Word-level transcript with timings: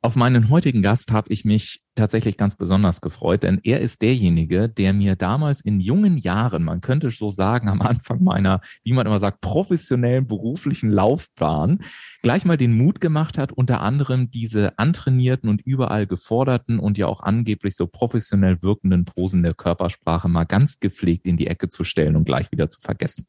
Auf 0.00 0.14
meinen 0.14 0.48
heutigen 0.48 0.80
Gast 0.80 1.10
habe 1.10 1.32
ich 1.32 1.44
mich 1.44 1.80
tatsächlich 1.98 2.36
ganz 2.36 2.56
besonders 2.56 3.00
gefreut, 3.00 3.42
denn 3.42 3.60
er 3.62 3.80
ist 3.80 4.02
derjenige, 4.02 4.68
der 4.68 4.92
mir 4.94 5.16
damals 5.16 5.60
in 5.60 5.80
jungen 5.80 6.16
Jahren, 6.16 6.64
man 6.64 6.80
könnte 6.80 7.10
so 7.10 7.30
sagen, 7.30 7.68
am 7.68 7.82
Anfang 7.82 8.22
meiner, 8.22 8.60
wie 8.84 8.92
man 8.92 9.06
immer 9.06 9.20
sagt, 9.20 9.40
professionellen 9.40 10.26
beruflichen 10.26 10.90
Laufbahn, 10.90 11.80
gleich 12.22 12.44
mal 12.44 12.56
den 12.56 12.76
Mut 12.76 13.00
gemacht 13.00 13.38
hat, 13.38 13.52
unter 13.52 13.80
anderem 13.80 14.30
diese 14.30 14.78
antrainierten 14.78 15.48
und 15.50 15.60
überall 15.62 16.06
geforderten 16.06 16.78
und 16.78 16.98
ja 16.98 17.06
auch 17.06 17.22
angeblich 17.22 17.76
so 17.76 17.86
professionell 17.86 18.62
wirkenden 18.62 19.04
Posen 19.04 19.42
der 19.42 19.54
Körpersprache 19.54 20.28
mal 20.28 20.44
ganz 20.44 20.78
gepflegt 20.80 21.26
in 21.26 21.36
die 21.36 21.46
Ecke 21.48 21.68
zu 21.68 21.84
stellen 21.84 22.16
und 22.16 22.24
gleich 22.24 22.50
wieder 22.52 22.68
zu 22.68 22.80
vergessen. 22.80 23.26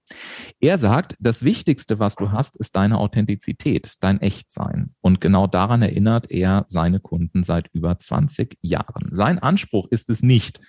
Er 0.60 0.78
sagt, 0.78 1.16
das 1.20 1.44
Wichtigste, 1.44 2.00
was 2.00 2.16
du 2.16 2.32
hast, 2.32 2.58
ist 2.58 2.76
deine 2.76 3.00
Authentizität, 3.00 3.96
dein 4.00 4.22
Echtsein. 4.22 4.92
Und 5.02 5.22
genau 5.22 5.48
daran 5.48 5.82
erinnert 5.82 6.30
er 6.32 6.66
seine 6.68 7.00
Kunden 7.00 7.44
seit 7.44 7.68
über 7.74 7.98
20 7.98 8.59
Jahren. 8.62 9.10
Sein 9.12 9.40
Anspruch 9.40 9.88
ist 9.90 10.10
es 10.10 10.22
nicht, 10.22 10.60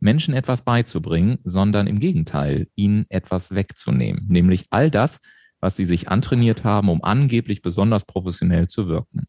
Menschen 0.00 0.34
etwas 0.34 0.62
beizubringen, 0.62 1.38
sondern 1.44 1.86
im 1.86 2.00
Gegenteil, 2.00 2.68
ihnen 2.74 3.06
etwas 3.10 3.54
wegzunehmen, 3.54 4.26
nämlich 4.28 4.66
all 4.70 4.90
das, 4.90 5.20
was 5.60 5.76
sie 5.76 5.84
sich 5.84 6.08
antrainiert 6.08 6.64
haben, 6.64 6.88
um 6.88 7.04
angeblich 7.04 7.60
besonders 7.60 8.06
professionell 8.06 8.66
zu 8.68 8.88
wirken. 8.88 9.24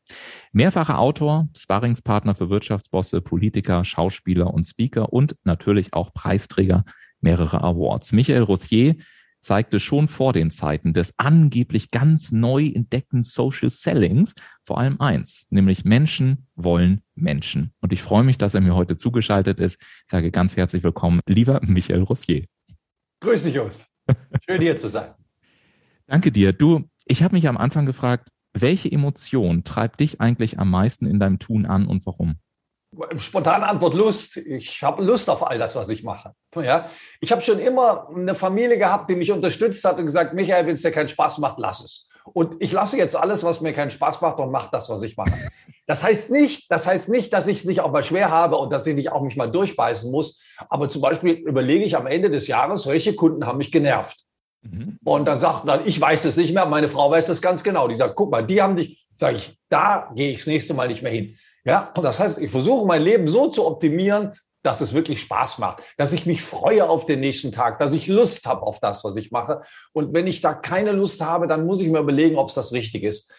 Mehrfacher 0.54 0.98
Autor, 0.98 1.50
Sparringspartner 1.56 2.36
für 2.36 2.50
Wirtschaftsbosse, 2.50 3.22
Politiker, 3.22 3.84
Schauspieler 3.84 4.54
und 4.54 4.64
Speaker 4.64 5.12
und 5.12 5.36
natürlich 5.44 5.94
auch 5.94 6.14
Preisträger 6.14 6.86
mehrerer 7.20 7.64
Awards. 7.64 8.14
Michael 8.14 8.44
Rossier 8.44 8.96
zeigte 9.42 9.80
schon 9.80 10.08
vor 10.08 10.34
den 10.34 10.52
Zeiten 10.52 10.94
des 10.94 11.16
angeblich 11.18 11.92
ganz 11.92 12.32
neu 12.32 12.68
entdeckten 12.68 13.24
Social 13.24 13.70
Sellings 13.70 14.36
vor 14.64 14.78
allem 14.78 15.02
eins, 15.02 15.48
nämlich 15.50 15.84
Menschen 15.84 16.48
wollen 16.56 17.02
Menschen. 17.16 17.74
Und 17.82 17.92
ich 17.92 18.02
freue 18.02 18.24
mich, 18.24 18.38
dass 18.38 18.54
er 18.54 18.62
mir 18.62 18.76
heute 18.76 18.98
zugeschaltet 18.98 19.60
ist. 19.60 19.82
Ich 19.82 20.12
sage 20.12 20.32
ganz 20.32 20.56
herzlich 20.56 20.84
willkommen, 20.84 21.20
lieber 21.28 21.60
Michael 21.64 22.04
Rossier. 22.04 22.46
Grüß 23.22 23.44
dich, 23.44 23.60
Ulf. 23.60 23.86
Schön 24.48 24.62
hier 24.62 24.76
zu 24.76 24.90
sein. 24.90 25.14
Danke 26.08 26.32
dir. 26.32 26.54
Du, 26.54 26.90
ich 27.06 27.24
habe 27.24 27.36
mich 27.36 27.48
am 27.48 27.58
Anfang 27.58 27.86
gefragt, 27.86 28.30
welche 28.54 28.92
Emotion 28.92 29.64
treibt 29.64 30.00
dich 30.00 30.20
eigentlich 30.20 30.60
am 30.60 30.70
meisten 30.70 31.06
in 31.06 31.20
deinem 31.20 31.40
Tun 31.40 31.66
an 31.66 31.88
und 31.88 32.06
warum? 32.06 32.36
Spontane 33.18 33.68
Antwort 33.68 33.94
Lust. 33.94 34.38
Ich 34.38 34.84
habe 34.84 35.04
Lust 35.04 35.30
auf 35.30 35.48
all 35.48 35.58
das, 35.58 35.76
was 35.76 35.90
ich 35.90 36.04
mache. 36.04 36.34
Ja, 36.56 36.90
ich 37.22 37.32
habe 37.32 37.42
schon 37.42 37.60
immer 37.60 38.10
eine 38.10 38.36
Familie 38.36 38.78
gehabt, 38.78 39.10
die 39.10 39.16
mich 39.16 39.32
unterstützt 39.32 39.84
hat 39.86 39.98
und 39.98 40.06
gesagt, 40.06 40.34
Michael, 40.34 40.66
wenn 40.66 40.74
es 40.74 40.82
dir 40.82 40.92
keinen 40.92 41.10
Spaß 41.10 41.38
macht, 41.38 41.58
lass 41.58 41.82
es. 41.84 42.10
Und 42.34 42.62
ich 42.62 42.72
lasse 42.72 42.98
jetzt 42.98 43.16
alles, 43.16 43.44
was 43.44 43.62
mir 43.62 43.74
keinen 43.74 43.92
Spaß 43.92 44.22
macht 44.22 44.40
und 44.40 44.52
mache 44.52 44.70
das, 44.72 44.90
was 44.90 45.02
ich 45.04 45.18
mache. 45.18 45.32
Das 45.88 46.04
heißt 46.04 46.30
nicht, 46.32 46.70
das 46.72 46.86
heißt 46.86 47.10
nicht, 47.10 47.34
dass 47.34 47.48
ich 47.48 47.60
es 47.60 47.66
nicht 47.66 47.82
auch 47.82 47.92
mal 47.92 48.04
schwer 48.04 48.30
habe 48.30 48.58
und 48.58 48.72
dass 48.72 48.86
ich 48.86 48.96
nicht 48.96 49.12
auch 49.12 49.22
mich 49.22 49.36
mal 49.36 49.52
durchbeißen 49.52 50.12
muss. 50.12 50.42
Aber 50.70 50.90
zum 50.90 51.02
Beispiel 51.02 51.34
überlege 51.34 51.84
ich 51.84 51.96
am 51.96 52.08
Ende 52.08 52.30
des 52.30 52.48
Jahres, 52.48 52.86
welche 52.88 53.16
Kunden 53.16 53.46
haben 53.46 53.58
mich 53.58 53.72
genervt. 53.72 54.24
Mhm. 54.62 55.00
Und 55.04 55.26
dann 55.26 55.40
sagt 55.40 55.68
dann, 55.68 55.82
ich 55.86 56.00
weiß 56.00 56.24
das 56.24 56.38
nicht 56.38 56.54
mehr, 56.54 56.66
meine 56.66 56.90
Frau 56.90 57.10
weiß 57.10 57.28
das 57.28 57.42
ganz 57.42 57.64
genau. 57.64 57.88
Die 57.88 57.96
sagt, 57.96 58.16
guck 58.16 58.32
mal, 58.32 58.46
die 58.46 58.62
haben 58.62 58.76
dich, 58.76 59.06
sage 59.16 59.38
ich, 59.38 59.58
da 59.70 60.12
gehe 60.16 60.32
ich 60.32 60.40
das 60.40 60.48
nächste 60.48 60.74
Mal 60.74 60.88
nicht 60.88 61.02
mehr 61.02 61.12
hin. 61.12 61.38
Ja, 61.64 61.92
und 61.96 62.04
das 62.04 62.20
heißt, 62.20 62.40
ich 62.40 62.52
versuche 62.52 62.86
mein 62.86 63.04
Leben 63.04 63.28
so 63.28 63.48
zu 63.48 63.66
optimieren, 63.66 64.34
dass 64.64 64.82
es 64.82 64.94
wirklich 64.94 65.22
Spaß 65.22 65.58
macht, 65.58 65.82
dass 65.98 66.14
ich 66.14 66.26
mich 66.26 66.44
freue 66.44 66.88
auf 66.88 67.06
den 67.06 67.20
nächsten 67.20 67.52
Tag, 67.52 67.80
dass 67.80 67.94
ich 67.94 68.08
Lust 68.08 68.46
habe 68.46 68.62
auf 68.64 68.80
das, 68.80 69.04
was 69.04 69.16
ich 69.16 69.32
mache. 69.32 69.62
Und 69.94 70.14
wenn 70.14 70.28
ich 70.28 70.42
da 70.42 70.54
keine 70.54 70.92
Lust 70.92 71.22
habe, 71.22 71.48
dann 71.48 71.66
muss 71.66 71.82
ich 71.82 71.90
mir 71.90 72.00
überlegen, 72.00 72.38
ob 72.38 72.50
es 72.50 72.56
das 72.56 72.72
richtig 72.72 73.04
ist. 73.04 73.32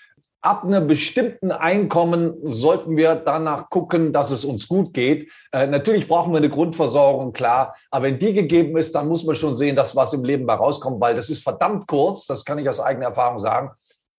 Ab 0.44 0.64
einem 0.64 0.88
bestimmten 0.88 1.52
Einkommen 1.52 2.34
sollten 2.50 2.96
wir 2.96 3.14
danach 3.14 3.70
gucken, 3.70 4.12
dass 4.12 4.32
es 4.32 4.44
uns 4.44 4.66
gut 4.66 4.92
geht. 4.92 5.30
Äh, 5.52 5.68
natürlich 5.68 6.08
brauchen 6.08 6.32
wir 6.32 6.38
eine 6.38 6.50
Grundversorgung, 6.50 7.32
klar. 7.32 7.76
Aber 7.92 8.06
wenn 8.06 8.18
die 8.18 8.32
gegeben 8.34 8.76
ist, 8.76 8.96
dann 8.96 9.06
muss 9.06 9.22
man 9.22 9.36
schon 9.36 9.54
sehen, 9.54 9.76
dass 9.76 9.94
was 9.94 10.12
im 10.12 10.24
Leben 10.24 10.44
bei 10.44 10.54
rauskommt, 10.54 11.00
weil 11.00 11.14
das 11.14 11.30
ist 11.30 11.44
verdammt 11.44 11.86
kurz. 11.86 12.26
Das 12.26 12.44
kann 12.44 12.58
ich 12.58 12.68
aus 12.68 12.80
eigener 12.80 13.06
Erfahrung 13.06 13.38
sagen. 13.38 13.70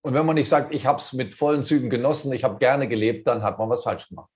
Und 0.04 0.12
wenn 0.12 0.26
man 0.26 0.34
nicht 0.34 0.50
sagt, 0.50 0.74
ich 0.74 0.84
habe 0.84 0.98
es 0.98 1.14
mit 1.14 1.34
vollen 1.34 1.62
Zügen 1.62 1.88
genossen, 1.88 2.30
ich 2.34 2.44
habe 2.44 2.58
gerne 2.58 2.88
gelebt, 2.88 3.26
dann 3.26 3.42
hat 3.42 3.58
man 3.58 3.70
was 3.70 3.84
falsch 3.84 4.10
gemacht. 4.10 4.28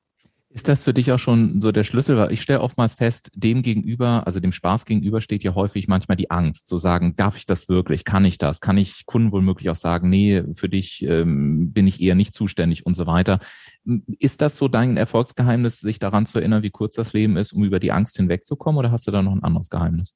Ist 0.48 0.66
das 0.66 0.82
für 0.82 0.94
dich 0.94 1.12
auch 1.12 1.18
schon 1.18 1.60
so 1.60 1.72
der 1.72 1.84
Schlüssel? 1.84 2.16
Weil 2.16 2.32
ich 2.32 2.40
stelle 2.40 2.62
oftmals 2.62 2.94
fest, 2.94 3.30
dem 3.34 3.60
gegenüber, 3.60 4.22
also 4.24 4.40
dem 4.40 4.52
Spaß 4.52 4.86
gegenüber 4.86 5.20
steht 5.20 5.44
ja 5.44 5.54
häufig 5.54 5.86
manchmal 5.86 6.16
die 6.16 6.30
Angst, 6.30 6.68
zu 6.68 6.78
sagen, 6.78 7.16
darf 7.16 7.36
ich 7.36 7.44
das 7.44 7.68
wirklich? 7.68 8.06
Kann 8.06 8.24
ich 8.24 8.38
das? 8.38 8.62
Kann 8.62 8.78
ich 8.78 9.04
Kunden 9.04 9.30
wohl 9.30 9.42
möglich 9.42 9.68
auch 9.68 9.76
sagen, 9.76 10.08
nee, 10.08 10.42
für 10.54 10.70
dich 10.70 11.04
ähm, 11.06 11.70
bin 11.74 11.86
ich 11.86 12.00
eher 12.00 12.14
nicht 12.14 12.34
zuständig 12.34 12.86
und 12.86 12.94
so 12.94 13.06
weiter. 13.06 13.38
Ist 14.18 14.40
das 14.40 14.56
so 14.56 14.68
dein 14.68 14.96
Erfolgsgeheimnis, 14.96 15.80
sich 15.80 15.98
daran 15.98 16.24
zu 16.24 16.38
erinnern, 16.38 16.62
wie 16.62 16.70
kurz 16.70 16.94
das 16.94 17.12
Leben 17.12 17.36
ist, 17.36 17.52
um 17.52 17.62
über 17.62 17.78
die 17.78 17.92
Angst 17.92 18.16
hinwegzukommen? 18.16 18.78
Oder 18.78 18.90
hast 18.90 19.06
du 19.06 19.10
da 19.10 19.20
noch 19.20 19.32
ein 19.32 19.44
anderes 19.44 19.68
Geheimnis? 19.68 20.14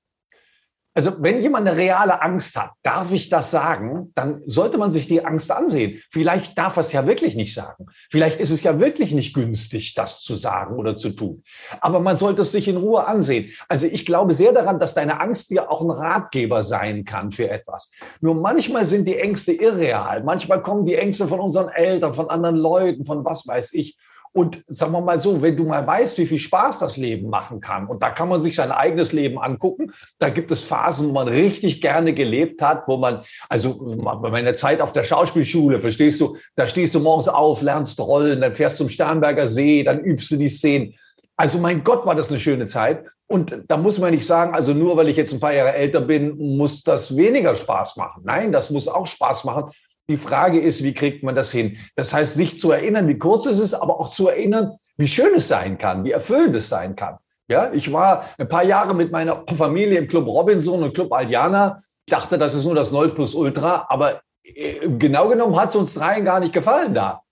Also 0.94 1.22
wenn 1.22 1.40
jemand 1.42 1.66
eine 1.66 1.76
reale 1.76 2.20
Angst 2.20 2.56
hat, 2.56 2.72
darf 2.82 3.12
ich 3.12 3.30
das 3.30 3.50
sagen, 3.50 4.12
dann 4.14 4.42
sollte 4.46 4.76
man 4.76 4.90
sich 4.90 5.08
die 5.08 5.24
Angst 5.24 5.50
ansehen. 5.50 6.02
Vielleicht 6.10 6.58
darf 6.58 6.76
er 6.76 6.80
es 6.80 6.92
ja 6.92 7.06
wirklich 7.06 7.34
nicht 7.34 7.54
sagen. 7.54 7.86
Vielleicht 8.10 8.40
ist 8.40 8.50
es 8.50 8.62
ja 8.62 8.78
wirklich 8.78 9.12
nicht 9.12 9.34
günstig, 9.34 9.94
das 9.94 10.20
zu 10.20 10.34
sagen 10.34 10.76
oder 10.76 10.96
zu 10.96 11.10
tun. 11.10 11.42
Aber 11.80 12.00
man 12.00 12.18
sollte 12.18 12.42
es 12.42 12.52
sich 12.52 12.68
in 12.68 12.76
Ruhe 12.76 13.06
ansehen. 13.06 13.52
Also 13.68 13.86
ich 13.86 14.04
glaube 14.04 14.34
sehr 14.34 14.52
daran, 14.52 14.78
dass 14.80 14.92
deine 14.92 15.20
Angst 15.20 15.50
dir 15.50 15.70
auch 15.70 15.80
ein 15.80 15.90
Ratgeber 15.90 16.62
sein 16.62 17.04
kann 17.04 17.30
für 17.30 17.48
etwas. 17.48 17.90
Nur 18.20 18.34
manchmal 18.34 18.84
sind 18.84 19.08
die 19.08 19.18
Ängste 19.18 19.52
irreal. 19.52 20.22
Manchmal 20.24 20.60
kommen 20.60 20.84
die 20.84 20.96
Ängste 20.96 21.26
von 21.26 21.40
unseren 21.40 21.68
Eltern, 21.68 22.12
von 22.12 22.28
anderen 22.28 22.56
Leuten, 22.56 23.04
von 23.06 23.24
was 23.24 23.46
weiß 23.46 23.72
ich. 23.74 23.96
Und 24.34 24.64
sagen 24.66 24.92
wir 24.92 25.02
mal 25.02 25.18
so, 25.18 25.42
wenn 25.42 25.56
du 25.56 25.64
mal 25.64 25.86
weißt, 25.86 26.16
wie 26.16 26.24
viel 26.24 26.38
Spaß 26.38 26.78
das 26.78 26.96
Leben 26.96 27.28
machen 27.28 27.60
kann, 27.60 27.86
und 27.86 28.02
da 28.02 28.10
kann 28.10 28.30
man 28.30 28.40
sich 28.40 28.56
sein 28.56 28.70
eigenes 28.70 29.12
Leben 29.12 29.38
angucken, 29.38 29.92
da 30.18 30.30
gibt 30.30 30.50
es 30.50 30.64
Phasen, 30.64 31.08
wo 31.08 31.12
man 31.12 31.28
richtig 31.28 31.82
gerne 31.82 32.14
gelebt 32.14 32.62
hat, 32.62 32.88
wo 32.88 32.96
man, 32.96 33.20
also 33.50 33.94
bei 34.22 34.30
meiner 34.30 34.54
Zeit 34.54 34.80
auf 34.80 34.94
der 34.94 35.04
Schauspielschule, 35.04 35.80
verstehst 35.80 36.20
du, 36.20 36.36
da 36.54 36.66
stehst 36.66 36.94
du 36.94 37.00
morgens 37.00 37.28
auf, 37.28 37.60
lernst 37.60 38.00
rollen, 38.00 38.40
dann 38.40 38.54
fährst 38.54 38.78
zum 38.78 38.88
Starnberger 38.88 39.48
See, 39.48 39.84
dann 39.84 40.00
übst 40.00 40.30
du 40.30 40.36
die 40.36 40.48
Szenen. 40.48 40.94
Also 41.36 41.58
mein 41.58 41.84
Gott, 41.84 42.06
war 42.06 42.14
das 42.14 42.30
eine 42.30 42.40
schöne 42.40 42.66
Zeit. 42.66 43.04
Und 43.26 43.64
da 43.68 43.78
muss 43.78 43.98
man 43.98 44.12
nicht 44.12 44.26
sagen, 44.26 44.54
also 44.54 44.74
nur 44.74 44.96
weil 44.98 45.08
ich 45.08 45.16
jetzt 45.16 45.32
ein 45.32 45.40
paar 45.40 45.54
Jahre 45.54 45.72
älter 45.72 46.02
bin, 46.02 46.36
muss 46.36 46.82
das 46.82 47.16
weniger 47.16 47.56
Spaß 47.56 47.96
machen. 47.96 48.22
Nein, 48.26 48.52
das 48.52 48.68
muss 48.68 48.88
auch 48.88 49.06
Spaß 49.06 49.44
machen. 49.44 49.70
Die 50.12 50.18
Frage 50.18 50.60
ist, 50.60 50.84
wie 50.84 50.92
kriegt 50.92 51.22
man 51.22 51.34
das 51.34 51.50
hin? 51.50 51.78
Das 51.96 52.12
heißt, 52.12 52.34
sich 52.34 52.60
zu 52.60 52.70
erinnern, 52.70 53.08
wie 53.08 53.16
kurz 53.16 53.46
es 53.46 53.58
ist, 53.58 53.72
aber 53.72 53.98
auch 53.98 54.10
zu 54.10 54.28
erinnern, 54.28 54.72
wie 54.98 55.08
schön 55.08 55.32
es 55.34 55.48
sein 55.48 55.78
kann, 55.78 56.04
wie 56.04 56.10
erfüllend 56.10 56.54
es 56.54 56.68
sein 56.68 56.94
kann. 56.96 57.16
Ja, 57.48 57.72
ich 57.72 57.90
war 57.90 58.26
ein 58.36 58.46
paar 58.46 58.62
Jahre 58.62 58.94
mit 58.94 59.10
meiner 59.10 59.42
Familie 59.56 59.96
im 59.96 60.08
Club 60.08 60.26
Robinson 60.26 60.82
und 60.82 60.92
Club 60.92 61.10
Aldiana. 61.14 61.82
Ich 62.04 62.10
dachte, 62.10 62.36
das 62.36 62.52
ist 62.52 62.66
nur 62.66 62.74
das 62.74 62.92
Ultra, 62.92 63.86
aber 63.88 64.20
äh, 64.44 64.86
genau 64.98 65.30
genommen 65.30 65.56
hat 65.56 65.70
es 65.70 65.76
uns 65.76 65.94
dreien 65.94 66.26
gar 66.26 66.40
nicht 66.40 66.52
gefallen 66.52 66.92
da. 66.92 67.22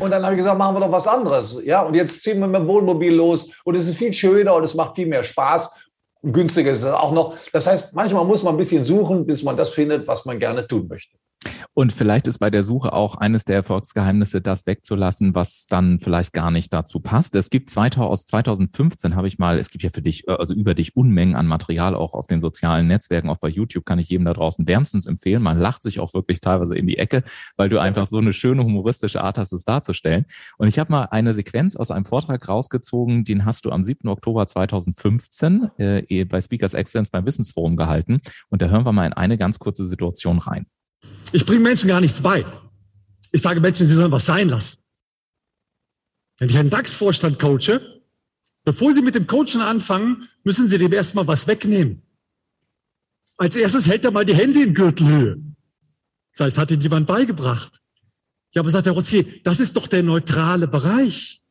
Und 0.00 0.10
dann 0.10 0.24
habe 0.24 0.34
ich 0.34 0.38
gesagt, 0.38 0.58
machen 0.58 0.74
wir 0.74 0.80
doch 0.80 0.90
was 0.90 1.06
anderes. 1.06 1.60
Ja, 1.62 1.82
und 1.82 1.94
jetzt 1.94 2.24
ziehen 2.24 2.40
wir 2.40 2.48
mit 2.48 2.60
dem 2.60 2.66
Wohnmobil 2.66 3.14
los 3.14 3.52
und 3.62 3.76
es 3.76 3.86
ist 3.86 3.98
viel 3.98 4.12
schöner 4.12 4.56
und 4.56 4.64
es 4.64 4.74
macht 4.74 4.96
viel 4.96 5.06
mehr 5.06 5.22
Spaß. 5.22 5.72
günstiger 6.24 6.72
ist 6.72 6.82
es 6.82 6.92
auch 6.92 7.12
noch. 7.12 7.36
Das 7.52 7.68
heißt, 7.68 7.94
manchmal 7.94 8.24
muss 8.24 8.42
man 8.42 8.54
ein 8.54 8.58
bisschen 8.58 8.82
suchen, 8.82 9.24
bis 9.24 9.44
man 9.44 9.56
das 9.56 9.70
findet, 9.70 10.08
was 10.08 10.24
man 10.24 10.40
gerne 10.40 10.66
tun 10.66 10.88
möchte. 10.88 11.16
Und 11.74 11.92
vielleicht 11.92 12.26
ist 12.26 12.38
bei 12.38 12.50
der 12.50 12.62
Suche 12.62 12.92
auch 12.92 13.16
eines 13.16 13.44
der 13.44 13.56
Erfolgsgeheimnisse, 13.56 14.40
das 14.40 14.66
wegzulassen, 14.66 15.34
was 15.34 15.66
dann 15.68 16.00
vielleicht 16.00 16.32
gar 16.32 16.50
nicht 16.50 16.72
dazu 16.72 17.00
passt. 17.00 17.34
Es 17.34 17.50
gibt 17.50 17.70
2000, 17.70 18.10
aus 18.10 18.24
2015 18.26 19.14
habe 19.14 19.28
ich 19.28 19.38
mal, 19.38 19.58
es 19.58 19.70
gibt 19.70 19.84
ja 19.84 19.90
für 19.90 20.02
dich, 20.02 20.28
also 20.28 20.54
über 20.54 20.74
dich 20.74 20.96
Unmengen 20.96 21.36
an 21.36 21.46
Material 21.46 21.94
auch 21.94 22.14
auf 22.14 22.26
den 22.26 22.40
sozialen 22.40 22.86
Netzwerken, 22.86 23.28
auch 23.28 23.38
bei 23.38 23.48
YouTube 23.48 23.84
kann 23.84 23.98
ich 23.98 24.08
jedem 24.08 24.24
da 24.24 24.32
draußen 24.32 24.66
wärmstens 24.66 25.06
empfehlen. 25.06 25.42
Man 25.42 25.58
lacht 25.58 25.82
sich 25.82 26.00
auch 26.00 26.14
wirklich 26.14 26.40
teilweise 26.40 26.76
in 26.76 26.86
die 26.86 26.98
Ecke, 26.98 27.22
weil 27.56 27.68
du 27.68 27.80
einfach 27.80 28.06
so 28.06 28.18
eine 28.18 28.32
schöne 28.32 28.64
humoristische 28.64 29.22
Art 29.22 29.38
hast, 29.38 29.52
es 29.52 29.64
darzustellen. 29.64 30.26
Und 30.58 30.68
ich 30.68 30.78
habe 30.78 30.92
mal 30.92 31.04
eine 31.10 31.34
Sequenz 31.34 31.76
aus 31.76 31.90
einem 31.90 32.04
Vortrag 32.04 32.48
rausgezogen, 32.48 33.24
den 33.24 33.44
hast 33.44 33.64
du 33.64 33.70
am 33.70 33.84
7. 33.84 34.08
Oktober 34.08 34.46
2015 34.46 35.70
äh, 35.78 36.24
bei 36.24 36.40
Speakers 36.40 36.74
Excellence 36.74 37.10
beim 37.10 37.26
Wissensforum 37.26 37.76
gehalten. 37.76 38.20
Und 38.48 38.62
da 38.62 38.68
hören 38.68 38.86
wir 38.86 38.92
mal 38.92 39.06
in 39.06 39.12
eine 39.12 39.38
ganz 39.38 39.58
kurze 39.58 39.84
Situation 39.84 40.38
rein. 40.38 40.66
Ich 41.32 41.44
bringe 41.44 41.60
Menschen 41.60 41.88
gar 41.88 42.00
nichts 42.00 42.20
bei. 42.20 42.44
Ich 43.32 43.42
sage 43.42 43.60
Menschen, 43.60 43.86
sie 43.86 43.94
sollen 43.94 44.12
was 44.12 44.26
sein 44.26 44.48
lassen. 44.48 44.78
Wenn 46.38 46.48
ich 46.48 46.58
einen 46.58 46.70
DAX-Vorstand 46.70 47.38
coache, 47.38 48.02
bevor 48.64 48.92
sie 48.92 49.02
mit 49.02 49.14
dem 49.14 49.26
Coachen 49.26 49.60
anfangen, 49.60 50.28
müssen 50.44 50.68
sie 50.68 50.78
dem 50.78 50.92
erstmal 50.92 51.26
was 51.26 51.46
wegnehmen. 51.46 52.02
Als 53.38 53.56
erstes 53.56 53.86
hält 53.86 54.04
er 54.04 54.10
mal 54.10 54.24
die 54.24 54.34
Hände 54.34 54.62
in 54.62 54.74
Gürtelhöhe. 54.74 55.38
Das 56.32 56.46
heißt, 56.46 56.58
hat 56.58 56.70
ihnen 56.70 56.82
jemand 56.82 57.06
beigebracht. 57.06 57.80
Ja, 58.54 58.60
aber 58.60 58.70
sagt 58.70 58.86
der 58.86 58.92
Rossier, 58.92 59.24
das 59.42 59.60
ist 59.60 59.76
doch 59.76 59.86
der 59.86 60.02
neutrale 60.02 60.68
Bereich. 60.68 61.42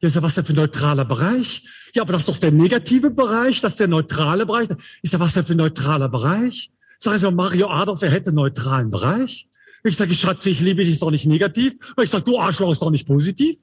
Ja, 0.00 0.06
ist 0.06 0.16
ja 0.16 0.22
was 0.22 0.34
denn 0.34 0.44
für 0.44 0.52
ein 0.52 0.56
neutraler 0.56 1.04
Bereich? 1.04 1.66
Ja, 1.94 2.02
aber 2.02 2.12
das 2.12 2.22
ist 2.22 2.28
doch 2.28 2.38
der 2.38 2.52
negative 2.52 3.10
Bereich, 3.10 3.60
das 3.60 3.74
ist 3.74 3.80
der 3.80 3.88
neutrale 3.88 4.46
Bereich. 4.46 4.68
Ich 5.02 5.10
sage, 5.10 5.22
was 5.22 5.34
denn 5.34 5.44
für 5.44 5.54
ein 5.54 5.58
neutraler 5.58 6.08
Bereich? 6.08 6.70
Sag 7.02 7.14
ich 7.14 7.22
so, 7.22 7.30
Mario 7.30 7.68
Adolf, 7.68 8.02
er 8.02 8.10
hätte 8.10 8.28
einen 8.28 8.36
neutralen 8.36 8.90
Bereich. 8.90 9.48
Ich 9.84 9.96
sage, 9.96 10.14
Schatze, 10.14 10.50
ich 10.50 10.60
liebe 10.60 10.84
dich 10.84 10.98
doch 10.98 11.10
nicht 11.10 11.24
negativ. 11.24 11.72
Und 11.96 12.04
ich 12.04 12.10
sage, 12.10 12.24
du 12.24 12.38
Arschloch 12.38 12.72
ist 12.72 12.82
doch 12.82 12.90
nicht 12.90 13.06
positiv. 13.06 13.56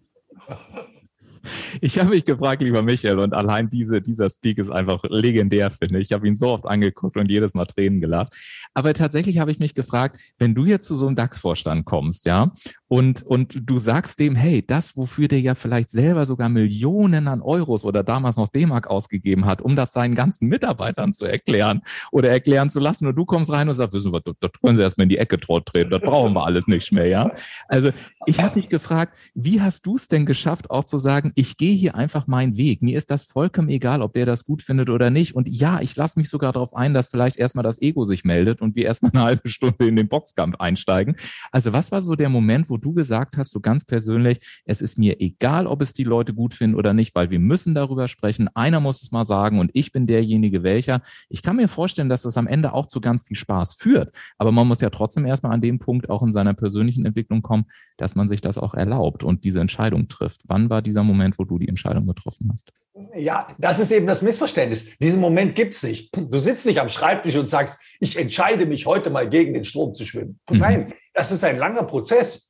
Ich 1.79 1.99
habe 1.99 2.09
mich 2.09 2.25
gefragt, 2.25 2.61
lieber 2.61 2.81
Michael, 2.81 3.19
und 3.19 3.33
allein 3.33 3.69
diese, 3.69 4.01
dieser 4.01 4.29
Speak 4.29 4.57
ist 4.57 4.69
einfach 4.69 5.01
legendär, 5.03 5.69
finde 5.69 5.99
ich. 5.99 6.07
Ich 6.07 6.13
habe 6.13 6.27
ihn 6.27 6.35
so 6.35 6.47
oft 6.47 6.65
angeguckt 6.65 7.15
und 7.15 7.29
jedes 7.29 7.53
Mal 7.53 7.65
Tränen 7.65 8.01
gelacht. 8.01 8.33
Aber 8.73 8.93
tatsächlich 8.93 9.37
habe 9.37 9.51
ich 9.51 9.59
mich 9.59 9.73
gefragt, 9.73 10.19
wenn 10.39 10.55
du 10.55 10.65
jetzt 10.65 10.87
zu 10.87 10.95
so 10.95 11.07
einem 11.07 11.15
DAX-Vorstand 11.15 11.85
kommst, 11.85 12.25
ja, 12.25 12.51
und, 12.87 13.23
und 13.23 13.69
du 13.69 13.77
sagst 13.77 14.19
dem, 14.19 14.35
hey, 14.35 14.65
das, 14.65 14.95
wofür 14.95 15.27
der 15.27 15.41
ja 15.41 15.55
vielleicht 15.55 15.91
selber 15.91 16.25
sogar 16.25 16.49
Millionen 16.49 17.27
an 17.27 17.41
Euros 17.41 17.83
oder 17.85 18.03
damals 18.03 18.37
noch 18.37 18.47
D-Mark 18.47 18.87
ausgegeben 18.87 19.45
hat, 19.45 19.61
um 19.61 19.75
das 19.75 19.93
seinen 19.93 20.15
ganzen 20.15 20.47
Mitarbeitern 20.47 21.13
zu 21.13 21.25
erklären 21.25 21.81
oder 22.11 22.29
erklären 22.29 22.69
zu 22.69 22.79
lassen, 22.79 23.07
und 23.07 23.15
du 23.15 23.25
kommst 23.25 23.51
rein 23.51 23.67
und 23.67 23.75
sagst, 23.75 23.93
wissen 23.93 24.13
wir, 24.13 24.21
das 24.21 24.51
können 24.61 24.75
sie 24.75 24.81
erstmal 24.81 25.03
in 25.03 25.09
die 25.09 25.17
Ecke 25.17 25.39
treten, 25.39 25.89
das 25.89 26.01
brauchen 26.01 26.33
wir 26.33 26.45
alles 26.45 26.67
nicht 26.67 26.91
mehr, 26.91 27.07
ja. 27.07 27.31
Also 27.67 27.91
ich 28.25 28.41
habe 28.41 28.57
mich 28.57 28.69
gefragt, 28.69 29.13
wie 29.33 29.61
hast 29.61 29.85
du 29.85 29.95
es 29.95 30.07
denn 30.07 30.25
geschafft, 30.25 30.69
auch 30.69 30.83
zu 30.83 30.97
sagen, 30.97 31.31
ich 31.35 31.57
gehe 31.57 31.73
hier 31.73 31.95
einfach 31.95 32.27
meinen 32.27 32.57
Weg. 32.57 32.81
Mir 32.81 32.97
ist 32.97 33.11
das 33.11 33.25
vollkommen 33.25 33.69
egal, 33.69 34.01
ob 34.01 34.13
der 34.13 34.25
das 34.25 34.45
gut 34.45 34.61
findet 34.61 34.89
oder 34.89 35.09
nicht. 35.09 35.35
Und 35.35 35.47
ja, 35.47 35.81
ich 35.81 35.95
lasse 35.95 36.19
mich 36.19 36.29
sogar 36.29 36.53
darauf 36.53 36.75
ein, 36.75 36.93
dass 36.93 37.09
vielleicht 37.09 37.37
erstmal 37.37 37.63
das 37.63 37.81
Ego 37.81 38.03
sich 38.03 38.23
meldet 38.23 38.61
und 38.61 38.75
wir 38.75 38.85
erstmal 38.85 39.11
eine 39.13 39.23
halbe 39.23 39.49
Stunde 39.49 39.87
in 39.87 39.95
den 39.95 40.07
Boxkampf 40.07 40.55
einsteigen. 40.59 41.15
Also 41.51 41.73
was 41.73 41.91
war 41.91 42.01
so 42.01 42.15
der 42.15 42.29
Moment, 42.29 42.69
wo 42.69 42.76
du 42.77 42.93
gesagt 42.93 43.37
hast, 43.37 43.51
so 43.51 43.59
ganz 43.59 43.85
persönlich, 43.85 44.39
es 44.65 44.81
ist 44.81 44.97
mir 44.97 45.19
egal, 45.19 45.67
ob 45.67 45.81
es 45.81 45.93
die 45.93 46.03
Leute 46.03 46.33
gut 46.33 46.53
finden 46.53 46.75
oder 46.75 46.93
nicht, 46.93 47.15
weil 47.15 47.29
wir 47.29 47.39
müssen 47.39 47.75
darüber 47.75 48.07
sprechen. 48.07 48.49
Einer 48.53 48.79
muss 48.79 49.01
es 49.01 49.11
mal 49.11 49.25
sagen 49.25 49.59
und 49.59 49.71
ich 49.73 49.91
bin 49.91 50.07
derjenige, 50.07 50.63
welcher. 50.63 51.01
Ich 51.29 51.41
kann 51.41 51.55
mir 51.55 51.67
vorstellen, 51.67 52.09
dass 52.09 52.21
das 52.21 52.37
am 52.37 52.47
Ende 52.47 52.73
auch 52.73 52.85
zu 52.85 53.01
ganz 53.01 53.23
viel 53.23 53.37
Spaß 53.37 53.75
führt. 53.75 54.15
Aber 54.37 54.51
man 54.51 54.67
muss 54.67 54.81
ja 54.81 54.89
trotzdem 54.89 55.25
erstmal 55.25 55.53
an 55.53 55.61
dem 55.61 55.79
Punkt 55.79 56.09
auch 56.09 56.23
in 56.23 56.31
seiner 56.31 56.53
persönlichen 56.53 57.05
Entwicklung 57.05 57.41
kommen, 57.41 57.65
dass 57.97 58.15
man 58.15 58.27
sich 58.27 58.41
das 58.41 58.57
auch 58.57 58.73
erlaubt 58.73 59.23
und 59.23 59.43
diese 59.43 59.59
Entscheidung 59.59 60.07
trifft. 60.07 60.41
Wann 60.47 60.69
war 60.69 60.81
dieser 60.81 61.03
Moment, 61.03 61.39
wo 61.39 61.45
du 61.45 61.57
die 61.57 61.67
Entscheidung 61.67 62.05
getroffen 62.07 62.49
hast? 62.51 62.71
Ja, 63.15 63.47
das 63.59 63.79
ist 63.79 63.91
eben 63.91 64.07
das 64.07 64.21
Missverständnis. 64.21 64.89
Diesen 64.99 65.21
Moment 65.21 65.55
gibt 65.55 65.75
es 65.75 65.83
nicht. 65.83 66.15
Du 66.15 66.37
sitzt 66.39 66.65
nicht 66.65 66.79
am 66.79 66.89
Schreibtisch 66.89 67.35
und 67.35 67.49
sagst, 67.49 67.79
ich 67.99 68.17
entscheide 68.17 68.65
mich 68.65 68.85
heute 68.85 69.09
mal 69.09 69.29
gegen 69.29 69.53
den 69.53 69.63
Strom 69.63 69.93
zu 69.93 70.05
schwimmen. 70.05 70.39
Mhm. 70.49 70.93
Das 71.17 71.31
ist 71.31 71.43
ein 71.43 71.57
langer 71.57 71.81
Prozess. 71.81 72.47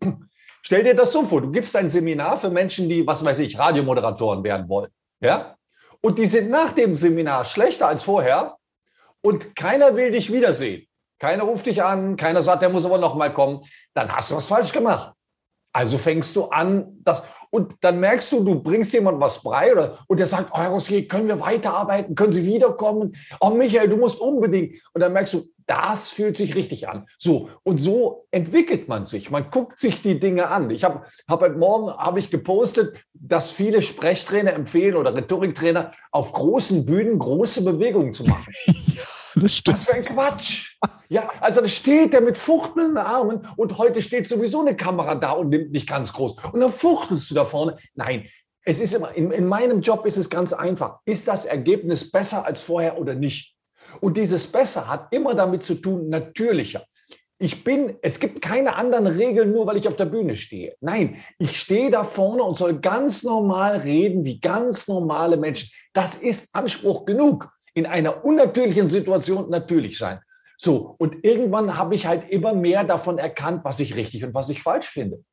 Stell 0.62 0.84
dir 0.84 0.94
das 0.94 1.14
so 1.14 1.24
vor, 1.24 1.40
du 1.40 1.52
gibst 1.52 1.74
ein 1.78 1.88
Seminar 1.88 2.36
für 2.36 2.50
Menschen, 2.50 2.90
die, 2.90 3.08
was 3.08 3.24
weiß 3.24 3.40
ich, 3.40 3.58
Radiomoderatoren 3.58 4.44
werden 4.44 4.68
wollen. 4.68 4.92
Ja? 5.22 5.56
Und 6.02 6.19
die 6.19 6.25
sind 6.25 6.50
nach 6.50 6.74
dem 6.74 6.98
Seminar 6.98 7.46
schlechter 7.46 7.88
als 7.88 8.04
vorher 8.04 8.58
und 9.22 9.56
keiner 9.56 9.96
will 9.96 10.12
dich 10.12 10.34
wiedersehen. 10.34 10.86
Keiner 11.18 11.44
ruft 11.44 11.66
dich 11.66 11.81
an, 11.81 12.18
keiner 12.18 12.42
sagt, 12.42 12.62
der 12.62 12.68
muss 12.68 12.86
aber 12.86 12.98
noch 12.98 13.16
mal 13.16 13.34
kommen. 13.34 13.64
Dann 13.94 14.14
hast 14.14 14.31
du 14.31 14.36
was 14.36 14.48
falsch 14.48 14.74
gemacht. 14.74 15.14
Also 15.72 15.98
fängst 15.98 16.36
du 16.36 16.46
an, 16.46 16.88
das, 17.06 17.24
und 17.52 17.75
dann 17.80 18.02
merkst 18.02 18.30
du, 18.34 18.44
du 18.44 18.62
bringst 18.62 18.92
jemand 18.92 19.22
was 19.22 19.42
bei 19.44 19.72
oder, 19.72 20.00
und 20.08 20.19
der 20.19 20.28
sagt, 20.28 20.52
oh, 20.52 20.58
Herr 20.58 20.72
Rossier, 20.72 21.08
können 21.08 21.30
wir 21.30 21.40
weiterarbeiten? 21.40 22.16
Können 22.16 22.34
Sie 22.34 22.46
wiederkommen? 22.46 23.16
Oh, 23.40 23.52
Michael, 23.52 23.88
du 23.88 23.96
musst 23.96 24.19
unbedingt. 24.19 24.75
Und 24.94 25.02
dann 25.02 25.14
merkst 25.14 25.36
du, 25.36 25.46
das 25.68 26.10
fühlt 26.10 26.38
sich 26.38 26.56
richtig 26.56 26.88
an. 26.88 27.08
So, 27.18 27.50
und 27.64 27.78
so 27.78 28.25
entwickelt 28.31 28.88
man 28.88 29.06
sich. 29.06 29.30
Man 29.30 29.52
guckt 29.52 29.80
sich 29.80 30.02
die 30.02 30.19
Dinge 30.19 30.48
an. 30.48 30.69
Ich 30.69 30.84
habe 30.84 31.06
hab 31.28 31.42
heute 31.42 31.58
Morgen 31.58 31.92
habe 31.92 32.19
ich 32.19 32.31
gepostet, 32.31 32.98
dass 33.14 33.52
viele 33.52 33.81
Sprechtrainer 33.81 34.54
empfehlen 34.54 34.96
oder 34.96 35.14
Rhetoriktrainer 35.14 35.92
auf 36.12 36.31
großen 36.31 36.86
Bühnen 36.86 37.19
große 37.19 37.64
Bewegungen 37.64 38.14
zu 38.14 38.24
machen. 38.24 38.52
Das. 39.40 39.62
Was 39.68 39.86
für 39.86 39.94
ein 39.94 40.04
Quatsch. 40.04 40.78
Ja, 41.10 41.30
also 41.42 41.62
da 41.62 41.68
steht 41.68 42.12
er 42.16 42.22
mit 42.22 42.40
fuchtelnden 42.40 42.98
Armen 42.98 43.48
und 43.56 43.78
heute 43.78 44.02
steht 44.02 44.28
sowieso 44.28 44.62
eine 44.62 44.75
Kamera 44.75 45.14
da 45.14 45.34
und 45.34 45.50
nimmt 45.50 45.75
dich 45.75 45.86
ganz 45.86 46.12
groß. 46.12 46.38
Und 46.54 46.60
dann 46.60 46.72
fuchtelst 46.72 47.30
du 47.30 47.36
da 47.36 47.46
vorne. 47.46 47.78
Nein, 47.94 48.28
es 48.64 48.80
ist 48.80 48.96
immer, 48.96 49.14
in, 49.14 49.30
in 49.30 49.46
meinem 49.46 49.81
Job 49.81 50.08
ist 50.08 50.18
es 50.18 50.31
ganz 50.31 50.54
einfach. 50.54 51.02
Ist 51.06 51.28
das 51.28 51.46
Ergebnis 51.46 52.10
besser 52.10 52.46
als 52.46 52.62
vorher 52.62 53.00
oder 53.00 53.14
nicht? 53.14 53.56
Und 54.01 54.17
dieses 54.17 54.47
besser 54.47 54.88
hat 54.88 55.07
immer 55.11 55.35
damit 55.35 55.63
zu 55.63 55.75
tun, 55.75 56.09
natürlicher. 56.09 56.83
Ich 57.39 57.63
bin, 57.63 57.97
es 58.01 58.19
gibt 58.19 58.41
keine 58.41 58.75
anderen 58.75 59.05
Regeln, 59.05 59.51
nur 59.51 59.67
weil 59.67 59.77
ich 59.77 59.88
auf 59.88 59.95
der 59.95 60.05
Bühne 60.05 60.35
stehe. 60.35 60.75
Nein, 60.81 61.17
ich 61.38 61.59
stehe 61.59 61.91
da 61.91 62.03
vorne 62.03 62.41
und 62.41 62.57
soll 62.57 62.79
ganz 62.79 63.21
normal 63.23 63.77
reden, 63.77 64.25
wie 64.25 64.39
ganz 64.39 64.88
normale 64.88 65.38
Menschen. 65.38 65.69
Das 65.94 66.15
ist 66.15 66.55
Anspruch 66.55 67.05
genug 67.05 67.51
in 67.75 67.85
einer 67.85 68.25
unnatürlichen 68.25 68.88
Situation 68.88 69.51
natürlich 69.51 69.99
sein. 69.99 70.19
So, 70.57 70.95
und 70.97 71.23
irgendwann 71.23 71.77
habe 71.77 71.94
ich 71.94 72.07
halt 72.07 72.27
immer 72.31 72.55
mehr 72.55 72.83
davon 72.83 73.19
erkannt, 73.19 73.63
was 73.63 73.79
ich 73.79 73.95
richtig 73.95 74.25
und 74.25 74.33
was 74.33 74.49
ich 74.49 74.63
falsch 74.63 74.88
finde. 74.88 75.23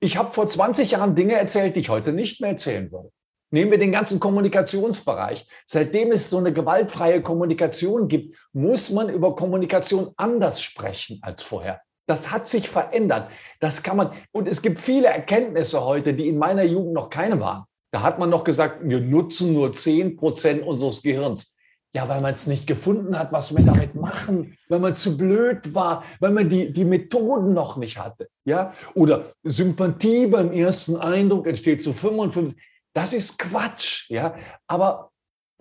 Ich 0.00 0.18
habe 0.18 0.34
vor 0.34 0.50
20 0.50 0.90
Jahren 0.90 1.16
Dinge 1.16 1.34
erzählt, 1.34 1.74
die 1.74 1.80
ich 1.80 1.88
heute 1.88 2.12
nicht 2.12 2.42
mehr 2.42 2.50
erzählen 2.50 2.92
würde. 2.92 3.10
Nehmen 3.50 3.70
wir 3.70 3.78
den 3.78 3.92
ganzen 3.92 4.20
Kommunikationsbereich. 4.20 5.46
Seitdem 5.66 6.12
es 6.12 6.28
so 6.28 6.38
eine 6.38 6.52
gewaltfreie 6.52 7.22
Kommunikation 7.22 8.08
gibt, 8.08 8.36
muss 8.52 8.90
man 8.90 9.08
über 9.08 9.34
Kommunikation 9.34 10.10
anders 10.16 10.60
sprechen 10.60 11.18
als 11.22 11.42
vorher. 11.42 11.80
Das 12.06 12.30
hat 12.30 12.48
sich 12.48 12.68
verändert. 12.68 13.30
Das 13.60 13.82
kann 13.82 13.96
man, 13.96 14.12
und 14.32 14.48
es 14.48 14.62
gibt 14.62 14.80
viele 14.80 15.08
Erkenntnisse 15.08 15.84
heute, 15.84 16.14
die 16.14 16.28
in 16.28 16.38
meiner 16.38 16.62
Jugend 16.62 16.94
noch 16.94 17.10
keine 17.10 17.38
waren. 17.40 17.64
Da 17.90 18.02
hat 18.02 18.18
man 18.18 18.30
noch 18.30 18.44
gesagt, 18.44 18.80
wir 18.82 19.00
nutzen 19.00 19.54
nur 19.54 19.72
10 19.72 20.16
Prozent 20.16 20.62
unseres 20.62 21.02
Gehirns. 21.02 21.54
Ja, 21.94 22.06
weil 22.06 22.20
man 22.20 22.34
es 22.34 22.46
nicht 22.46 22.66
gefunden 22.66 23.18
hat, 23.18 23.32
was 23.32 23.56
wir 23.56 23.64
damit 23.64 23.94
machen, 23.94 24.58
weil 24.68 24.78
man 24.78 24.94
zu 24.94 25.16
blöd 25.16 25.74
war, 25.74 26.04
weil 26.20 26.32
man 26.32 26.48
die, 26.50 26.70
die 26.70 26.84
Methoden 26.84 27.54
noch 27.54 27.78
nicht 27.78 27.98
hatte. 27.98 28.28
Ja? 28.44 28.74
Oder 28.94 29.32
Sympathie 29.42 30.26
beim 30.26 30.52
ersten 30.52 30.96
Eindruck 30.96 31.46
entsteht 31.46 31.82
zu 31.82 31.94
55. 31.94 32.58
Das 32.94 33.12
ist 33.12 33.38
Quatsch. 33.38 34.08
Ja? 34.10 34.34
Aber 34.66 35.12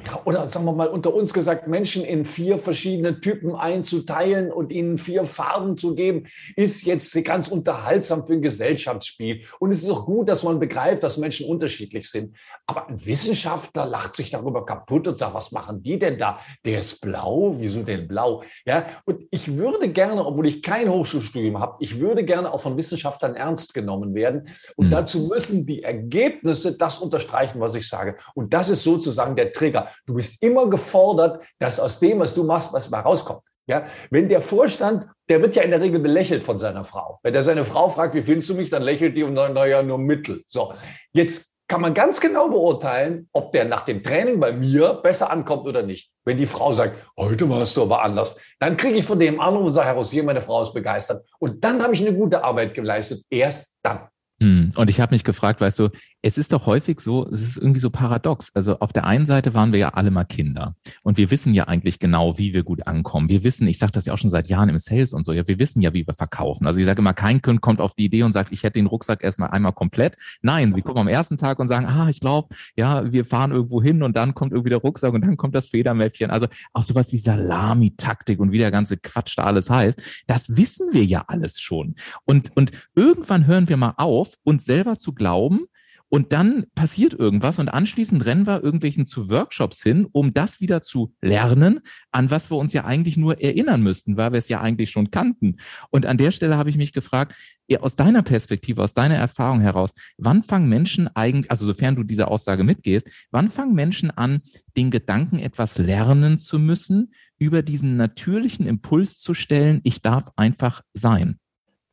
ja, 0.05 0.21
oder 0.25 0.47
sagen 0.47 0.65
wir 0.65 0.73
mal 0.73 0.89
unter 0.89 1.11
uns 1.11 1.33
gesagt, 1.33 1.67
Menschen 1.67 2.05
in 2.05 2.23
vier 2.23 2.59
verschiedene 2.59 3.19
Typen 3.19 3.55
einzuteilen 3.55 4.51
und 4.51 4.71
ihnen 4.71 4.99
vier 4.99 5.25
Farben 5.25 5.75
zu 5.75 5.95
geben, 5.95 6.27
ist 6.55 6.85
jetzt 6.85 7.13
ganz 7.25 7.47
unterhaltsam 7.47 8.27
für 8.27 8.33
ein 8.33 8.43
Gesellschaftsspiel. 8.43 9.41
Und 9.57 9.71
es 9.71 9.81
ist 9.81 9.89
auch 9.89 10.05
gut, 10.05 10.29
dass 10.29 10.43
man 10.43 10.59
begreift, 10.59 11.03
dass 11.03 11.17
Menschen 11.17 11.49
unterschiedlich 11.49 12.11
sind. 12.11 12.35
Aber 12.67 12.87
ein 12.87 13.03
Wissenschaftler 13.05 13.87
lacht 13.87 14.15
sich 14.15 14.29
darüber 14.29 14.65
kaputt 14.67 15.07
und 15.07 15.17
sagt, 15.17 15.33
was 15.33 15.51
machen 15.51 15.81
die 15.81 15.97
denn 15.97 16.19
da? 16.19 16.39
Der 16.63 16.77
ist 16.79 17.01
blau, 17.01 17.55
wieso 17.57 17.81
denn 17.81 18.07
blau? 18.07 18.43
Ja, 18.65 18.85
und 19.05 19.23
ich 19.31 19.57
würde 19.57 19.89
gerne, 19.89 20.23
obwohl 20.23 20.45
ich 20.45 20.61
kein 20.61 20.89
Hochschulstudium 20.89 21.59
habe, 21.59 21.77
ich 21.79 21.99
würde 21.99 22.23
gerne 22.23 22.53
auch 22.53 22.61
von 22.61 22.77
Wissenschaftlern 22.77 23.33
ernst 23.33 23.73
genommen 23.73 24.13
werden. 24.13 24.49
Und 24.75 24.87
mhm. 24.87 24.91
dazu 24.91 25.21
müssen 25.21 25.65
die 25.65 25.81
Ergebnisse 25.81 26.77
das 26.77 26.99
unterstreichen, 26.99 27.59
was 27.59 27.73
ich 27.73 27.89
sage. 27.89 28.17
Und 28.35 28.53
das 28.53 28.69
ist 28.69 28.83
sozusagen 28.83 29.35
der 29.35 29.53
Trigger. 29.53 29.86
Du 30.05 30.15
bist 30.15 30.41
immer 30.41 30.69
gefordert, 30.69 31.43
dass 31.59 31.79
aus 31.79 31.99
dem, 31.99 32.19
was 32.19 32.33
du 32.33 32.43
machst, 32.43 32.73
was 32.73 32.89
mal 32.89 33.01
rauskommt. 33.01 33.41
Ja, 33.69 33.85
wenn 34.09 34.29
der 34.29 34.41
Vorstand, 34.41 35.07
der 35.29 35.41
wird 35.41 35.55
ja 35.55 35.61
in 35.61 35.71
der 35.71 35.81
Regel 35.81 35.99
belächelt 35.99 36.41
von 36.41 36.57
seiner 36.57 36.85
Frau. 36.85 37.19
Wenn 37.21 37.35
er 37.35 37.43
seine 37.43 37.65
Frau 37.65 37.89
fragt, 37.89 38.15
wie 38.15 38.21
findest 38.21 38.49
du 38.49 38.55
mich, 38.55 38.69
dann 38.69 38.81
lächelt 38.81 39.17
die 39.17 39.23
und 39.23 39.35
dann, 39.35 39.53
naja, 39.53 39.83
nur 39.83 39.97
Mittel. 39.97 40.43
So, 40.47 40.73
jetzt 41.11 41.51
kann 41.67 41.81
man 41.81 41.93
ganz 41.93 42.21
genau 42.21 42.47
beurteilen, 42.47 43.27
ob 43.33 43.51
der 43.51 43.65
nach 43.65 43.83
dem 43.83 44.01
Training 44.01 44.39
bei 44.39 44.53
mir 44.53 44.93
besser 45.03 45.29
ankommt 45.29 45.67
oder 45.67 45.83
nicht. 45.83 46.11
Wenn 46.23 46.37
die 46.37 46.45
Frau 46.45 46.71
sagt, 46.71 46.95
heute 47.17 47.49
warst 47.49 47.75
du 47.75 47.81
aber 47.83 48.03
anders, 48.03 48.39
dann 48.59 48.77
kriege 48.77 48.99
ich 48.99 49.05
von 49.05 49.19
dem 49.19 49.41
Anruf 49.41 49.63
und 49.63 49.69
sage, 49.71 49.87
Herr 49.87 49.95
Rossier, 49.95 50.23
meine 50.23 50.41
Frau 50.41 50.61
ist 50.61 50.73
begeistert. 50.73 51.25
Und 51.39 51.61
dann 51.63 51.83
habe 51.83 51.93
ich 51.93 51.99
eine 51.99 52.15
gute 52.15 52.43
Arbeit 52.43 52.73
geleistet. 52.73 53.25
Erst 53.29 53.75
dann. 53.83 54.07
Hm. 54.41 54.66
Hm. 54.75 54.81
Und 54.81 54.89
ich 54.89 54.99
habe 54.99 55.13
mich 55.13 55.23
gefragt, 55.23 55.61
weißt 55.61 55.79
du, 55.79 55.89
es 56.21 56.37
ist 56.37 56.53
doch 56.53 56.65
häufig 56.65 56.99
so, 56.99 57.27
es 57.29 57.41
ist 57.41 57.57
irgendwie 57.57 57.79
so 57.79 57.89
paradox. 57.89 58.51
Also 58.53 58.79
auf 58.79 58.93
der 58.93 59.05
einen 59.05 59.25
Seite 59.25 59.53
waren 59.53 59.71
wir 59.71 59.79
ja 59.79 59.89
alle 59.89 60.11
mal 60.11 60.25
Kinder 60.25 60.75
und 61.03 61.17
wir 61.17 61.31
wissen 61.31 61.53
ja 61.53 61.65
eigentlich 61.65 61.99
genau, 61.99 62.37
wie 62.37 62.53
wir 62.53 62.63
gut 62.63 62.87
ankommen. 62.87 63.29
Wir 63.29 63.43
wissen, 63.43 63.67
ich 63.67 63.77
sage 63.77 63.91
das 63.91 64.05
ja 64.05 64.13
auch 64.13 64.17
schon 64.17 64.29
seit 64.29 64.47
Jahren 64.47 64.69
im 64.69 64.79
Sales 64.79 65.13
und 65.13 65.23
so, 65.23 65.33
ja, 65.33 65.47
wir 65.47 65.59
wissen 65.59 65.81
ja, 65.81 65.93
wie 65.93 66.05
wir 66.05 66.13
verkaufen. 66.13 66.67
Also 66.67 66.79
ich 66.79 66.85
sage 66.85 66.99
immer, 66.99 67.13
kein 67.13 67.41
Kind 67.41 67.61
kommt 67.61 67.81
auf 67.81 67.93
die 67.93 68.05
Idee 68.05 68.23
und 68.23 68.33
sagt, 68.33 68.51
ich 68.51 68.63
hätte 68.63 68.73
den 68.73 68.87
Rucksack 68.87 69.23
erstmal 69.23 69.49
einmal 69.49 69.73
komplett. 69.73 70.15
Nein, 70.41 70.71
sie 70.71 70.81
kommen 70.81 70.99
am 70.99 71.07
ersten 71.07 71.37
Tag 71.37 71.59
und 71.59 71.67
sagen, 71.67 71.85
ah, 71.85 72.09
ich 72.09 72.19
glaube, 72.19 72.49
ja, 72.75 73.11
wir 73.11 73.25
fahren 73.25 73.51
irgendwo 73.51 73.81
hin 73.81 74.03
und 74.03 74.15
dann 74.15 74.33
kommt 74.33 74.51
irgendwie 74.51 74.69
der 74.69 74.79
Rucksack 74.79 75.13
und 75.13 75.21
dann 75.21 75.37
kommt 75.37 75.55
das 75.55 75.67
Federmäppchen. 75.67 76.31
Also 76.31 76.47
auch 76.73 76.83
sowas 76.83 77.11
wie 77.11 77.17
Salami-Taktik 77.17 78.39
und 78.39 78.51
wie 78.51 78.57
der 78.57 78.71
ganze 78.71 78.97
Quatsch 78.97 79.37
da 79.37 79.43
alles 79.43 79.69
heißt, 79.69 80.01
das 80.25 80.57
wissen 80.57 80.93
wir 80.93 81.05
ja 81.05 81.25
alles 81.27 81.59
schon. 81.59 81.95
Und, 82.25 82.51
und 82.55 82.71
irgendwann 82.95 83.47
hören 83.47 83.69
wir 83.69 83.77
mal 83.77 83.93
auf, 83.97 84.33
uns 84.43 84.56
selber 84.65 84.97
zu 84.97 85.13
glauben, 85.13 85.67
und 86.09 86.31
dann 86.31 86.65
passiert 86.73 87.13
irgendwas 87.13 87.59
und 87.59 87.67
anschließend 87.67 88.25
rennen 88.25 88.47
wir 88.47 88.63
irgendwelchen 88.63 89.07
zu 89.07 89.29
Workshops 89.29 89.83
hin, 89.83 90.07
um 90.11 90.33
das 90.33 90.61
wieder 90.61 90.81
zu 90.81 91.13
lernen, 91.21 91.81
an 92.11 92.31
was 92.31 92.49
wir 92.49 92.55
uns 92.55 92.71
ja 92.71 92.85
eigentlich 92.85 93.17
nur 93.17 93.41
erinnern 93.41 93.83
müssten, 93.83 94.15
weil 94.15 94.31
wir 94.31 94.39
es 94.39 94.47
ja 94.47 94.61
eigentlich 94.61 94.89
schon 94.89 95.11
kannten. 95.11 95.57
Und 95.89 96.05
an 96.05 96.17
der 96.17 96.31
Stelle 96.31 96.55
habe 96.55 96.69
ich 96.69 96.77
mich 96.77 96.93
gefragt, 96.93 97.35
aus 97.81 97.97
deiner 97.97 98.23
Perspektive, 98.23 98.81
aus 98.81 98.93
deiner 98.93 99.15
Erfahrung 99.15 99.59
heraus, 99.59 99.91
wann 100.17 100.43
fangen 100.43 100.69
Menschen 100.69 101.09
eigentlich, 101.13 101.51
also 101.51 101.65
sofern 101.65 101.97
du 101.97 102.03
diese 102.03 102.29
Aussage 102.29 102.63
mitgehst, 102.63 103.09
wann 103.31 103.49
fangen 103.49 103.75
Menschen 103.75 104.09
an, 104.09 104.41
den 104.77 104.91
Gedanken 104.91 105.39
etwas 105.39 105.77
lernen 105.77 106.37
zu 106.37 106.57
müssen, 106.57 107.13
über 107.37 107.61
diesen 107.61 107.97
natürlichen 107.97 108.65
Impuls 108.65 109.17
zu 109.17 109.33
stellen, 109.33 109.81
ich 109.83 110.01
darf 110.01 110.31
einfach 110.37 110.83
sein? 110.93 111.37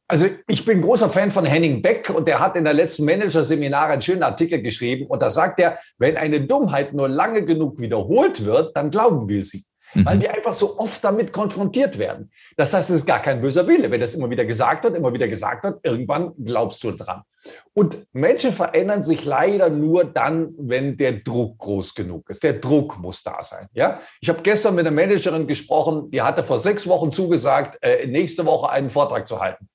Also 0.07 0.27
ich 0.47 0.65
bin 0.67 0.83
großer 0.83 1.09
Fan 1.09 1.31
von 1.31 1.47
Henning 1.47 1.81
Beck 1.81 2.11
und 2.11 2.29
der 2.29 2.39
hat 2.39 2.57
in 2.57 2.65
der 2.65 2.75
letzten 2.75 3.07
Manager-Seminar 3.07 3.89
einen 3.89 4.03
schönen 4.03 4.23
Artikel 4.23 4.61
geschrieben 4.61 5.07
und 5.07 5.23
da 5.23 5.31
sagt 5.31 5.59
er, 5.61 5.79
wenn 5.97 6.17
eine 6.17 6.43
Dummheit 6.43 6.93
nur 6.93 7.09
lange 7.09 7.45
genug 7.45 7.81
wiederholt 7.81 8.45
wird, 8.45 8.77
dann 8.77 8.91
glauben 8.91 9.29
wir 9.29 9.43
sie. 9.43 9.65
Mhm. 9.95 10.07
Weil 10.07 10.21
wir 10.21 10.35
einfach 10.35 10.53
so 10.53 10.79
oft 10.79 11.03
damit 11.05 11.33
konfrontiert 11.33 11.99
werden. 11.99 12.31
Das 12.57 12.75
heißt, 12.75 12.91
es 12.91 12.97
ist 12.97 13.07
gar 13.07 13.23
kein 13.23 13.41
böser 13.41 13.67
Wille. 13.67 13.91
Wenn 13.91 14.01
das 14.01 14.15
immer 14.15 14.29
wieder 14.29 14.45
gesagt 14.45 14.85
wird, 14.85 14.97
immer 14.97 15.13
wieder 15.13 15.29
gesagt 15.29 15.65
wird, 15.65 15.81
irgendwann 15.85 16.33
glaubst 16.45 16.83
du 16.85 16.91
dran. 16.91 17.23
Und 17.73 17.97
Menschen 18.13 18.53
verändern 18.53 19.03
sich 19.03 19.25
leider 19.25 19.71
nur 19.71 20.05
dann, 20.05 20.55
wenn 20.59 20.97
der 20.97 21.13
Druck 21.13 21.59
groß 21.59 21.95
genug 21.95 22.29
ist. 22.29 22.43
Der 22.43 22.55
Druck 22.55 22.99
muss 22.99 23.23
da 23.23 23.43
sein. 23.43 23.69
Ja, 23.73 24.01
ich 24.21 24.29
habe 24.29 24.43
gestern 24.43 24.75
mit 24.75 24.87
einer 24.87 24.95
Managerin 24.95 25.47
gesprochen, 25.47 26.11
die 26.11 26.23
hatte 26.23 26.43
vor 26.43 26.59
sechs 26.59 26.87
Wochen 26.87 27.11
zugesagt, 27.11 27.79
äh, 27.83 28.07
nächste 28.07 28.45
Woche 28.45 28.71
einen 28.71 28.91
Vortrag 28.91 29.29
zu 29.29 29.41
halten. 29.41 29.69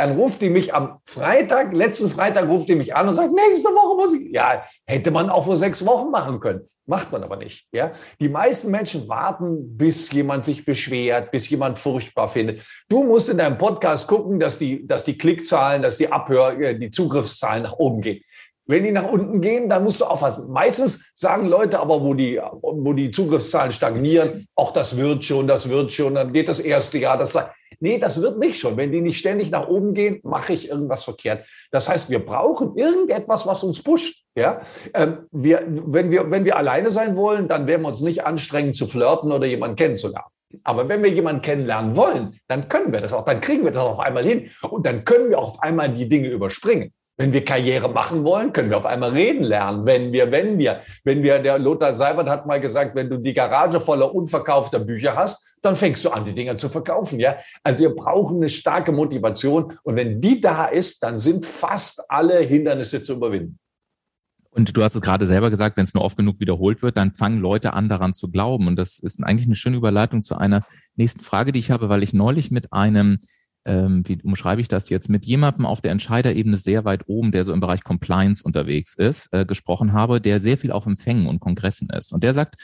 Dann 0.00 0.16
ruft 0.16 0.40
die 0.40 0.48
mich 0.48 0.72
am 0.72 0.98
Freitag, 1.04 1.74
letzten 1.74 2.08
Freitag 2.08 2.48
ruft 2.48 2.70
die 2.70 2.74
mich 2.74 2.96
an 2.96 3.06
und 3.06 3.12
sagt, 3.12 3.34
nächste 3.34 3.68
Woche 3.68 3.96
muss 3.96 4.14
ich. 4.14 4.32
Ja, 4.32 4.64
hätte 4.86 5.10
man 5.10 5.28
auch 5.28 5.44
vor 5.44 5.58
sechs 5.58 5.84
Wochen 5.84 6.10
machen 6.10 6.40
können. 6.40 6.62
Macht 6.86 7.12
man 7.12 7.22
aber 7.22 7.36
nicht. 7.36 7.66
Ja? 7.70 7.92
Die 8.18 8.30
meisten 8.30 8.70
Menschen 8.70 9.10
warten, 9.10 9.76
bis 9.76 10.10
jemand 10.10 10.46
sich 10.46 10.64
beschwert, 10.64 11.30
bis 11.32 11.50
jemand 11.50 11.78
furchtbar 11.78 12.30
findet. 12.30 12.62
Du 12.88 13.04
musst 13.04 13.28
in 13.28 13.36
deinem 13.36 13.58
Podcast 13.58 14.08
gucken, 14.08 14.40
dass 14.40 14.58
die, 14.58 14.86
dass 14.86 15.04
die 15.04 15.18
Klickzahlen, 15.18 15.82
dass 15.82 15.98
die 15.98 16.10
Abhör, 16.10 16.58
äh, 16.58 16.78
die 16.78 16.90
Zugriffszahlen 16.90 17.64
nach 17.64 17.74
oben 17.74 18.00
gehen. 18.00 18.22
Wenn 18.64 18.84
die 18.84 18.92
nach 18.92 19.06
unten 19.06 19.42
gehen, 19.42 19.68
dann 19.68 19.84
musst 19.84 20.00
du 20.00 20.06
aufpassen. 20.06 20.50
Meistens 20.50 21.10
sagen 21.12 21.46
Leute 21.46 21.78
aber, 21.78 22.00
wo 22.00 22.14
die, 22.14 22.40
wo 22.62 22.94
die 22.94 23.10
Zugriffszahlen 23.10 23.72
stagnieren, 23.72 24.46
auch 24.54 24.72
das 24.72 24.96
wird 24.96 25.26
schon, 25.26 25.46
das 25.46 25.68
wird 25.68 25.92
schon, 25.92 26.14
dann 26.14 26.32
geht 26.32 26.48
das 26.48 26.60
erste 26.60 26.96
Jahr, 26.96 27.18
das 27.18 27.34
sei. 27.34 27.50
Nee, 27.82 27.98
das 27.98 28.20
wird 28.20 28.38
nicht 28.38 28.60
schon. 28.60 28.76
Wenn 28.76 28.92
die 28.92 29.00
nicht 29.00 29.18
ständig 29.18 29.50
nach 29.50 29.66
oben 29.66 29.94
gehen, 29.94 30.20
mache 30.22 30.52
ich 30.52 30.68
irgendwas 30.68 31.04
verkehrt. 31.04 31.46
Das 31.70 31.88
heißt, 31.88 32.10
wir 32.10 32.24
brauchen 32.24 32.76
irgendetwas, 32.76 33.46
was 33.46 33.64
uns 33.64 33.82
pusht. 33.82 34.22
Ja, 34.36 34.60
ähm, 34.94 35.26
wir, 35.32 35.64
wenn 35.66 36.10
wir, 36.10 36.30
wenn 36.30 36.44
wir 36.44 36.56
alleine 36.56 36.90
sein 36.92 37.16
wollen, 37.16 37.48
dann 37.48 37.66
werden 37.66 37.82
wir 37.82 37.88
uns 37.88 38.02
nicht 38.02 38.24
anstrengen 38.24 38.74
zu 38.74 38.86
flirten 38.86 39.32
oder 39.32 39.46
jemanden 39.46 39.76
kennenzulernen. 39.76 40.28
Aber 40.62 40.88
wenn 40.88 41.02
wir 41.02 41.10
jemanden 41.10 41.42
kennenlernen 41.42 41.96
wollen, 41.96 42.38
dann 42.48 42.68
können 42.68 42.92
wir 42.92 43.00
das 43.00 43.12
auch, 43.12 43.24
dann 43.24 43.40
kriegen 43.40 43.64
wir 43.64 43.70
das 43.70 43.82
auf 43.82 44.00
einmal 44.00 44.24
hin 44.24 44.50
und 44.62 44.84
dann 44.84 45.04
können 45.04 45.30
wir 45.30 45.38
auch 45.38 45.54
auf 45.54 45.62
einmal 45.62 45.92
die 45.94 46.08
Dinge 46.08 46.28
überspringen. 46.28 46.92
Wenn 47.20 47.34
wir 47.34 47.44
Karriere 47.44 47.90
machen 47.90 48.24
wollen, 48.24 48.54
können 48.54 48.70
wir 48.70 48.78
auf 48.78 48.86
einmal 48.86 49.10
reden 49.10 49.44
lernen. 49.44 49.84
Wenn 49.84 50.10
wir, 50.10 50.30
wenn 50.30 50.56
wir, 50.56 50.80
wenn 51.04 51.22
wir, 51.22 51.38
der 51.38 51.58
Lothar 51.58 51.94
Seibert 51.94 52.30
hat 52.30 52.46
mal 52.46 52.62
gesagt, 52.62 52.94
wenn 52.94 53.10
du 53.10 53.18
die 53.18 53.34
Garage 53.34 53.78
voller 53.78 54.14
unverkaufter 54.14 54.78
Bücher 54.78 55.16
hast, 55.16 55.46
dann 55.60 55.76
fängst 55.76 56.02
du 56.02 56.08
an, 56.08 56.24
die 56.24 56.32
Dinger 56.32 56.56
zu 56.56 56.70
verkaufen, 56.70 57.20
ja. 57.20 57.36
Also 57.62 57.82
wir 57.82 57.94
brauchen 57.94 58.38
eine 58.38 58.48
starke 58.48 58.90
Motivation. 58.90 59.74
Und 59.82 59.96
wenn 59.96 60.22
die 60.22 60.40
da 60.40 60.64
ist, 60.64 61.02
dann 61.02 61.18
sind 61.18 61.44
fast 61.44 62.02
alle 62.10 62.38
Hindernisse 62.38 63.02
zu 63.02 63.12
überwinden. 63.12 63.58
Und 64.48 64.74
du 64.74 64.82
hast 64.82 64.94
es 64.94 65.02
gerade 65.02 65.26
selber 65.26 65.50
gesagt, 65.50 65.76
wenn 65.76 65.84
es 65.84 65.92
nur 65.92 66.04
oft 66.04 66.16
genug 66.16 66.40
wiederholt 66.40 66.80
wird, 66.80 66.96
dann 66.96 67.12
fangen 67.12 67.40
Leute 67.40 67.74
an, 67.74 67.90
daran 67.90 68.14
zu 68.14 68.30
glauben. 68.30 68.66
Und 68.66 68.76
das 68.76 68.98
ist 68.98 69.22
eigentlich 69.22 69.44
eine 69.44 69.56
schöne 69.56 69.76
Überleitung 69.76 70.22
zu 70.22 70.38
einer 70.38 70.64
nächsten 70.96 71.20
Frage, 71.20 71.52
die 71.52 71.58
ich 71.58 71.70
habe, 71.70 71.90
weil 71.90 72.02
ich 72.02 72.14
neulich 72.14 72.50
mit 72.50 72.72
einem 72.72 73.18
ähm, 73.64 74.02
wie 74.06 74.20
umschreibe 74.22 74.60
ich 74.60 74.68
das 74.68 74.88
jetzt, 74.88 75.08
mit 75.08 75.26
jemandem 75.26 75.66
auf 75.66 75.80
der 75.80 75.92
Entscheiderebene 75.92 76.56
sehr 76.56 76.84
weit 76.84 77.02
oben, 77.06 77.32
der 77.32 77.44
so 77.44 77.52
im 77.52 77.60
Bereich 77.60 77.84
Compliance 77.84 78.42
unterwegs 78.42 78.94
ist, 78.96 79.32
äh, 79.32 79.44
gesprochen 79.44 79.92
habe, 79.92 80.20
der 80.20 80.40
sehr 80.40 80.58
viel 80.58 80.72
auf 80.72 80.86
Empfängen 80.86 81.26
und 81.26 81.40
Kongressen 81.40 81.90
ist. 81.90 82.12
Und 82.12 82.24
der 82.24 82.34
sagt, 82.34 82.56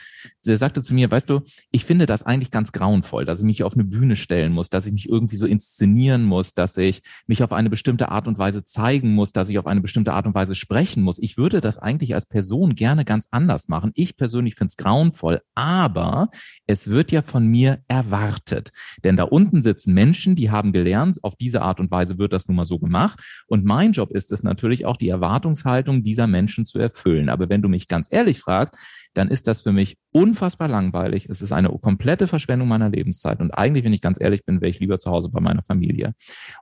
der 0.47 0.59
sagte 0.59 0.83
zu 0.83 0.95
mir, 0.95 1.11
weißt 1.11 1.29
du, 1.31 1.41
ich 1.71 1.85
finde 1.85 2.07
das 2.07 2.23
eigentlich 2.23 2.51
ganz 2.51 2.73
grauenvoll, 2.73 3.25
dass 3.25 3.41
ich 3.41 3.45
mich 3.45 3.63
auf 3.63 3.75
eine 3.75 3.85
Bühne 3.85 4.17
stellen 4.17 4.53
muss, 4.53 4.71
dass 4.71 4.87
ich 4.87 4.93
mich 4.93 5.09
irgendwie 5.09 5.37
so 5.37 5.47
inszenieren 5.47 6.25
muss, 6.25 6.55
dass 6.55 6.77
ich 6.77 7.03
mich 7.27 7.43
auf 7.43 7.53
eine 7.53 7.71
bestimmte 7.71 8.11
Art 8.11 8.27
und 8.27 8.39
Weise 8.39 8.65
zeigen 8.65 9.15
muss, 9.15 9.33
dass 9.33 9.49
ich 9.49 9.59
auf 9.59 9.67
eine 9.67 9.81
bestimmte 9.81 10.13
Art 10.13 10.27
und 10.27 10.35
Weise 10.35 10.55
sprechen 10.55 11.03
muss. 11.03 11.19
Ich 11.19 11.37
würde 11.37 11.61
das 11.61 11.79
eigentlich 11.79 12.15
als 12.15 12.27
Person 12.27 12.75
gerne 12.75 13.05
ganz 13.05 13.29
anders 13.31 13.69
machen. 13.69 13.93
Ich 13.95 14.17
persönlich 14.17 14.55
finde 14.55 14.71
es 14.71 14.77
grauenvoll, 14.77 15.41
aber 15.55 16.31
es 16.67 16.89
wird 16.89 17.13
ja 17.13 17.23
von 17.23 17.47
mir 17.47 17.83
erwartet. 17.89 18.71
Denn 19.05 19.17
da 19.17 19.25
unten 19.25 19.63
sitzen 19.63 19.95
Menschen, 19.95 20.37
die 20.37 20.51
haben 20.51 20.73
gelernt. 20.73 21.23
Auf 21.23 21.37
diese 21.37 21.63
Art 21.63 21.81
und 21.81 21.91
Weise 21.91 22.19
wird 22.19 22.33
das 22.33 22.49
nun 22.49 22.57
mal 22.57 22.65
so 22.65 22.79
gemacht. 22.79 23.21
Und 23.47 23.65
mein 23.65 23.93
Job 23.93 24.11
ist 24.11 24.33
es 24.33 24.43
natürlich 24.43 24.87
auch, 24.87 24.97
die 24.97 25.09
Erwartungshaltung 25.09 26.03
dieser 26.03 26.27
Menschen 26.27 26.67
zu 26.67 26.79
erfüllen. 26.79 27.29
Aber 27.29 27.49
wenn 27.49 27.63
du 27.63 27.69
mich 27.69 27.89
ganz 27.89 28.09
ehrlich 28.11 28.41
fragst, 28.41 28.77
dann 29.17 29.29
ist 29.29 29.47
das 29.47 29.63
für 29.63 29.73
mich 29.73 29.97
unfassbar 30.13 30.69
langweilig. 30.69 31.27
Es 31.29 31.41
ist 31.41 31.53
eine 31.53 31.71
komplette 31.71 32.29
Verschwendung 32.29 32.69
meiner 32.69 32.91
Lebenszeit. 32.91 33.41
Und 33.41 33.51
eigentlich, 33.53 33.85
wenn 33.85 33.93
ich 33.93 34.03
ganz 34.03 34.21
ehrlich 34.21 34.45
bin, 34.45 34.61
wäre 34.61 34.71
ich 34.71 34.81
lieber 34.81 34.99
zu 34.99 35.11
Hause 35.11 35.31
bei 35.31 35.41
meiner 35.41 35.63
Familie. 35.63 36.15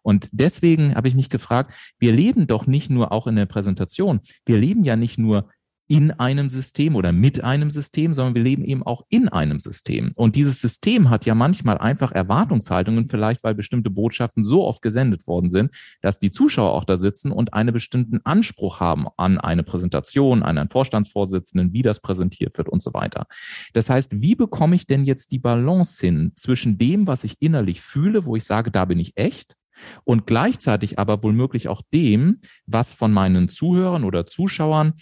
Und 0.02 0.28
deswegen 0.32 0.94
habe 0.94 1.08
ich 1.08 1.14
mich 1.14 1.30
gefragt, 1.30 1.72
wir 1.98 2.12
leben 2.12 2.46
doch 2.46 2.66
nicht 2.66 2.90
nur 2.90 3.10
auch 3.10 3.26
in 3.26 3.36
der 3.36 3.46
Präsentation. 3.46 4.20
Wir 4.46 4.58
leben 4.58 4.84
ja 4.84 4.94
nicht 4.94 5.18
nur 5.18 5.48
in 5.86 6.12
einem 6.12 6.48
System 6.48 6.96
oder 6.96 7.12
mit 7.12 7.44
einem 7.44 7.70
System, 7.70 8.14
sondern 8.14 8.34
wir 8.34 8.42
leben 8.42 8.64
eben 8.64 8.82
auch 8.82 9.02
in 9.10 9.28
einem 9.28 9.60
System. 9.60 10.12
Und 10.16 10.34
dieses 10.34 10.60
System 10.60 11.10
hat 11.10 11.26
ja 11.26 11.34
manchmal 11.34 11.76
einfach 11.76 12.12
Erwartungshaltungen, 12.12 13.06
vielleicht 13.06 13.44
weil 13.44 13.54
bestimmte 13.54 13.90
Botschaften 13.90 14.42
so 14.42 14.64
oft 14.64 14.80
gesendet 14.80 15.26
worden 15.26 15.50
sind, 15.50 15.74
dass 16.00 16.18
die 16.18 16.30
Zuschauer 16.30 16.72
auch 16.72 16.84
da 16.84 16.96
sitzen 16.96 17.32
und 17.32 17.52
einen 17.52 17.74
bestimmten 17.74 18.20
Anspruch 18.24 18.80
haben 18.80 19.06
an 19.18 19.38
eine 19.38 19.62
Präsentation, 19.62 20.42
an 20.42 20.56
einen 20.56 20.70
Vorstandsvorsitzenden, 20.70 21.72
wie 21.74 21.82
das 21.82 22.00
präsentiert 22.00 22.56
wird 22.56 22.68
und 22.68 22.82
so 22.82 22.94
weiter. 22.94 23.26
Das 23.74 23.90
heißt, 23.90 24.22
wie 24.22 24.34
bekomme 24.34 24.76
ich 24.76 24.86
denn 24.86 25.04
jetzt 25.04 25.32
die 25.32 25.38
Balance 25.38 26.04
hin 26.04 26.32
zwischen 26.34 26.78
dem, 26.78 27.06
was 27.06 27.24
ich 27.24 27.36
innerlich 27.40 27.82
fühle, 27.82 28.24
wo 28.24 28.36
ich 28.36 28.44
sage, 28.44 28.70
da 28.70 28.86
bin 28.86 28.98
ich 28.98 29.16
echt, 29.16 29.56
und 30.04 30.26
gleichzeitig 30.26 30.98
aber 30.98 31.22
wohl 31.22 31.34
auch 31.66 31.82
dem, 31.92 32.40
was 32.66 32.94
von 32.94 33.12
meinen 33.12 33.48
Zuhörern 33.48 34.04
oder 34.04 34.26
Zuschauern 34.26 34.94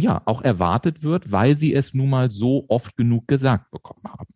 ja 0.00 0.22
auch 0.24 0.42
erwartet 0.42 1.02
wird, 1.02 1.32
weil 1.32 1.54
sie 1.54 1.74
es 1.74 1.94
nun 1.94 2.10
mal 2.10 2.30
so 2.30 2.64
oft 2.68 2.96
genug 2.96 3.28
gesagt 3.28 3.70
bekommen 3.70 4.02
haben. 4.06 4.26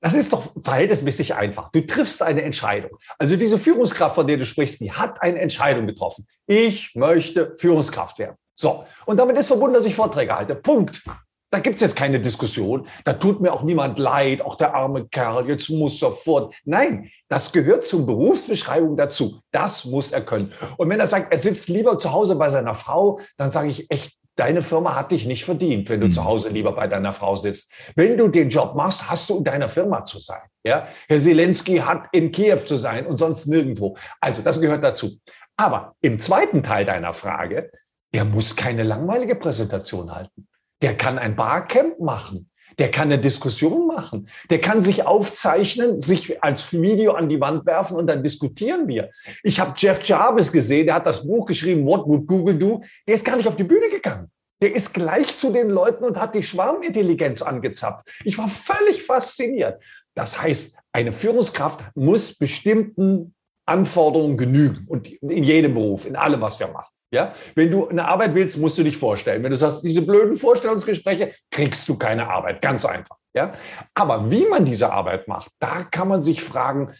Das 0.00 0.14
ist 0.14 0.32
doch 0.32 0.52
verhältnismäßig 0.62 1.34
einfach. 1.34 1.70
Du 1.72 1.80
triffst 1.80 2.22
eine 2.22 2.42
Entscheidung. 2.42 2.96
Also 3.18 3.36
diese 3.36 3.58
Führungskraft, 3.58 4.14
von 4.14 4.26
der 4.26 4.36
du 4.36 4.44
sprichst, 4.44 4.80
die 4.80 4.92
hat 4.92 5.22
eine 5.22 5.40
Entscheidung 5.40 5.86
getroffen. 5.86 6.26
Ich 6.46 6.94
möchte 6.94 7.54
Führungskraft 7.56 8.18
werden. 8.18 8.36
So, 8.54 8.84
und 9.06 9.16
damit 9.16 9.36
ist 9.36 9.48
verbunden, 9.48 9.74
dass 9.74 9.84
ich 9.84 9.94
Vorträge 9.94 10.34
halte. 10.34 10.54
Punkt. 10.54 11.02
Da 11.50 11.60
gibt 11.60 11.76
es 11.76 11.80
jetzt 11.80 11.96
keine 11.96 12.20
Diskussion. 12.20 12.86
Da 13.04 13.14
tut 13.14 13.40
mir 13.40 13.52
auch 13.52 13.62
niemand 13.62 13.98
leid, 13.98 14.42
auch 14.42 14.56
der 14.56 14.74
arme 14.74 15.08
Kerl, 15.08 15.48
jetzt 15.48 15.70
muss 15.70 16.02
er 16.02 16.10
fort. 16.10 16.54
Nein, 16.64 17.10
das 17.28 17.52
gehört 17.52 17.86
zur 17.86 18.04
Berufsbeschreibung 18.04 18.96
dazu. 18.96 19.40
Das 19.52 19.84
muss 19.84 20.12
er 20.12 20.22
können. 20.22 20.52
Und 20.76 20.88
wenn 20.88 21.00
er 21.00 21.06
sagt, 21.06 21.32
er 21.32 21.38
sitzt 21.38 21.68
lieber 21.68 21.98
zu 21.98 22.12
Hause 22.12 22.34
bei 22.34 22.50
seiner 22.50 22.74
Frau, 22.74 23.20
dann 23.36 23.50
sage 23.50 23.68
ich 23.68 23.90
echt, 23.90 24.16
Deine 24.36 24.60
Firma 24.60 24.94
hat 24.94 25.12
dich 25.12 25.26
nicht 25.26 25.44
verdient, 25.44 25.88
wenn 25.88 26.00
du 26.00 26.08
mhm. 26.08 26.12
zu 26.12 26.24
Hause 26.24 26.50
lieber 26.50 26.72
bei 26.72 26.86
deiner 26.86 27.14
Frau 27.14 27.36
sitzt. 27.36 27.72
Wenn 27.94 28.18
du 28.18 28.28
den 28.28 28.50
Job 28.50 28.74
machst, 28.74 29.10
hast 29.10 29.30
du 29.30 29.38
in 29.38 29.44
deiner 29.44 29.70
Firma 29.70 30.04
zu 30.04 30.18
sein. 30.18 30.42
Ja? 30.64 30.86
Herr 31.08 31.18
Zelensky 31.18 31.78
hat 31.78 32.08
in 32.12 32.30
Kiew 32.30 32.58
zu 32.58 32.76
sein 32.76 33.06
und 33.06 33.16
sonst 33.16 33.46
nirgendwo. 33.46 33.96
Also 34.20 34.42
das 34.42 34.60
gehört 34.60 34.84
dazu. 34.84 35.18
Aber 35.56 35.94
im 36.02 36.20
zweiten 36.20 36.62
Teil 36.62 36.84
deiner 36.84 37.14
Frage, 37.14 37.70
der 38.12 38.26
muss 38.26 38.56
keine 38.56 38.82
langweilige 38.82 39.36
Präsentation 39.36 40.14
halten. 40.14 40.46
Der 40.82 40.96
kann 40.96 41.18
ein 41.18 41.34
Barcamp 41.34 41.98
machen. 41.98 42.50
Der 42.78 42.90
kann 42.90 43.10
eine 43.10 43.18
Diskussion 43.18 43.86
machen. 43.86 44.28
Der 44.50 44.60
kann 44.60 44.82
sich 44.82 45.06
aufzeichnen, 45.06 46.00
sich 46.00 46.42
als 46.42 46.72
Video 46.72 47.12
an 47.12 47.28
die 47.28 47.40
Wand 47.40 47.64
werfen 47.64 47.96
und 47.96 48.06
dann 48.06 48.22
diskutieren 48.22 48.86
wir. 48.86 49.10
Ich 49.42 49.58
habe 49.60 49.74
Jeff 49.76 50.02
Jarvis 50.04 50.52
gesehen, 50.52 50.86
der 50.86 50.96
hat 50.96 51.06
das 51.06 51.26
Buch 51.26 51.46
geschrieben, 51.46 51.86
What 51.86 52.06
Would 52.06 52.26
Google 52.26 52.58
Do? 52.58 52.82
Der 53.06 53.14
ist 53.14 53.24
gar 53.24 53.36
nicht 53.36 53.48
auf 53.48 53.56
die 53.56 53.64
Bühne 53.64 53.88
gegangen. 53.88 54.30
Der 54.62 54.74
ist 54.74 54.94
gleich 54.94 55.36
zu 55.36 55.52
den 55.52 55.68
Leuten 55.68 56.04
und 56.04 56.18
hat 56.18 56.34
die 56.34 56.42
Schwarmintelligenz 56.42 57.42
angezapft. 57.42 58.08
Ich 58.24 58.38
war 58.38 58.48
völlig 58.48 59.02
fasziniert. 59.02 59.82
Das 60.14 60.40
heißt, 60.40 60.78
eine 60.92 61.12
Führungskraft 61.12 61.84
muss 61.94 62.34
bestimmten 62.34 63.34
Anforderungen 63.66 64.38
genügen 64.38 64.86
und 64.88 65.12
in 65.22 65.42
jedem 65.42 65.74
Beruf, 65.74 66.06
in 66.06 66.16
allem, 66.16 66.40
was 66.40 66.58
wir 66.58 66.68
machen. 66.68 66.95
Ja, 67.16 67.32
wenn 67.54 67.70
du 67.70 67.88
eine 67.88 68.06
Arbeit 68.06 68.34
willst, 68.34 68.58
musst 68.58 68.76
du 68.76 68.82
dich 68.82 68.98
vorstellen. 68.98 69.42
Wenn 69.42 69.50
du 69.50 69.56
sagst, 69.56 69.82
diese 69.82 70.02
blöden 70.02 70.36
Vorstellungsgespräche, 70.36 71.32
kriegst 71.50 71.88
du 71.88 71.96
keine 71.96 72.28
Arbeit. 72.28 72.60
Ganz 72.60 72.84
einfach. 72.84 73.16
Ja, 73.34 73.54
aber 73.94 74.30
wie 74.30 74.44
man 74.46 74.66
diese 74.66 74.92
Arbeit 74.92 75.26
macht, 75.26 75.50
da 75.58 75.84
kann 75.84 76.08
man 76.08 76.20
sich 76.20 76.42
fragen. 76.42 76.92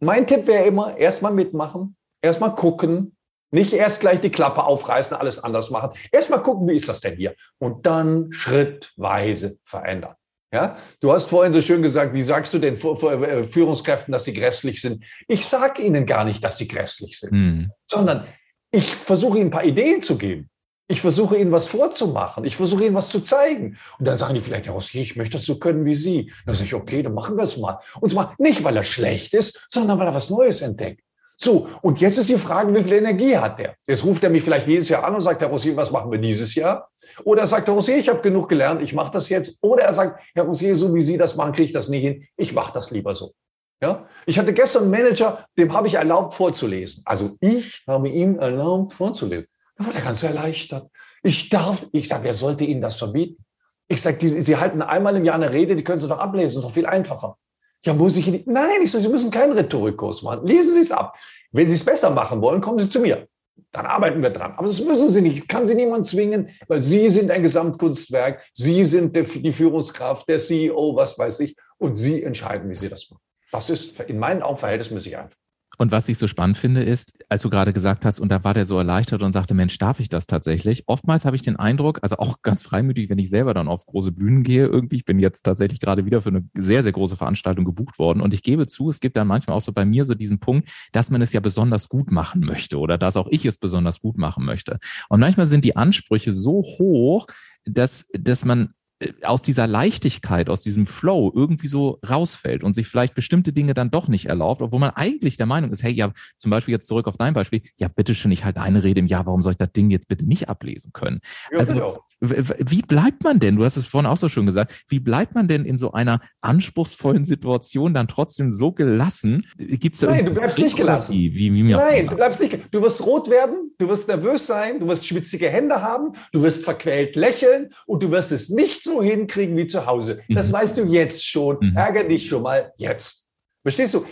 Mein 0.00 0.26
Tipp 0.26 0.48
wäre 0.48 0.64
immer, 0.64 0.96
erstmal 0.96 1.32
mitmachen, 1.32 1.96
erstmal 2.20 2.56
gucken, 2.56 3.16
nicht 3.52 3.72
erst 3.72 4.00
gleich 4.00 4.20
die 4.20 4.30
Klappe 4.30 4.64
aufreißen, 4.64 5.16
alles 5.16 5.38
anders 5.38 5.70
machen. 5.70 5.90
Erstmal 6.10 6.42
gucken, 6.42 6.66
wie 6.68 6.76
ist 6.76 6.88
das 6.88 7.00
denn 7.00 7.16
hier? 7.16 7.36
Und 7.58 7.86
dann 7.86 8.32
schrittweise 8.32 9.58
verändern. 9.64 10.16
Ja, 10.52 10.76
du 11.00 11.12
hast 11.12 11.26
vorhin 11.26 11.52
so 11.52 11.62
schön 11.62 11.80
gesagt, 11.80 12.12
wie 12.12 12.22
sagst 12.22 12.52
du 12.52 12.58
den 12.58 12.74
äh, 12.74 13.44
Führungskräften, 13.44 14.10
dass 14.10 14.24
sie 14.24 14.34
grässlich 14.34 14.82
sind? 14.82 15.04
Ich 15.28 15.46
sage 15.46 15.80
ihnen 15.80 16.06
gar 16.06 16.24
nicht, 16.24 16.42
dass 16.42 16.58
sie 16.58 16.68
grässlich 16.68 17.20
sind, 17.20 17.30
hm. 17.30 17.70
sondern 17.86 18.26
ich 18.72 18.94
versuche 18.96 19.38
ihnen 19.38 19.48
ein 19.48 19.52
paar 19.52 19.64
Ideen 19.64 20.02
zu 20.02 20.16
geben. 20.16 20.48
Ich 20.88 21.00
versuche 21.00 21.36
ihnen 21.36 21.52
was 21.52 21.66
vorzumachen. 21.66 22.44
Ich 22.44 22.56
versuche 22.56 22.84
ihnen 22.84 22.94
was 22.94 23.08
zu 23.08 23.20
zeigen. 23.20 23.78
Und 23.98 24.06
dann 24.06 24.16
sagen 24.16 24.34
die 24.34 24.40
vielleicht, 24.40 24.66
Herr 24.66 24.74
Rossi, 24.74 25.00
ich 25.00 25.16
möchte 25.16 25.36
das 25.36 25.46
so 25.46 25.58
können 25.58 25.84
wie 25.84 25.94
Sie. 25.94 26.32
Dann 26.44 26.54
sage 26.54 26.66
ich, 26.66 26.74
okay, 26.74 27.02
dann 27.02 27.14
machen 27.14 27.36
wir 27.36 27.44
es 27.44 27.56
mal. 27.56 27.78
Und 28.00 28.10
zwar 28.10 28.34
nicht, 28.38 28.64
weil 28.64 28.76
er 28.76 28.84
schlecht 28.84 29.32
ist, 29.34 29.66
sondern 29.70 29.98
weil 29.98 30.06
er 30.06 30.14
was 30.14 30.28
Neues 30.28 30.60
entdeckt. 30.60 31.00
So, 31.36 31.68
und 31.82 32.00
jetzt 32.00 32.18
ist 32.18 32.28
die 32.28 32.38
Frage, 32.38 32.74
wie 32.74 32.82
viel 32.82 32.92
Energie 32.92 33.36
hat 33.36 33.58
der? 33.58 33.74
Jetzt 33.86 34.04
ruft 34.04 34.22
er 34.24 34.30
mich 34.30 34.42
vielleicht 34.42 34.66
jedes 34.66 34.88
Jahr 34.88 35.04
an 35.04 35.14
und 35.14 35.22
sagt, 35.22 35.40
Herr 35.40 35.48
Rossi, 35.48 35.74
was 35.76 35.90
machen 35.90 36.10
wir 36.10 36.18
dieses 36.18 36.54
Jahr? 36.54 36.90
Oder 37.24 37.42
er 37.42 37.46
sagt, 37.46 37.66
Herr 37.66 37.74
Rosier, 37.74 37.98
ich 37.98 38.08
habe 38.08 38.20
genug 38.20 38.48
gelernt, 38.48 38.82
ich 38.82 38.94
mache 38.94 39.12
das 39.12 39.28
jetzt. 39.28 39.62
Oder 39.62 39.84
er 39.84 39.94
sagt, 39.94 40.20
Herr 40.34 40.44
Rosier, 40.44 40.74
so 40.74 40.94
wie 40.94 41.02
Sie 41.02 41.18
das 41.18 41.36
machen, 41.36 41.52
kriege 41.52 41.66
ich 41.66 41.72
das 41.72 41.88
nicht 41.88 42.02
hin. 42.02 42.26
Ich 42.36 42.52
mache 42.52 42.72
das 42.72 42.90
lieber 42.90 43.14
so. 43.14 43.32
Ja? 43.82 44.06
Ich 44.26 44.38
hatte 44.38 44.52
gestern 44.52 44.84
einen 44.84 44.92
Manager, 44.92 45.46
dem 45.58 45.72
habe 45.72 45.88
ich 45.88 45.94
erlaubt 45.94 46.34
vorzulesen. 46.34 47.02
Also 47.04 47.36
ich 47.40 47.82
habe 47.86 48.08
ihm 48.08 48.38
erlaubt 48.38 48.92
vorzulesen. 48.92 49.48
Da 49.76 49.86
war 49.86 49.94
er 49.94 50.00
ganz 50.00 50.22
erleichtert. 50.22 50.88
Ich 51.22 51.48
darf, 51.48 51.86
ich 51.92 52.08
sage, 52.08 52.24
wer 52.24 52.34
sollte 52.34 52.64
Ihnen 52.64 52.80
das 52.80 52.96
verbieten? 52.96 53.44
Ich 53.88 54.00
sage, 54.00 54.42
Sie 54.42 54.56
halten 54.56 54.82
einmal 54.82 55.16
im 55.16 55.24
Jahr 55.24 55.34
eine 55.34 55.52
Rede, 55.52 55.76
die 55.76 55.84
können 55.84 55.98
Sie 55.98 56.08
doch 56.08 56.18
ablesen, 56.18 56.58
ist 56.58 56.64
doch 56.64 56.70
viel 56.70 56.86
einfacher. 56.86 57.36
Ja, 57.84 57.94
muss 57.94 58.16
ich 58.16 58.26
nicht? 58.28 58.46
Nein, 58.46 58.82
ich 58.82 58.90
so, 58.90 59.00
Sie 59.00 59.08
müssen 59.08 59.30
keinen 59.30 59.52
Rhetorikkurs 59.52 60.22
machen. 60.22 60.46
Lesen 60.46 60.74
Sie 60.74 60.80
es 60.80 60.92
ab. 60.92 61.16
Wenn 61.50 61.68
Sie 61.68 61.74
es 61.74 61.84
besser 61.84 62.10
machen 62.10 62.40
wollen, 62.40 62.60
kommen 62.60 62.78
Sie 62.78 62.88
zu 62.88 63.00
mir 63.00 63.26
dann 63.72 63.86
arbeiten 63.86 64.22
wir 64.22 64.30
dran. 64.30 64.52
Aber 64.56 64.66
das 64.66 64.80
müssen 64.80 65.08
Sie 65.08 65.22
nicht. 65.22 65.48
Kann 65.48 65.66
Sie 65.66 65.74
niemand 65.74 66.06
zwingen, 66.06 66.50
weil 66.68 66.82
Sie 66.82 67.08
sind 67.08 67.30
ein 67.30 67.42
Gesamtkunstwerk. 67.42 68.42
Sie 68.52 68.84
sind 68.84 69.16
die 69.16 69.52
Führungskraft, 69.52 70.28
der 70.28 70.38
CEO, 70.38 70.94
was 70.94 71.18
weiß 71.18 71.40
ich. 71.40 71.56
Und 71.78 71.94
Sie 71.94 72.22
entscheiden, 72.22 72.68
wie 72.68 72.74
Sie 72.74 72.88
das 72.88 73.10
machen. 73.10 73.22
Das 73.52 73.70
ist 73.70 74.00
in 74.00 74.18
meinen 74.18 74.42
Augen 74.42 74.56
verhältnismäßig 74.56 75.16
einfach. 75.16 75.36
Und 75.78 75.90
was 75.90 76.08
ich 76.08 76.18
so 76.18 76.28
spannend 76.28 76.58
finde, 76.58 76.82
ist, 76.82 77.18
als 77.28 77.42
du 77.42 77.50
gerade 77.50 77.72
gesagt 77.72 78.04
hast, 78.04 78.20
und 78.20 78.28
da 78.28 78.44
war 78.44 78.54
der 78.54 78.66
so 78.66 78.76
erleichtert 78.76 79.22
und 79.22 79.32
sagte, 79.32 79.54
Mensch, 79.54 79.78
darf 79.78 80.00
ich 80.00 80.08
das 80.08 80.26
tatsächlich? 80.26 80.84
Oftmals 80.86 81.24
habe 81.24 81.34
ich 81.34 81.42
den 81.42 81.56
Eindruck, 81.56 81.98
also 82.02 82.16
auch 82.18 82.36
ganz 82.42 82.62
freimütig, 82.62 83.08
wenn 83.10 83.18
ich 83.18 83.30
selber 83.30 83.54
dann 83.54 83.68
auf 83.68 83.86
große 83.86 84.12
Bühnen 84.12 84.42
gehe, 84.42 84.66
irgendwie, 84.66 84.96
ich 84.96 85.04
bin 85.04 85.18
jetzt 85.18 85.42
tatsächlich 85.42 85.80
gerade 85.80 86.04
wieder 86.04 86.20
für 86.20 86.28
eine 86.28 86.48
sehr, 86.54 86.82
sehr 86.82 86.92
große 86.92 87.16
Veranstaltung 87.16 87.64
gebucht 87.64 87.98
worden. 87.98 88.20
Und 88.20 88.34
ich 88.34 88.42
gebe 88.42 88.66
zu, 88.66 88.90
es 88.90 89.00
gibt 89.00 89.16
dann 89.16 89.26
manchmal 89.26 89.56
auch 89.56 89.62
so 89.62 89.72
bei 89.72 89.84
mir 89.84 90.04
so 90.04 90.14
diesen 90.14 90.40
Punkt, 90.40 90.68
dass 90.92 91.10
man 91.10 91.22
es 91.22 91.32
ja 91.32 91.40
besonders 91.40 91.88
gut 91.88 92.10
machen 92.10 92.42
möchte 92.42 92.78
oder 92.78 92.98
dass 92.98 93.16
auch 93.16 93.28
ich 93.30 93.44
es 93.46 93.58
besonders 93.58 94.00
gut 94.00 94.18
machen 94.18 94.44
möchte. 94.44 94.78
Und 95.08 95.20
manchmal 95.20 95.46
sind 95.46 95.64
die 95.64 95.76
Ansprüche 95.76 96.32
so 96.32 96.62
hoch, 96.62 97.26
dass, 97.64 98.08
dass 98.12 98.44
man 98.44 98.74
aus 99.22 99.42
dieser 99.42 99.66
Leichtigkeit, 99.66 100.48
aus 100.48 100.62
diesem 100.62 100.86
Flow 100.86 101.32
irgendwie 101.34 101.68
so 101.68 101.98
rausfällt 102.08 102.64
und 102.64 102.74
sich 102.74 102.86
vielleicht 102.86 103.14
bestimmte 103.14 103.52
Dinge 103.52 103.74
dann 103.74 103.90
doch 103.90 104.08
nicht 104.08 104.26
erlaubt, 104.26 104.62
obwohl 104.62 104.80
man 104.80 104.90
eigentlich 104.90 105.36
der 105.36 105.46
Meinung 105.46 105.70
ist, 105.70 105.82
hey, 105.82 105.92
ja, 105.92 106.12
zum 106.36 106.50
Beispiel 106.50 106.72
jetzt 106.72 106.86
zurück 106.86 107.06
auf 107.06 107.16
dein 107.16 107.34
Beispiel, 107.34 107.62
ja, 107.76 107.88
bitteschön, 107.88 108.32
ich 108.32 108.44
halte 108.44 108.60
eine 108.60 108.82
Rede 108.82 109.00
im 109.00 109.06
Jahr, 109.06 109.26
warum 109.26 109.42
soll 109.42 109.52
ich 109.52 109.58
das 109.58 109.72
Ding 109.72 109.90
jetzt 109.90 110.08
bitte 110.08 110.26
nicht 110.26 110.48
ablesen 110.48 110.92
können? 110.92 111.20
Ja, 111.50 111.58
also, 111.58 111.74
genau. 111.74 112.04
Wie 112.22 112.82
bleibt 112.82 113.24
man 113.24 113.40
denn, 113.40 113.56
du 113.56 113.64
hast 113.64 113.76
es 113.76 113.86
vorhin 113.86 114.08
auch 114.08 114.16
so 114.16 114.28
schön 114.28 114.46
gesagt, 114.46 114.84
wie 114.88 115.00
bleibt 115.00 115.34
man 115.34 115.48
denn 115.48 115.64
in 115.64 115.78
so 115.78 115.92
einer 115.92 116.20
anspruchsvollen 116.40 117.24
Situation 117.24 117.94
dann 117.94 118.06
trotzdem 118.06 118.52
so 118.52 118.70
gelassen? 118.70 119.46
Gibt's 119.58 120.00
da 120.00 120.10
Nein, 120.10 120.26
du 120.26 120.34
bleibst 120.34 120.58
nicht 120.58 120.76
gelassen. 120.76 121.14
Wie, 121.14 121.34
wie, 121.34 121.52
wie 121.52 121.62
Nein, 121.72 122.06
du 122.06 122.14
bleibst 122.14 122.40
nicht, 122.40 122.60
du 122.70 122.82
wirst 122.82 123.04
rot 123.04 123.28
werden, 123.28 123.72
du 123.78 123.88
wirst 123.88 124.06
nervös 124.06 124.46
sein, 124.46 124.78
du 124.78 124.86
wirst 124.86 125.06
schwitzige 125.06 125.48
Hände 125.48 125.82
haben, 125.82 126.12
du 126.30 126.42
wirst 126.42 126.64
verquält 126.64 127.16
lächeln 127.16 127.74
und 127.86 128.02
du 128.02 128.10
wirst 128.12 128.30
es 128.30 128.48
nicht 128.48 128.84
so 128.84 128.92
so 128.92 129.02
hinkriegen 129.02 129.56
wie 129.56 129.66
zu 129.66 129.86
Hause. 129.86 130.22
Das 130.28 130.48
mhm. 130.48 130.52
weißt 130.52 130.78
du 130.78 130.84
jetzt 130.84 131.26
schon. 131.26 131.58
Mhm. 131.60 131.76
Ärger 131.76 132.04
dich 132.04 132.28
schon 132.28 132.42
mal 132.42 132.72
jetzt. 132.76 133.26
Verstehst 133.62 133.94
du? 133.94 134.06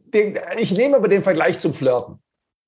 Den, 0.00 0.38
ich 0.58 0.72
nehme 0.72 0.96
aber 0.96 1.08
den 1.08 1.22
Vergleich 1.22 1.58
zum 1.58 1.72
Flirten. 1.72 2.22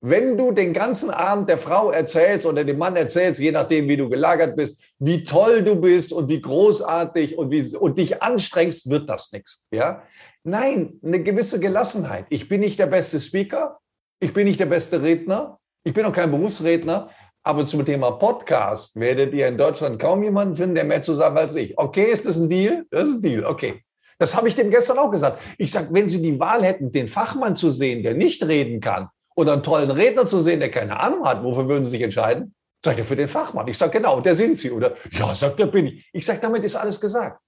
Wenn 0.07 0.37
du 0.37 0.51
den 0.51 0.71
ganzen 0.71 1.09
Abend 1.09 1.49
der 1.49 1.57
Frau 1.57 1.89
erzählst 1.89 2.45
oder 2.45 2.63
dem 2.63 2.77
Mann 2.77 2.95
erzählst, 2.95 3.41
je 3.41 3.51
nachdem, 3.51 3.87
wie 3.87 3.97
du 3.97 4.07
gelagert 4.07 4.55
bist, 4.55 4.79
wie 4.99 5.23
toll 5.23 5.63
du 5.63 5.81
bist 5.81 6.13
und 6.13 6.29
wie 6.29 6.39
großartig 6.39 7.39
und, 7.39 7.49
wie, 7.49 7.75
und 7.75 7.97
dich 7.97 8.21
anstrengst, 8.21 8.87
wird 8.91 9.09
das 9.09 9.31
nichts. 9.31 9.65
Ja? 9.71 10.03
Nein, 10.43 10.99
eine 11.03 11.23
gewisse 11.23 11.59
Gelassenheit. 11.59 12.27
Ich 12.29 12.47
bin 12.47 12.59
nicht 12.59 12.77
der 12.77 12.85
beste 12.85 13.19
Speaker, 13.19 13.79
ich 14.19 14.31
bin 14.31 14.45
nicht 14.45 14.59
der 14.59 14.67
beste 14.67 15.01
Redner, 15.01 15.57
ich 15.83 15.95
bin 15.95 16.05
auch 16.05 16.13
kein 16.13 16.29
Berufsredner, 16.29 17.09
aber 17.41 17.65
zum 17.65 17.83
Thema 17.83 18.11
Podcast 18.11 18.95
werdet 18.95 19.33
ihr 19.33 19.47
in 19.47 19.57
Deutschland 19.57 19.99
kaum 19.99 20.21
jemanden 20.21 20.53
finden, 20.53 20.75
der 20.75 20.83
mehr 20.83 21.01
zu 21.01 21.13
sagen 21.13 21.35
als 21.35 21.55
ich. 21.55 21.79
Okay, 21.79 22.11
ist 22.11 22.27
das 22.27 22.37
ein 22.37 22.47
Deal? 22.47 22.85
Das 22.91 23.07
ist 23.07 23.15
ein 23.15 23.21
Deal, 23.23 23.43
okay. 23.43 23.81
Das 24.19 24.35
habe 24.35 24.49
ich 24.49 24.55
dem 24.55 24.69
gestern 24.69 24.99
auch 24.99 25.09
gesagt. 25.09 25.41
Ich 25.57 25.71
sage, 25.71 25.87
wenn 25.89 26.07
Sie 26.07 26.21
die 26.21 26.39
Wahl 26.39 26.63
hätten, 26.63 26.91
den 26.91 27.07
Fachmann 27.07 27.55
zu 27.55 27.71
sehen, 27.71 28.03
der 28.03 28.13
nicht 28.13 28.43
reden 28.43 28.79
kann, 28.81 29.09
oder 29.35 29.53
einen 29.53 29.63
tollen 29.63 29.91
Redner 29.91 30.25
zu 30.25 30.41
sehen, 30.41 30.59
der 30.59 30.71
keine 30.71 30.99
Ahnung 30.99 31.25
hat, 31.25 31.43
wofür 31.43 31.67
würden 31.67 31.85
Sie 31.85 31.91
sich 31.91 32.01
entscheiden? 32.01 32.55
Sagt 32.83 32.99
er 32.99 33.05
für 33.05 33.15
den 33.15 33.27
Fachmann. 33.27 33.67
Ich 33.67 33.77
sage, 33.77 33.93
genau, 33.93 34.21
der 34.21 34.35
sind 34.35 34.57
Sie. 34.57 34.71
Oder 34.71 34.95
ja, 35.11 35.33
sagt 35.33 35.59
er, 35.59 35.67
bin 35.67 35.87
ich. 35.87 36.09
Ich 36.13 36.25
sage, 36.25 36.39
damit 36.41 36.63
ist 36.63 36.75
alles 36.75 37.01
gesagt. 37.01 37.41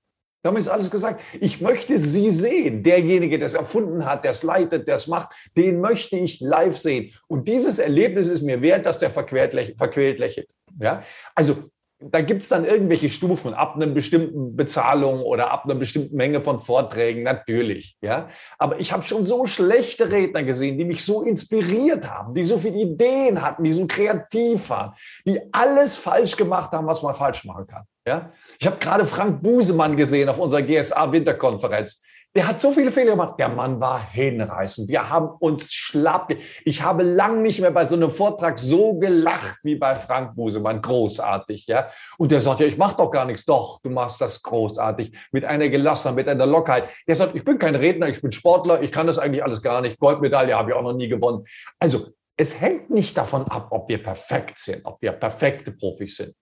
Damit 0.43 0.63
ist 0.63 0.69
alles 0.69 0.91
gesagt. 0.91 1.21
Ich 1.39 1.61
möchte 1.61 1.99
Sie 1.99 2.31
sehen. 2.31 2.83
Derjenige, 2.83 3.37
der 3.37 3.47
es 3.47 3.53
erfunden 3.53 4.05
hat, 4.05 4.23
der 4.23 4.31
es 4.31 4.43
leitet, 4.43 4.87
der 4.87 4.95
es 4.95 5.07
macht, 5.07 5.29
den 5.55 5.81
möchte 5.81 6.17
ich 6.17 6.39
live 6.39 6.77
sehen. 6.77 7.13
Und 7.27 7.47
dieses 7.47 7.79
Erlebnis 7.79 8.27
ist 8.27 8.41
mir 8.41 8.61
wert, 8.61 8.85
dass 8.85 8.99
der 8.99 9.11
verquält, 9.11 9.53
lächelt. 9.53 10.47
Ja? 10.79 11.03
Also 11.35 11.69
da 11.99 12.21
gibt 12.21 12.43
es 12.43 12.49
dann 12.49 12.63
irgendwelche 12.63 13.09
Stufen 13.09 13.55
ab 13.55 13.75
einer 13.75 13.87
bestimmten 13.87 14.55
Bezahlung 14.55 15.21
oder 15.21 15.49
ab 15.49 15.65
einer 15.65 15.73
bestimmten 15.73 16.15
Menge 16.15 16.41
von 16.41 16.59
Vorträgen, 16.59 17.23
natürlich. 17.23 17.97
Ja? 18.01 18.29
Aber 18.59 18.79
ich 18.79 18.93
habe 18.93 19.01
schon 19.01 19.25
so 19.25 19.47
schlechte 19.47 20.11
Redner 20.11 20.43
gesehen, 20.43 20.77
die 20.77 20.85
mich 20.85 21.03
so 21.03 21.23
inspiriert 21.23 22.07
haben, 22.07 22.35
die 22.35 22.43
so 22.43 22.59
viele 22.59 22.77
Ideen 22.77 23.41
hatten, 23.41 23.63
die 23.63 23.71
so 23.71 23.87
kreativ 23.87 24.69
waren, 24.69 24.93
die 25.25 25.41
alles 25.51 25.95
falsch 25.95 26.35
gemacht 26.35 26.71
haben, 26.71 26.85
was 26.85 27.01
man 27.01 27.15
falsch 27.15 27.43
machen 27.45 27.65
kann. 27.65 27.83
Ja? 28.07 28.31
Ich 28.59 28.67
habe 28.67 28.77
gerade 28.77 29.05
Frank 29.05 29.41
Busemann 29.41 29.97
gesehen 29.97 30.29
auf 30.29 30.37
unserer 30.37 30.61
GSA-Winterkonferenz. 30.61 32.03
Der 32.37 32.47
hat 32.47 32.59
so 32.59 32.71
viele 32.71 32.91
Fehler 32.91 33.13
gemacht. 33.13 33.39
Der 33.39 33.49
Mann 33.49 33.79
war 33.79 33.99
hinreißend. 34.11 34.89
Wir 34.89 35.09
haben 35.09 35.27
uns 35.39 35.73
schlapp. 35.73 36.31
Ich 36.65 36.83
habe 36.83 37.01
lang 37.01 37.41
nicht 37.41 37.59
mehr 37.61 37.71
bei 37.71 37.83
so 37.85 37.95
einem 37.95 38.11
Vortrag 38.11 38.59
so 38.59 38.93
gelacht 38.99 39.57
wie 39.63 39.73
bei 39.73 39.95
Frank 39.95 40.35
Busemann. 40.35 40.83
Großartig, 40.83 41.65
ja. 41.65 41.89
Und 42.19 42.29
der 42.29 42.39
sagt, 42.39 42.59
ja, 42.59 42.67
ich 42.67 42.77
mache 42.77 42.97
doch 42.97 43.09
gar 43.09 43.25
nichts. 43.25 43.43
Doch, 43.43 43.81
du 43.81 43.89
machst 43.89 44.21
das 44.21 44.43
großartig. 44.43 45.17
Mit 45.31 45.45
einer 45.45 45.67
Gelassenheit, 45.69 46.15
mit 46.15 46.27
einer 46.27 46.45
Lockerheit. 46.45 46.89
Der 47.07 47.15
sagt, 47.15 47.33
ich 47.33 47.43
bin 47.43 47.57
kein 47.57 47.73
Redner, 47.73 48.07
ich 48.07 48.21
bin 48.21 48.31
Sportler, 48.31 48.83
ich 48.83 48.91
kann 48.91 49.07
das 49.07 49.17
eigentlich 49.17 49.43
alles 49.43 49.63
gar 49.63 49.81
nicht. 49.81 49.97
Goldmedaille 49.97 50.55
habe 50.55 50.69
ich 50.69 50.75
auch 50.75 50.83
noch 50.83 50.93
nie 50.93 51.07
gewonnen. 51.07 51.43
Also, 51.79 52.09
es 52.35 52.61
hängt 52.61 52.91
nicht 52.91 53.17
davon 53.17 53.47
ab, 53.47 53.69
ob 53.71 53.89
wir 53.89 54.03
perfekt 54.03 54.59
sind, 54.59 54.85
ob 54.85 55.01
wir 55.01 55.13
perfekte 55.13 55.71
Profis 55.71 56.17
sind. 56.17 56.35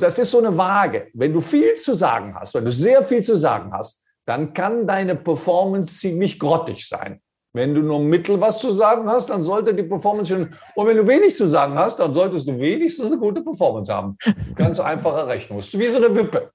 Das 0.00 0.18
ist 0.18 0.30
so 0.30 0.38
eine 0.38 0.56
Waage. 0.56 1.08
Wenn 1.12 1.34
du 1.34 1.42
viel 1.42 1.74
zu 1.74 1.92
sagen 1.92 2.34
hast, 2.34 2.54
wenn 2.54 2.64
du 2.64 2.72
sehr 2.72 3.04
viel 3.04 3.22
zu 3.22 3.36
sagen 3.36 3.72
hast, 3.74 4.02
dann 4.30 4.54
kann 4.54 4.86
deine 4.86 5.16
Performance 5.16 5.98
ziemlich 5.98 6.38
grottig 6.38 6.86
sein. 6.86 7.20
Wenn 7.52 7.74
du 7.74 7.82
nur 7.82 7.98
mittel 7.98 8.40
was 8.40 8.60
zu 8.60 8.70
sagen 8.70 9.10
hast, 9.10 9.28
dann 9.28 9.42
sollte 9.42 9.74
die 9.74 9.82
Performance 9.82 10.32
schon. 10.32 10.54
Und 10.76 10.86
wenn 10.86 10.96
du 10.96 11.04
wenig 11.04 11.36
zu 11.36 11.48
sagen 11.48 11.76
hast, 11.76 11.98
dann 11.98 12.14
solltest 12.14 12.48
du 12.48 12.56
wenigstens 12.56 13.06
eine 13.06 13.18
gute 13.18 13.42
Performance 13.42 13.92
haben. 13.92 14.16
Ganz 14.54 14.78
einfache 14.78 15.26
Rechnung. 15.26 15.58
Ist 15.58 15.76
wie 15.76 15.88
so 15.88 15.96
eine 15.96 16.14
Wippe. 16.14 16.52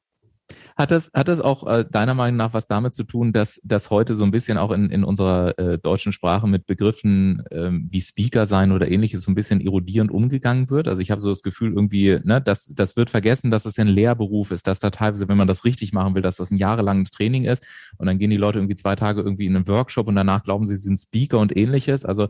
Hat 0.77 0.91
das, 0.91 1.09
hat 1.13 1.29
das 1.29 1.39
auch 1.39 1.65
äh, 1.67 1.85
deiner 1.89 2.13
Meinung 2.13 2.35
nach 2.35 2.53
was 2.53 2.67
damit 2.67 2.93
zu 2.93 3.05
tun, 3.05 3.31
dass, 3.31 3.61
dass 3.63 3.89
heute 3.91 4.15
so 4.15 4.25
ein 4.25 4.31
bisschen 4.31 4.57
auch 4.57 4.71
in, 4.71 4.89
in 4.89 5.05
unserer 5.05 5.57
äh, 5.57 5.77
deutschen 5.77 6.11
Sprache 6.11 6.47
mit 6.47 6.65
Begriffen 6.65 7.43
ähm, 7.51 7.87
wie 7.89 8.01
Speaker 8.01 8.45
sein 8.45 8.73
oder 8.73 8.89
ähnliches 8.91 9.21
so 9.21 9.31
ein 9.31 9.35
bisschen 9.35 9.61
erodierend 9.61 10.11
umgegangen 10.11 10.69
wird? 10.69 10.89
Also 10.89 11.01
ich 11.01 11.11
habe 11.11 11.21
so 11.21 11.29
das 11.29 11.43
Gefühl 11.43 11.71
irgendwie, 11.71 12.19
ne, 12.25 12.41
dass 12.41 12.67
das 12.67 12.97
wird 12.97 13.09
vergessen, 13.09 13.51
dass 13.51 13.65
es 13.65 13.77
ja 13.77 13.85
ein 13.85 13.87
Lehrberuf 13.87 14.51
ist, 14.51 14.67
dass 14.67 14.79
da 14.79 14.89
teilweise, 14.89 15.29
wenn 15.29 15.37
man 15.37 15.47
das 15.47 15.63
richtig 15.63 15.93
machen 15.93 16.13
will, 16.13 16.21
dass 16.21 16.35
das 16.35 16.51
ein 16.51 16.57
jahrelanges 16.57 17.11
Training 17.11 17.45
ist 17.45 17.65
und 17.97 18.07
dann 18.07 18.19
gehen 18.19 18.29
die 18.29 18.35
Leute 18.35 18.59
irgendwie 18.59 18.75
zwei 18.75 18.95
Tage 18.95 19.21
irgendwie 19.21 19.45
in 19.45 19.55
einen 19.55 19.69
Workshop 19.69 20.09
und 20.09 20.15
danach 20.15 20.43
glauben 20.43 20.65
sie, 20.65 20.75
sie 20.75 20.83
sind 20.83 20.97
Speaker 20.97 21.39
und 21.39 21.55
ähnliches. 21.55 22.03
Also 22.03 22.27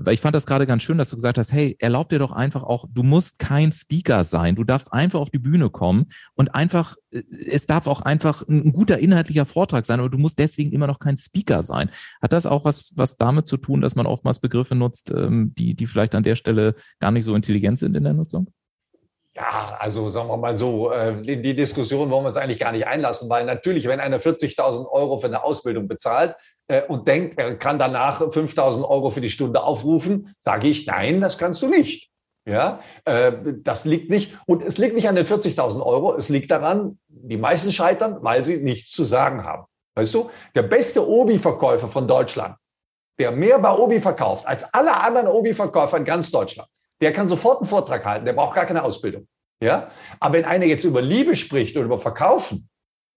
weil 0.00 0.14
ich 0.14 0.20
fand 0.20 0.34
das 0.34 0.46
gerade 0.46 0.66
ganz 0.66 0.82
schön, 0.82 0.98
dass 0.98 1.10
du 1.10 1.16
gesagt 1.16 1.38
hast, 1.38 1.52
hey, 1.52 1.76
erlaub 1.80 2.08
dir 2.08 2.18
doch 2.18 2.30
einfach 2.30 2.62
auch, 2.62 2.86
du 2.88 3.02
musst 3.02 3.38
kein 3.38 3.72
Speaker 3.72 4.24
sein, 4.24 4.54
du 4.54 4.64
darfst 4.64 4.92
einfach 4.92 5.20
auf 5.20 5.30
die 5.30 5.38
Bühne 5.38 5.70
kommen 5.70 6.06
und 6.34 6.54
einfach, 6.54 6.96
äh, 7.10 7.22
es 7.50 7.66
darf 7.66 7.86
auch 7.86 8.02
einfach 8.02 8.46
ein 8.48 8.72
guter 8.72 8.98
inhaltlicher 8.98 9.44
Vortrag 9.44 9.86
sein, 9.86 10.00
aber 10.00 10.08
du 10.08 10.18
musst 10.18 10.38
deswegen 10.38 10.72
immer 10.72 10.86
noch 10.86 11.00
kein 11.00 11.16
Speaker 11.16 11.62
sein. 11.62 11.90
Hat 12.22 12.32
das 12.32 12.46
auch 12.46 12.64
was, 12.64 12.92
was 12.96 13.16
damit 13.16 13.46
zu 13.46 13.56
tun, 13.56 13.80
dass 13.80 13.96
man 13.96 14.06
oftmals 14.06 14.38
Begriffe 14.38 14.74
nutzt, 14.74 15.10
ähm, 15.10 15.52
die, 15.58 15.74
die 15.74 15.86
vielleicht 15.86 16.14
an 16.14 16.22
der 16.22 16.36
Stelle 16.36 16.74
gar 17.00 17.10
nicht 17.10 17.24
so 17.24 17.34
intelligent 17.34 17.78
sind 17.78 17.96
in 17.96 18.04
der 18.04 18.14
Nutzung? 18.14 18.48
Ja, 19.34 19.76
also 19.78 20.08
sagen 20.08 20.28
wir 20.28 20.36
mal 20.36 20.56
so, 20.56 20.90
in 20.90 21.28
äh, 21.28 21.40
die 21.40 21.54
Diskussion 21.54 22.10
wollen 22.10 22.24
wir 22.24 22.26
uns 22.26 22.36
eigentlich 22.36 22.58
gar 22.58 22.72
nicht 22.72 22.88
einlassen, 22.88 23.28
weil 23.30 23.44
natürlich, 23.44 23.86
wenn 23.86 24.00
einer 24.00 24.18
40.000 24.18 24.90
Euro 24.90 25.18
für 25.18 25.28
eine 25.28 25.44
Ausbildung 25.44 25.86
bezahlt, 25.86 26.34
äh, 26.68 26.82
und 26.82 27.08
denkt, 27.08 27.38
er 27.38 27.56
kann 27.56 27.78
danach 27.78 28.32
5000 28.32 28.86
Euro 28.86 29.10
für 29.10 29.20
die 29.20 29.30
Stunde 29.30 29.62
aufrufen, 29.62 30.34
sage 30.38 30.68
ich, 30.68 30.86
nein, 30.86 31.20
das 31.20 31.38
kannst 31.38 31.62
du 31.62 31.68
nicht. 31.68 32.10
Ja, 32.46 32.80
äh, 33.04 33.32
das 33.62 33.84
liegt 33.84 34.08
nicht, 34.08 34.38
und 34.46 34.62
es 34.62 34.78
liegt 34.78 34.94
nicht 34.94 35.08
an 35.08 35.16
den 35.16 35.26
40.000 35.26 35.84
Euro, 35.84 36.16
es 36.16 36.30
liegt 36.30 36.50
daran, 36.50 36.98
die 37.08 37.36
meisten 37.36 37.72
scheitern, 37.72 38.18
weil 38.22 38.42
sie 38.42 38.58
nichts 38.58 38.90
zu 38.92 39.04
sagen 39.04 39.44
haben. 39.44 39.64
Weißt 39.96 40.14
du, 40.14 40.30
der 40.54 40.62
beste 40.62 41.06
Obi-Verkäufer 41.06 41.88
von 41.88 42.08
Deutschland, 42.08 42.56
der 43.18 43.32
mehr 43.32 43.58
bei 43.58 43.72
Obi 43.72 44.00
verkauft 44.00 44.46
als 44.46 44.72
alle 44.72 44.96
anderen 44.96 45.28
Obi-Verkäufer 45.28 45.98
in 45.98 46.04
ganz 46.04 46.30
Deutschland, 46.30 46.68
der 47.02 47.12
kann 47.12 47.28
sofort 47.28 47.58
einen 47.58 47.68
Vortrag 47.68 48.04
halten, 48.04 48.24
der 48.24 48.32
braucht 48.32 48.54
gar 48.54 48.64
keine 48.64 48.82
Ausbildung. 48.82 49.26
Ja, 49.60 49.90
aber 50.20 50.34
wenn 50.34 50.44
einer 50.44 50.66
jetzt 50.66 50.84
über 50.84 51.02
Liebe 51.02 51.34
spricht 51.34 51.76
oder 51.76 51.86
über 51.86 51.98
Verkaufen, 51.98 52.68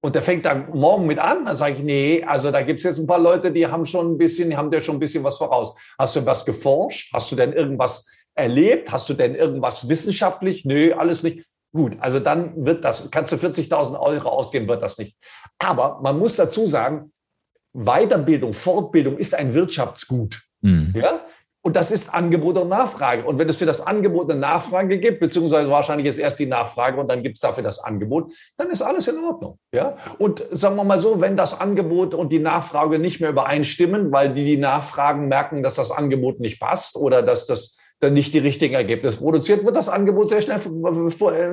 und 0.02 0.16
der 0.16 0.24
fängt 0.24 0.46
dann 0.46 0.70
morgen 0.72 1.06
mit 1.06 1.20
an, 1.20 1.46
dann 1.46 1.56
sage 1.56 1.76
ich, 1.76 1.84
nee, 1.84 2.24
also 2.24 2.52
da 2.52 2.64
gibt 2.64 2.80
es 2.80 2.84
jetzt 2.84 2.98
ein 2.98 3.08
paar 3.08 3.20
Leute, 3.20 3.52
die 3.52 3.68
haben 3.68 3.86
schon 3.86 4.14
ein 4.14 4.18
bisschen, 4.18 4.50
die 4.50 4.58
haben 4.58 4.72
dir 4.72 4.82
schon 4.82 4.96
ein 4.96 5.00
bisschen 5.00 5.24
was 5.24 5.38
voraus. 5.38 5.76
Hast 5.98 6.16
du 6.16 6.26
was 6.26 6.44
geforscht? 6.44 7.14
Hast 7.14 7.32
du 7.32 7.36
denn 7.36 7.54
irgendwas 7.54 8.10
erlebt? 8.34 8.92
Hast 8.92 9.10
du 9.10 9.14
denn 9.14 9.36
irgendwas 9.36 9.88
wissenschaftlich? 9.88 10.66
Nö, 10.66 10.94
alles 10.94 11.22
nicht. 11.22 11.46
Gut, 11.74 11.98
also 12.00 12.20
dann 12.20 12.66
wird 12.66 12.84
das, 12.84 13.10
kannst 13.12 13.32
du 13.32 13.38
40.000 13.38 13.98
Euro 14.00 14.30
ausgeben, 14.30 14.68
wird 14.68 14.82
das 14.82 14.98
nicht. 14.98 15.18
Aber 15.60 16.00
man 16.02 16.18
muss 16.18 16.36
dazu 16.36 16.66
sagen, 16.66 17.14
Weiterbildung, 17.74 18.54
Fortbildung 18.54 19.18
ist 19.18 19.36
ein 19.36 19.54
Wirtschaftsgut. 19.54 20.42
Mhm. 20.62 20.94
Ja? 20.96 21.22
Und 21.64 21.76
das 21.76 21.92
ist 21.92 22.12
Angebot 22.12 22.58
und 22.58 22.70
Nachfrage. 22.70 23.24
Und 23.24 23.38
wenn 23.38 23.48
es 23.48 23.58
für 23.58 23.68
das 23.68 23.86
Angebot 23.86 24.32
eine 24.32 24.40
Nachfrage 24.40 24.98
gibt, 24.98 25.20
beziehungsweise 25.20 25.70
wahrscheinlich 25.70 26.08
ist 26.08 26.18
erst 26.18 26.40
die 26.40 26.48
Nachfrage 26.48 27.00
und 27.00 27.08
dann 27.08 27.22
gibt 27.22 27.36
es 27.36 27.42
dafür 27.42 27.64
das 27.64 27.84
Angebot, 27.84 28.32
dann 28.58 28.70
ist 28.72 28.82
alles 28.82 29.08
in 29.08 29.24
Ordnung. 29.24 29.60
Ja? 29.72 29.98
Und 30.18 30.44
sagen 30.50 30.76
wir 30.76 30.84
mal 30.84 30.98
so, 30.98 31.22
wenn 31.22 31.38
das 31.38 31.60
Angebot 31.60 32.16
und 32.16 32.32
die 32.32 32.40
Nachfrage 32.40 32.98
nicht 32.98 33.22
mehr 33.22 33.30
übereinstimmen, 33.30 34.12
weil 34.12 34.34
die, 34.34 34.44
die 34.44 34.58
nachfragen, 34.58 35.28
merken, 35.28 35.62
dass 35.62 35.76
das 35.76 35.92
Angebot 35.92 36.40
nicht 36.40 36.60
passt 36.60 36.96
oder 36.96 37.22
dass 37.22 37.46
das 37.46 37.78
dann 38.00 38.14
nicht 38.14 38.34
die 38.34 38.40
richtigen 38.40 38.74
Ergebnisse 38.74 39.18
produziert, 39.18 39.64
wird 39.64 39.76
das 39.76 39.88
Angebot 39.88 40.30
sehr 40.30 40.42
schnell 40.42 40.60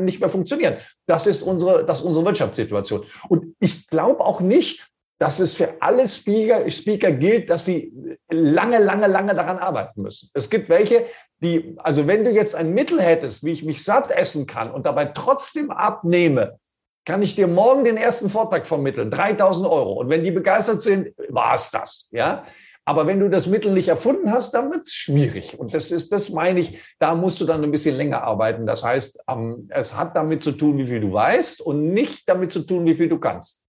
nicht 0.00 0.20
mehr 0.20 0.30
funktionieren. 0.30 0.78
Das 1.06 1.26
ist 1.26 1.42
unsere, 1.42 1.84
das 1.84 1.98
ist 1.98 2.04
unsere 2.04 2.24
Wirtschaftssituation. 2.24 3.04
Und 3.28 3.54
ich 3.60 3.86
glaube 3.88 4.24
auch 4.24 4.40
nicht, 4.40 4.87
dass 5.18 5.40
es 5.40 5.52
für 5.52 5.80
alle 5.80 6.06
Speaker, 6.06 6.70
Speaker 6.70 7.10
gilt, 7.10 7.50
dass 7.50 7.64
sie 7.64 7.92
lange, 8.30 8.78
lange, 8.78 9.08
lange 9.08 9.34
daran 9.34 9.58
arbeiten 9.58 10.02
müssen. 10.02 10.30
Es 10.32 10.48
gibt 10.48 10.68
welche, 10.68 11.06
die, 11.40 11.76
also 11.78 12.06
wenn 12.06 12.24
du 12.24 12.30
jetzt 12.30 12.54
ein 12.54 12.72
Mittel 12.72 13.00
hättest, 13.00 13.44
wie 13.44 13.52
ich 13.52 13.64
mich 13.64 13.84
satt 13.84 14.10
essen 14.10 14.46
kann 14.46 14.70
und 14.70 14.86
dabei 14.86 15.06
trotzdem 15.06 15.70
abnehme, 15.70 16.58
kann 17.04 17.22
ich 17.22 17.34
dir 17.34 17.48
morgen 17.48 17.84
den 17.84 17.96
ersten 17.96 18.28
Vortrag 18.28 18.66
vermitteln, 18.66 19.10
3000 19.10 19.66
Euro. 19.66 19.94
Und 19.94 20.10
wenn 20.10 20.24
die 20.24 20.30
begeistert 20.30 20.80
sind, 20.80 21.14
war 21.28 21.54
es 21.54 21.70
das, 21.70 22.08
ja. 22.10 22.44
Aber 22.84 23.06
wenn 23.06 23.20
du 23.20 23.28
das 23.28 23.46
Mittel 23.46 23.72
nicht 23.72 23.88
erfunden 23.88 24.32
hast, 24.32 24.52
dann 24.52 24.70
wird 24.70 24.86
es 24.86 24.94
schwierig. 24.94 25.58
Und 25.58 25.74
das 25.74 25.90
ist, 25.90 26.10
das 26.10 26.30
meine 26.30 26.60
ich, 26.60 26.78
da 26.98 27.14
musst 27.14 27.38
du 27.38 27.44
dann 27.44 27.62
ein 27.62 27.70
bisschen 27.70 27.96
länger 27.96 28.22
arbeiten. 28.22 28.66
Das 28.66 28.82
heißt, 28.82 29.24
es 29.68 29.94
hat 29.94 30.16
damit 30.16 30.42
zu 30.42 30.52
tun, 30.52 30.78
wie 30.78 30.86
viel 30.86 31.00
du 31.00 31.12
weißt 31.12 31.60
und 31.60 31.92
nicht 31.92 32.26
damit 32.28 32.50
zu 32.50 32.60
tun, 32.60 32.86
wie 32.86 32.94
viel 32.94 33.10
du 33.10 33.18
kannst. 33.18 33.62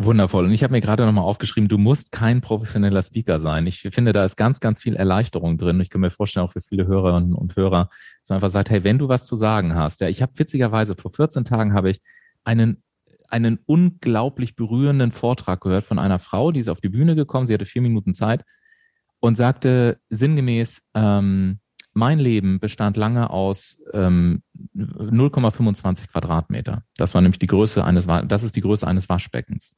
Wundervoll. 0.00 0.44
Und 0.44 0.52
ich 0.52 0.62
habe 0.62 0.72
mir 0.72 0.80
gerade 0.80 1.04
nochmal 1.04 1.24
aufgeschrieben, 1.24 1.68
du 1.68 1.76
musst 1.76 2.12
kein 2.12 2.40
professioneller 2.40 3.02
Speaker 3.02 3.40
sein. 3.40 3.66
Ich 3.66 3.80
finde, 3.80 4.12
da 4.12 4.24
ist 4.24 4.36
ganz, 4.36 4.60
ganz 4.60 4.80
viel 4.80 4.94
Erleichterung 4.94 5.58
drin. 5.58 5.80
Ich 5.80 5.90
kann 5.90 6.00
mir 6.00 6.10
vorstellen, 6.10 6.46
auch 6.46 6.52
für 6.52 6.60
viele 6.60 6.86
Hörerinnen 6.86 7.34
und 7.34 7.56
Hörer, 7.56 7.88
dass 8.20 8.28
man 8.28 8.36
einfach 8.36 8.50
sagt, 8.50 8.70
hey, 8.70 8.84
wenn 8.84 8.98
du 8.98 9.08
was 9.08 9.26
zu 9.26 9.34
sagen 9.34 9.74
hast, 9.74 10.00
ja, 10.00 10.08
ich 10.08 10.22
habe 10.22 10.32
witzigerweise 10.36 10.94
vor 10.94 11.10
14 11.10 11.44
Tagen 11.44 11.74
habe 11.74 11.90
ich 11.90 12.00
einen 12.44 12.82
einen 13.30 13.58
unglaublich 13.66 14.56
berührenden 14.56 15.12
Vortrag 15.12 15.60
gehört 15.60 15.84
von 15.84 15.98
einer 15.98 16.18
Frau, 16.18 16.50
die 16.50 16.60
ist 16.60 16.68
auf 16.68 16.80
die 16.80 16.88
Bühne 16.88 17.14
gekommen, 17.14 17.46
sie 17.46 17.52
hatte 17.52 17.66
vier 17.66 17.82
Minuten 17.82 18.14
Zeit 18.14 18.42
und 19.20 19.36
sagte 19.36 20.00
sinngemäß, 20.08 20.88
ähm, 20.94 21.60
mein 21.98 22.20
Leben 22.20 22.60
bestand 22.60 22.96
lange 22.96 23.30
aus 23.30 23.78
ähm, 23.92 24.42
0,25 24.76 26.08
Quadratmeter. 26.08 26.84
Das 26.96 27.12
war 27.12 27.20
nämlich 27.20 27.40
die 27.40 27.48
Größe 27.48 27.84
eines, 27.84 28.06
das 28.06 28.44
ist 28.44 28.54
die 28.56 28.60
Größe 28.60 28.86
eines 28.86 29.08
Waschbeckens. 29.08 29.76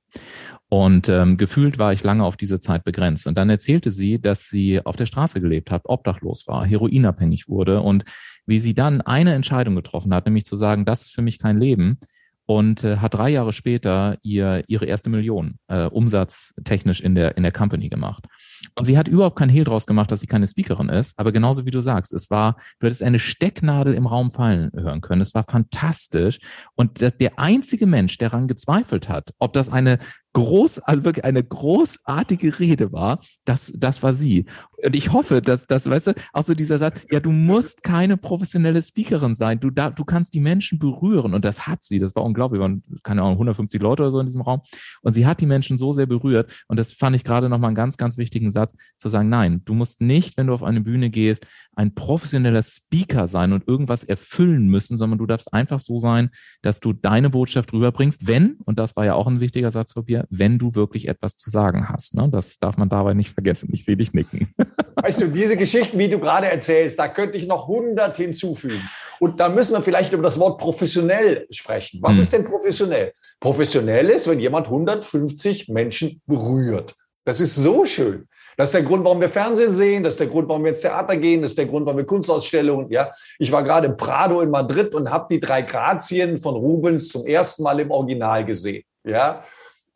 Und 0.69 1.09
ähm, 1.09 1.39
gefühlt 1.39 1.79
war 1.79 1.93
ich 1.93 2.05
lange 2.05 2.25
auf 2.25 2.37
diese 2.37 2.61
Zeit 2.61 2.85
begrenzt. 2.85 3.27
Und 3.27 3.39
dann 3.39 3.49
erzählte 3.49 3.91
sie, 3.91 4.21
dass 4.21 4.49
sie 4.49 4.85
auf 4.85 4.97
der 4.97 5.07
Straße 5.07 5.41
gelebt 5.41 5.71
hat, 5.71 5.83
obdachlos 5.85 6.47
war, 6.47 6.65
heroinabhängig 6.65 7.49
wurde 7.49 7.81
und 7.81 8.05
wie 8.47 8.61
sie 8.61 8.75
dann 8.75 9.01
eine 9.01 9.33
Entscheidung 9.33 9.75
getroffen 9.75 10.13
hat, 10.15 10.27
nämlich 10.27 10.45
zu 10.45 10.57
sagen, 10.57 10.85
das 10.85 11.03
ist 11.03 11.15
für 11.15 11.23
mich 11.23 11.39
kein 11.39 11.59
Leben 11.59 11.99
und 12.45 12.85
äh, 12.85 12.97
hat 12.97 13.15
drei 13.15 13.31
Jahre 13.31 13.53
später 13.53 14.19
ihr 14.23 14.65
ihre 14.67 14.85
erste 14.85 15.09
Million 15.09 15.59
äh, 15.69 15.87
umsatztechnisch 15.87 17.01
in 17.01 17.15
der 17.15 17.37
in 17.37 17.45
der 17.45 17.53
Company 17.53 17.89
gemacht. 17.89 18.27
Und 18.75 18.87
sie 18.87 18.97
hat 18.97 19.09
überhaupt 19.09 19.37
keinen 19.37 19.51
Hehl 19.51 19.65
draus 19.65 19.87
gemacht, 19.87 20.11
dass 20.11 20.21
sie 20.21 20.27
keine 20.27 20.47
Speakerin 20.47 20.89
ist, 20.89 21.19
aber 21.19 21.33
genauso 21.33 21.67
wie 21.67 21.71
du 21.71 21.83
sagst, 21.83 22.13
es 22.13 22.31
war, 22.31 22.57
du 22.79 22.87
hättest 22.87 23.03
eine 23.03 23.19
Stecknadel 23.19 23.95
im 23.95 24.07
Raum 24.07 24.31
fallen 24.31 24.71
hören 24.75 25.01
können. 25.01 25.21
Es 25.21 25.35
war 25.35 25.45
fantastisch. 25.45 26.39
Und 26.75 27.01
der 27.01 27.39
einzige 27.39 27.87
Mensch, 27.87 28.17
der 28.19 28.31
daran 28.31 28.49
gezweifelt 28.49 29.09
hat, 29.09 29.31
ob 29.39 29.53
das 29.53 29.71
eine 29.71 29.99
groß, 30.33 30.79
also 30.81 31.05
wirklich 31.05 31.25
eine 31.25 31.43
großartige 31.43 32.59
Rede 32.59 32.93
war, 32.93 33.21
das, 33.45 33.73
das 33.77 34.03
war 34.03 34.15
sie. 34.15 34.47
Und 34.83 34.95
ich 34.95 35.13
hoffe, 35.13 35.43
dass 35.43 35.67
das, 35.67 35.89
weißt 35.91 36.09
du, 36.09 36.15
auch 36.33 36.43
so 36.43 36.55
dieser 36.55 36.79
Satz, 36.79 37.01
ja, 37.11 37.21
du 37.21 37.33
musst 37.33 37.83
keine 37.83 38.17
professionelle 38.17 38.81
Speakerin 38.81 39.35
sein, 39.35 39.61
du, 39.61 39.71
da, 39.71 39.91
du 39.91 40.05
kannst 40.05 40.33
die 40.33 40.41
Menschen 40.41 40.79
berühren. 40.79 41.35
Und 41.35 41.45
das 41.45 41.67
hat 41.67 41.83
sie, 41.83 41.99
das 41.99 42.15
war 42.15 42.25
unglaublich, 42.25 42.61
waren, 42.61 42.83
keine 43.03 43.23
Ahnung, 43.23 43.35
150 43.35 43.83
Leute 43.83 44.03
oder 44.05 44.13
so 44.13 44.21
in 44.21 44.27
diesem 44.27 44.43
Raum. 44.43 44.63
Und 45.03 45.13
sie 45.13 45.27
hat 45.27 45.41
die 45.41 45.47
Menschen 45.47 45.77
so 45.77 45.93
sehr 45.93 46.07
berührt. 46.07 46.65
Und 46.69 46.79
das 46.79 46.93
fand 46.93 47.17
ich 47.17 47.25
gerade 47.25 47.49
nochmal 47.49 47.69
einen 47.69 47.75
ganz, 47.75 47.97
ganz 47.97 48.17
wichtigen 48.17 48.50
Satz, 48.51 48.75
zu 48.99 49.09
sagen, 49.09 49.29
nein, 49.29 49.63
du 49.65 49.75
musst 49.75 50.01
nicht, 50.01 50.37
wenn 50.37 50.47
du 50.47 50.55
auf 50.55 50.63
eine 50.63 50.81
Bühne 50.81 51.11
gehst, 51.11 51.47
ein 51.75 51.95
professioneller 51.95 52.63
Speaker 52.63 53.27
sein 53.27 53.53
und 53.53 53.67
irgendwas 53.67 54.05
erfüllen 54.05 54.69
müssen, 54.69 54.97
sondern 54.97 55.19
du 55.19 55.27
darfst 55.27 55.53
einfach 55.53 55.81
so 55.81 55.99
sein, 55.99 56.31
dass 56.63 56.81
du 56.81 56.93
deine 56.93 57.31
Botschaft 57.31 57.73
rüberbringst, 57.73 58.27
wenn, 58.27 58.59
und 58.65 58.79
das 58.79 58.97
war 58.97 59.07
ja 59.07 59.15
auch 59.15 59.27
ein 59.27 59.41
wichtiger 59.41 59.71
Satz 59.71 59.93
von 59.93 60.05
dir, 60.05 60.27
wenn 60.31 60.59
du 60.59 60.75
wirklich 60.75 61.09
etwas 61.09 61.37
zu 61.37 61.51
sagen 61.51 61.89
hast. 61.89 62.15
Ne? 62.15 62.29
Das 62.31 62.59
darf 62.59 62.77
man 62.77 62.89
dabei 62.89 63.15
nicht 63.15 63.31
vergessen. 63.31 63.71
Ich 63.73 63.85
sehe 63.85 63.97
dich 63.97 64.13
nicken. 64.13 64.53
Weißt 64.97 65.21
du, 65.21 65.29
diese 65.29 65.57
Geschichten, 65.57 65.99
wie 65.99 66.09
du 66.09 66.19
gerade 66.19 66.49
erzählst, 66.49 66.99
da 66.99 67.09
könnte 67.09 67.39
ich 67.39 67.47
noch 67.47 67.69
100 67.69 68.17
hinzufügen. 68.17 68.83
Und 69.19 69.41
da 69.41 69.49
müssen 69.49 69.75
wir 69.75 69.83
vielleicht 69.83 70.13
über 70.13 70.23
das 70.23 70.39
Wort 70.39 70.61
professionell 70.61 71.47
sprechen. 71.51 72.01
Was 72.03 72.17
hm. 72.17 72.23
ist 72.23 72.33
denn 72.33 72.45
professionell? 72.45 73.13
Professionell 73.41 74.11
ist, 74.11 74.27
wenn 74.27 74.41
jemand 74.41 74.67
150 74.67 75.69
Menschen 75.69 76.21
berührt. 76.27 76.95
Das 77.25 77.41
ist 77.41 77.55
so 77.55 77.85
schön. 77.85 78.27
Das 78.61 78.69
ist 78.69 78.75
der 78.75 78.83
Grund, 78.83 79.05
warum 79.05 79.23
wir 79.23 79.31
Fernsehen 79.31 79.71
sehen. 79.71 80.03
Das 80.03 80.13
ist 80.13 80.21
der 80.21 80.27
Grund, 80.27 80.47
warum 80.47 80.63
wir 80.65 80.69
ins 80.69 80.83
Theater 80.83 81.17
gehen. 81.17 81.41
Das 81.41 81.53
ist 81.53 81.57
der 81.57 81.65
Grund, 81.65 81.87
warum 81.87 81.97
wir 81.97 82.05
Kunstausstellungen. 82.05 82.91
Ja, 82.91 83.11
ich 83.39 83.51
war 83.51 83.63
gerade 83.63 83.87
im 83.87 83.97
Prado 83.97 84.43
in 84.43 84.51
Madrid 84.51 84.95
und 84.95 85.11
habe 85.11 85.29
die 85.31 85.41
drei 85.41 85.63
Grazien 85.63 86.37
von 86.37 86.57
Rubens 86.57 87.09
zum 87.09 87.25
ersten 87.25 87.63
Mal 87.63 87.81
im 87.81 87.91
Original 87.91 88.45
gesehen. 88.45 88.85
Ja, 89.03 89.45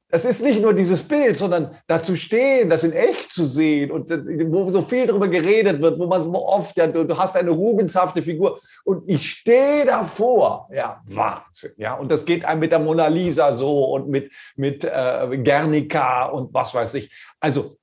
es 0.09 0.24
ist 0.24 0.42
nicht 0.42 0.62
nur 0.62 0.72
dieses 0.72 1.03
Bild, 1.03 1.37
sondern 1.37 1.77
dazu 1.88 2.16
stehen, 2.16 2.70
das 2.70 2.85
in 2.85 2.92
echt 2.92 3.33
zu 3.33 3.44
sehen 3.44 3.90
und 3.90 4.11
äh, 4.11 4.50
wo 4.50 4.70
so 4.70 4.81
viel 4.81 5.09
darüber 5.09 5.29
geredet 5.29 5.83
wird, 5.83 5.98
wo 5.98 6.07
man 6.07 6.22
so 6.22 6.33
oft, 6.48 6.74
ja, 6.79 6.87
du, 6.87 7.05
du 7.05 7.18
hast 7.18 7.37
eine 7.37 7.50
Rubenshafte 7.50 8.22
Figur 8.22 8.61
und 8.85 9.03
ich 9.07 9.31
stehe 9.31 9.85
davor. 9.85 10.70
Ja, 10.72 11.03
Wahnsinn. 11.05 11.72
Ja, 11.77 11.96
und 11.96 12.11
das 12.11 12.24
geht 12.24 12.46
einem 12.46 12.61
mit 12.61 12.72
der 12.72 12.79
Mona 12.79 13.09
Lisa 13.09 13.55
so 13.55 13.85
und 13.92 14.09
mit, 14.09 14.33
mit 14.57 14.85
äh, 14.85 15.37
Guernica 15.44 16.24
und 16.24 16.55
was 16.55 16.72
weiß 16.72 16.94
ich. 16.94 17.12
Also 17.40 17.77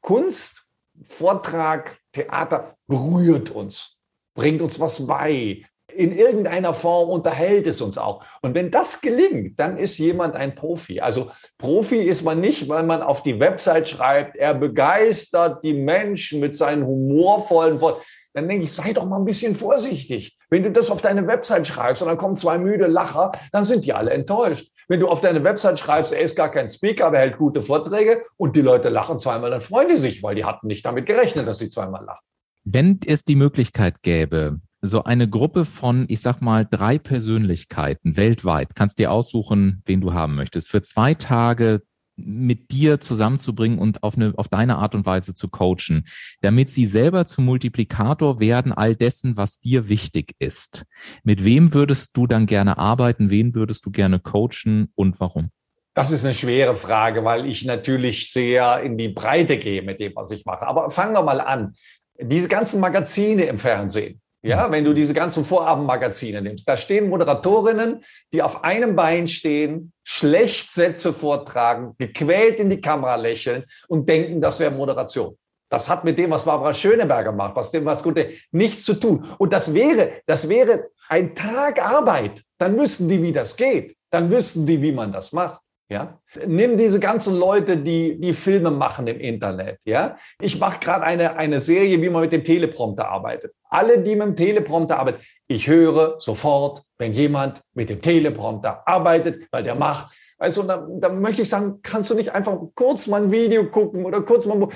Kunst, 0.00 0.64
Vortrag, 1.08 1.98
Theater 2.12 2.74
berührt 2.86 3.50
uns, 3.50 3.96
bringt 4.34 4.60
uns 4.62 4.78
was 4.80 5.06
bei, 5.06 5.64
in 5.94 6.16
irgendeiner 6.16 6.74
Form 6.74 7.10
unterhält 7.10 7.66
es 7.66 7.80
uns 7.80 7.98
auch. 7.98 8.24
Und 8.42 8.54
wenn 8.54 8.70
das 8.70 9.00
gelingt, 9.00 9.58
dann 9.58 9.76
ist 9.76 9.98
jemand 9.98 10.36
ein 10.36 10.54
Profi. 10.54 11.00
Also 11.00 11.30
Profi 11.58 11.96
ist 11.96 12.22
man 12.22 12.40
nicht, 12.40 12.68
weil 12.68 12.84
man 12.84 13.02
auf 13.02 13.22
die 13.22 13.40
Website 13.40 13.88
schreibt, 13.88 14.36
er 14.36 14.54
begeistert 14.54 15.64
die 15.64 15.74
Menschen 15.74 16.40
mit 16.40 16.56
seinen 16.56 16.86
humorvollen 16.86 17.80
Worten. 17.80 18.02
Dann 18.32 18.48
denke 18.48 18.64
ich, 18.64 18.72
sei 18.72 18.92
doch 18.92 19.06
mal 19.06 19.18
ein 19.18 19.24
bisschen 19.24 19.54
vorsichtig. 19.54 20.38
Wenn 20.50 20.62
du 20.62 20.70
das 20.70 20.90
auf 20.90 21.02
deine 21.02 21.26
Website 21.26 21.66
schreibst 21.66 22.02
und 22.02 22.08
dann 22.08 22.18
kommen 22.18 22.36
zwei 22.36 22.58
müde 22.58 22.86
Lacher, 22.86 23.32
dann 23.52 23.64
sind 23.64 23.84
die 23.84 23.92
alle 23.92 24.12
enttäuscht. 24.12 24.72
Wenn 24.90 24.98
du 24.98 25.06
auf 25.06 25.20
deine 25.20 25.44
Website 25.44 25.78
schreibst, 25.78 26.12
er 26.12 26.18
ist 26.18 26.34
gar 26.34 26.50
kein 26.50 26.68
Speaker, 26.68 27.06
aber 27.06 27.18
er 27.18 27.28
hält 27.28 27.38
gute 27.38 27.62
Vorträge 27.62 28.24
und 28.36 28.56
die 28.56 28.60
Leute 28.60 28.88
lachen 28.88 29.20
zweimal, 29.20 29.48
dann 29.52 29.60
freuen 29.60 29.88
die 29.88 29.96
sich, 29.96 30.20
weil 30.24 30.34
die 30.34 30.44
hatten 30.44 30.66
nicht 30.66 30.84
damit 30.84 31.06
gerechnet, 31.06 31.46
dass 31.46 31.58
sie 31.58 31.70
zweimal 31.70 32.04
lachen. 32.04 32.26
Wenn 32.64 32.98
es 33.06 33.22
die 33.22 33.36
Möglichkeit 33.36 34.02
gäbe, 34.02 34.58
so 34.82 35.04
eine 35.04 35.28
Gruppe 35.28 35.64
von, 35.64 36.06
ich 36.08 36.20
sag 36.20 36.40
mal, 36.40 36.66
drei 36.68 36.98
Persönlichkeiten 36.98 38.16
weltweit, 38.16 38.74
kannst 38.74 38.98
dir 38.98 39.12
aussuchen, 39.12 39.80
wen 39.86 40.00
du 40.00 40.12
haben 40.12 40.34
möchtest, 40.34 40.68
für 40.68 40.82
zwei 40.82 41.14
Tage 41.14 41.82
mit 42.24 42.70
dir 42.70 43.00
zusammenzubringen 43.00 43.78
und 43.78 44.02
auf, 44.02 44.16
eine, 44.16 44.32
auf 44.36 44.48
deine 44.48 44.76
Art 44.76 44.94
und 44.94 45.06
Weise 45.06 45.34
zu 45.34 45.48
coachen, 45.48 46.04
damit 46.40 46.70
sie 46.70 46.86
selber 46.86 47.26
zum 47.26 47.44
Multiplikator 47.44 48.40
werden 48.40 48.72
all 48.72 48.96
dessen, 48.96 49.36
was 49.36 49.60
dir 49.60 49.88
wichtig 49.88 50.34
ist. 50.38 50.84
Mit 51.22 51.44
wem 51.44 51.74
würdest 51.74 52.16
du 52.16 52.26
dann 52.26 52.46
gerne 52.46 52.78
arbeiten? 52.78 53.30
Wen 53.30 53.54
würdest 53.54 53.84
du 53.86 53.90
gerne 53.90 54.18
coachen 54.18 54.92
und 54.94 55.20
warum? 55.20 55.50
Das 55.94 56.12
ist 56.12 56.24
eine 56.24 56.34
schwere 56.34 56.76
Frage, 56.76 57.24
weil 57.24 57.46
ich 57.46 57.64
natürlich 57.64 58.32
sehr 58.32 58.80
in 58.80 58.96
die 58.96 59.08
Breite 59.08 59.58
gehe 59.58 59.82
mit 59.82 60.00
dem, 60.00 60.14
was 60.14 60.30
ich 60.30 60.44
mache. 60.46 60.66
Aber 60.66 60.90
fangen 60.90 61.14
wir 61.14 61.22
mal 61.22 61.40
an. 61.40 61.74
Diese 62.20 62.48
ganzen 62.48 62.80
Magazine 62.80 63.44
im 63.44 63.58
Fernsehen, 63.58 64.20
ja, 64.42 64.70
wenn 64.70 64.84
du 64.84 64.94
diese 64.94 65.12
ganzen 65.12 65.44
Vorabendmagazine 65.44 66.40
nimmst, 66.40 66.68
da 66.68 66.76
stehen 66.76 67.10
Moderatorinnen, 67.10 68.02
die 68.32 68.42
auf 68.42 68.64
einem 68.64 68.96
Bein 68.96 69.28
stehen, 69.28 69.92
schlecht 70.02 70.72
Sätze 70.72 71.12
vortragen, 71.12 71.94
gequält 71.98 72.58
in 72.58 72.70
die 72.70 72.80
Kamera 72.80 73.16
lächeln 73.16 73.64
und 73.88 74.08
denken, 74.08 74.40
das 74.40 74.58
wäre 74.58 74.70
Moderation. 74.70 75.36
Das 75.68 75.88
hat 75.88 76.04
mit 76.04 76.18
dem, 76.18 76.30
was 76.30 76.44
Barbara 76.44 76.74
Schöneberger 76.74 77.32
macht, 77.32 77.54
was 77.54 77.70
dem 77.70 77.84
was 77.84 78.02
Gute, 78.02 78.30
nichts 78.50 78.84
zu 78.84 78.94
tun. 78.94 79.28
Und 79.38 79.52
das 79.52 79.72
wäre, 79.72 80.22
das 80.26 80.48
wäre 80.48 80.88
ein 81.08 81.34
Tag 81.34 81.80
Arbeit. 81.80 82.42
Dann 82.58 82.76
wüssten 82.76 83.08
die, 83.08 83.22
wie 83.22 83.32
das 83.32 83.56
geht. 83.56 83.96
Dann 84.10 84.30
wüssten 84.30 84.66
die, 84.66 84.82
wie 84.82 84.90
man 84.90 85.12
das 85.12 85.32
macht. 85.32 85.60
Ja? 85.88 86.18
Nimm 86.44 86.76
diese 86.76 86.98
ganzen 86.98 87.36
Leute, 87.38 87.76
die, 87.76 88.18
die 88.18 88.32
Filme 88.32 88.72
machen 88.72 89.06
im 89.06 89.20
Internet. 89.20 89.78
Ja? 89.84 90.16
Ich 90.40 90.58
mache 90.58 90.80
gerade 90.80 91.04
eine, 91.04 91.36
eine 91.36 91.60
Serie, 91.60 92.02
wie 92.02 92.10
man 92.10 92.22
mit 92.22 92.32
dem 92.32 92.44
Teleprompter 92.44 93.08
arbeitet. 93.08 93.52
Alle, 93.70 94.00
die 94.00 94.16
mit 94.16 94.26
dem 94.26 94.36
Teleprompter 94.36 94.98
arbeiten, 94.98 95.20
ich 95.46 95.66
höre 95.66 96.20
sofort, 96.20 96.82
wenn 96.98 97.12
jemand 97.12 97.60
mit 97.74 97.88
dem 97.88 98.02
Teleprompter 98.02 98.86
arbeitet, 98.86 99.48
weil 99.50 99.62
der 99.62 99.74
macht. 99.74 100.14
Also 100.38 100.62
da, 100.62 100.86
da 100.88 101.08
möchte 101.10 101.42
ich 101.42 101.48
sagen, 101.48 101.80
kannst 101.82 102.10
du 102.10 102.14
nicht 102.14 102.32
einfach 102.32 102.58
kurz 102.74 103.06
mal 103.06 103.22
ein 103.22 103.30
Video 103.30 103.64
gucken 103.64 104.04
oder 104.04 104.22
kurz 104.22 104.46
mal 104.46 104.68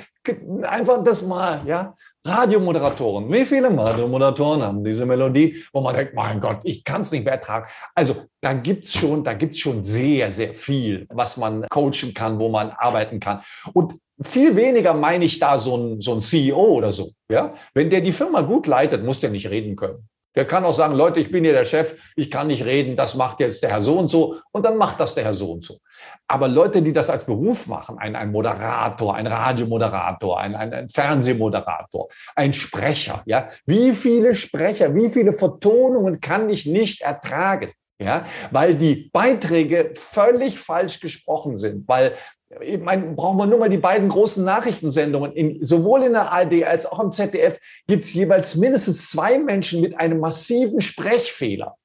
einfach 0.62 1.02
das 1.02 1.22
mal, 1.22 1.62
ja? 1.66 1.94
Radiomoderatoren. 2.26 3.30
Wie 3.30 3.44
viele 3.44 3.76
Radiomoderatoren 3.76 4.62
haben 4.62 4.82
diese 4.82 5.04
Melodie, 5.04 5.62
wo 5.72 5.82
man 5.82 5.94
denkt, 5.94 6.14
mein 6.14 6.40
Gott, 6.40 6.60
ich 6.64 6.82
kann 6.82 7.02
es 7.02 7.12
nicht 7.12 7.24
mehr 7.24 7.34
ertragen. 7.34 7.66
Also 7.94 8.16
da 8.40 8.54
gibt's 8.54 8.94
schon, 8.94 9.22
da 9.24 9.34
gibt's 9.34 9.58
schon 9.58 9.84
sehr, 9.84 10.32
sehr 10.32 10.54
viel, 10.54 11.06
was 11.10 11.36
man 11.36 11.66
coachen 11.68 12.14
kann, 12.14 12.38
wo 12.38 12.48
man 12.48 12.70
arbeiten 12.70 13.20
kann. 13.20 13.42
Und 13.74 13.98
viel 14.22 14.56
weniger 14.56 14.94
meine 14.94 15.24
ich 15.24 15.38
da 15.38 15.58
so 15.58 15.76
ein, 15.76 16.00
so 16.00 16.14
ein 16.14 16.20
CEO 16.20 16.56
oder 16.56 16.92
so. 16.92 17.10
Ja, 17.30 17.54
wenn 17.74 17.90
der 17.90 18.00
die 18.00 18.12
Firma 18.12 18.42
gut 18.42 18.66
leitet, 18.66 19.04
muss 19.04 19.20
der 19.20 19.30
nicht 19.30 19.50
reden 19.50 19.76
können. 19.76 20.08
Der 20.36 20.44
kann 20.44 20.64
auch 20.64 20.74
sagen, 20.74 20.94
Leute, 20.94 21.20
ich 21.20 21.30
bin 21.30 21.44
hier 21.44 21.52
der 21.52 21.64
Chef, 21.64 21.96
ich 22.16 22.28
kann 22.30 22.48
nicht 22.48 22.64
reden, 22.64 22.96
das 22.96 23.14
macht 23.14 23.38
jetzt 23.38 23.62
der 23.62 23.70
Herr 23.70 23.80
so 23.80 23.98
und 23.98 24.08
so 24.08 24.40
und 24.50 24.64
dann 24.64 24.76
macht 24.76 24.98
das 24.98 25.14
der 25.14 25.24
Herr 25.24 25.34
so 25.34 25.52
und 25.52 25.62
so. 25.62 25.78
Aber 26.26 26.48
Leute, 26.48 26.82
die 26.82 26.92
das 26.92 27.08
als 27.08 27.24
Beruf 27.24 27.68
machen, 27.68 27.98
ein, 27.98 28.16
ein 28.16 28.32
Moderator, 28.32 29.14
ein 29.14 29.28
Radiomoderator, 29.28 30.40
ein, 30.40 30.56
ein, 30.56 30.74
ein 30.74 30.88
Fernsehmoderator, 30.88 32.08
ein 32.34 32.52
Sprecher, 32.52 33.22
ja, 33.26 33.48
wie 33.64 33.92
viele 33.92 34.34
Sprecher, 34.34 34.94
wie 34.94 35.08
viele 35.08 35.32
Vertonungen 35.32 36.20
kann 36.20 36.50
ich 36.50 36.66
nicht 36.66 37.02
ertragen? 37.02 37.70
Ja, 38.00 38.26
weil 38.50 38.74
die 38.74 39.08
Beiträge 39.12 39.92
völlig 39.94 40.58
falsch 40.58 40.98
gesprochen 40.98 41.56
sind, 41.56 41.86
weil 41.86 42.14
ich 42.60 42.80
meine, 42.80 43.12
brauchen 43.14 43.38
wir 43.38 43.46
nur 43.46 43.58
mal 43.58 43.68
die 43.68 43.78
beiden 43.78 44.08
großen 44.08 44.44
Nachrichtensendungen. 44.44 45.32
In, 45.32 45.64
sowohl 45.64 46.02
in 46.02 46.12
der 46.12 46.32
ARD 46.32 46.64
als 46.64 46.86
auch 46.86 47.00
im 47.00 47.12
ZDF 47.12 47.58
gibt 47.86 48.04
es 48.04 48.12
jeweils 48.12 48.56
mindestens 48.56 49.10
zwei 49.10 49.38
Menschen 49.38 49.80
mit 49.80 49.98
einem 49.98 50.20
massiven 50.20 50.80
Sprechfehler. 50.80 51.76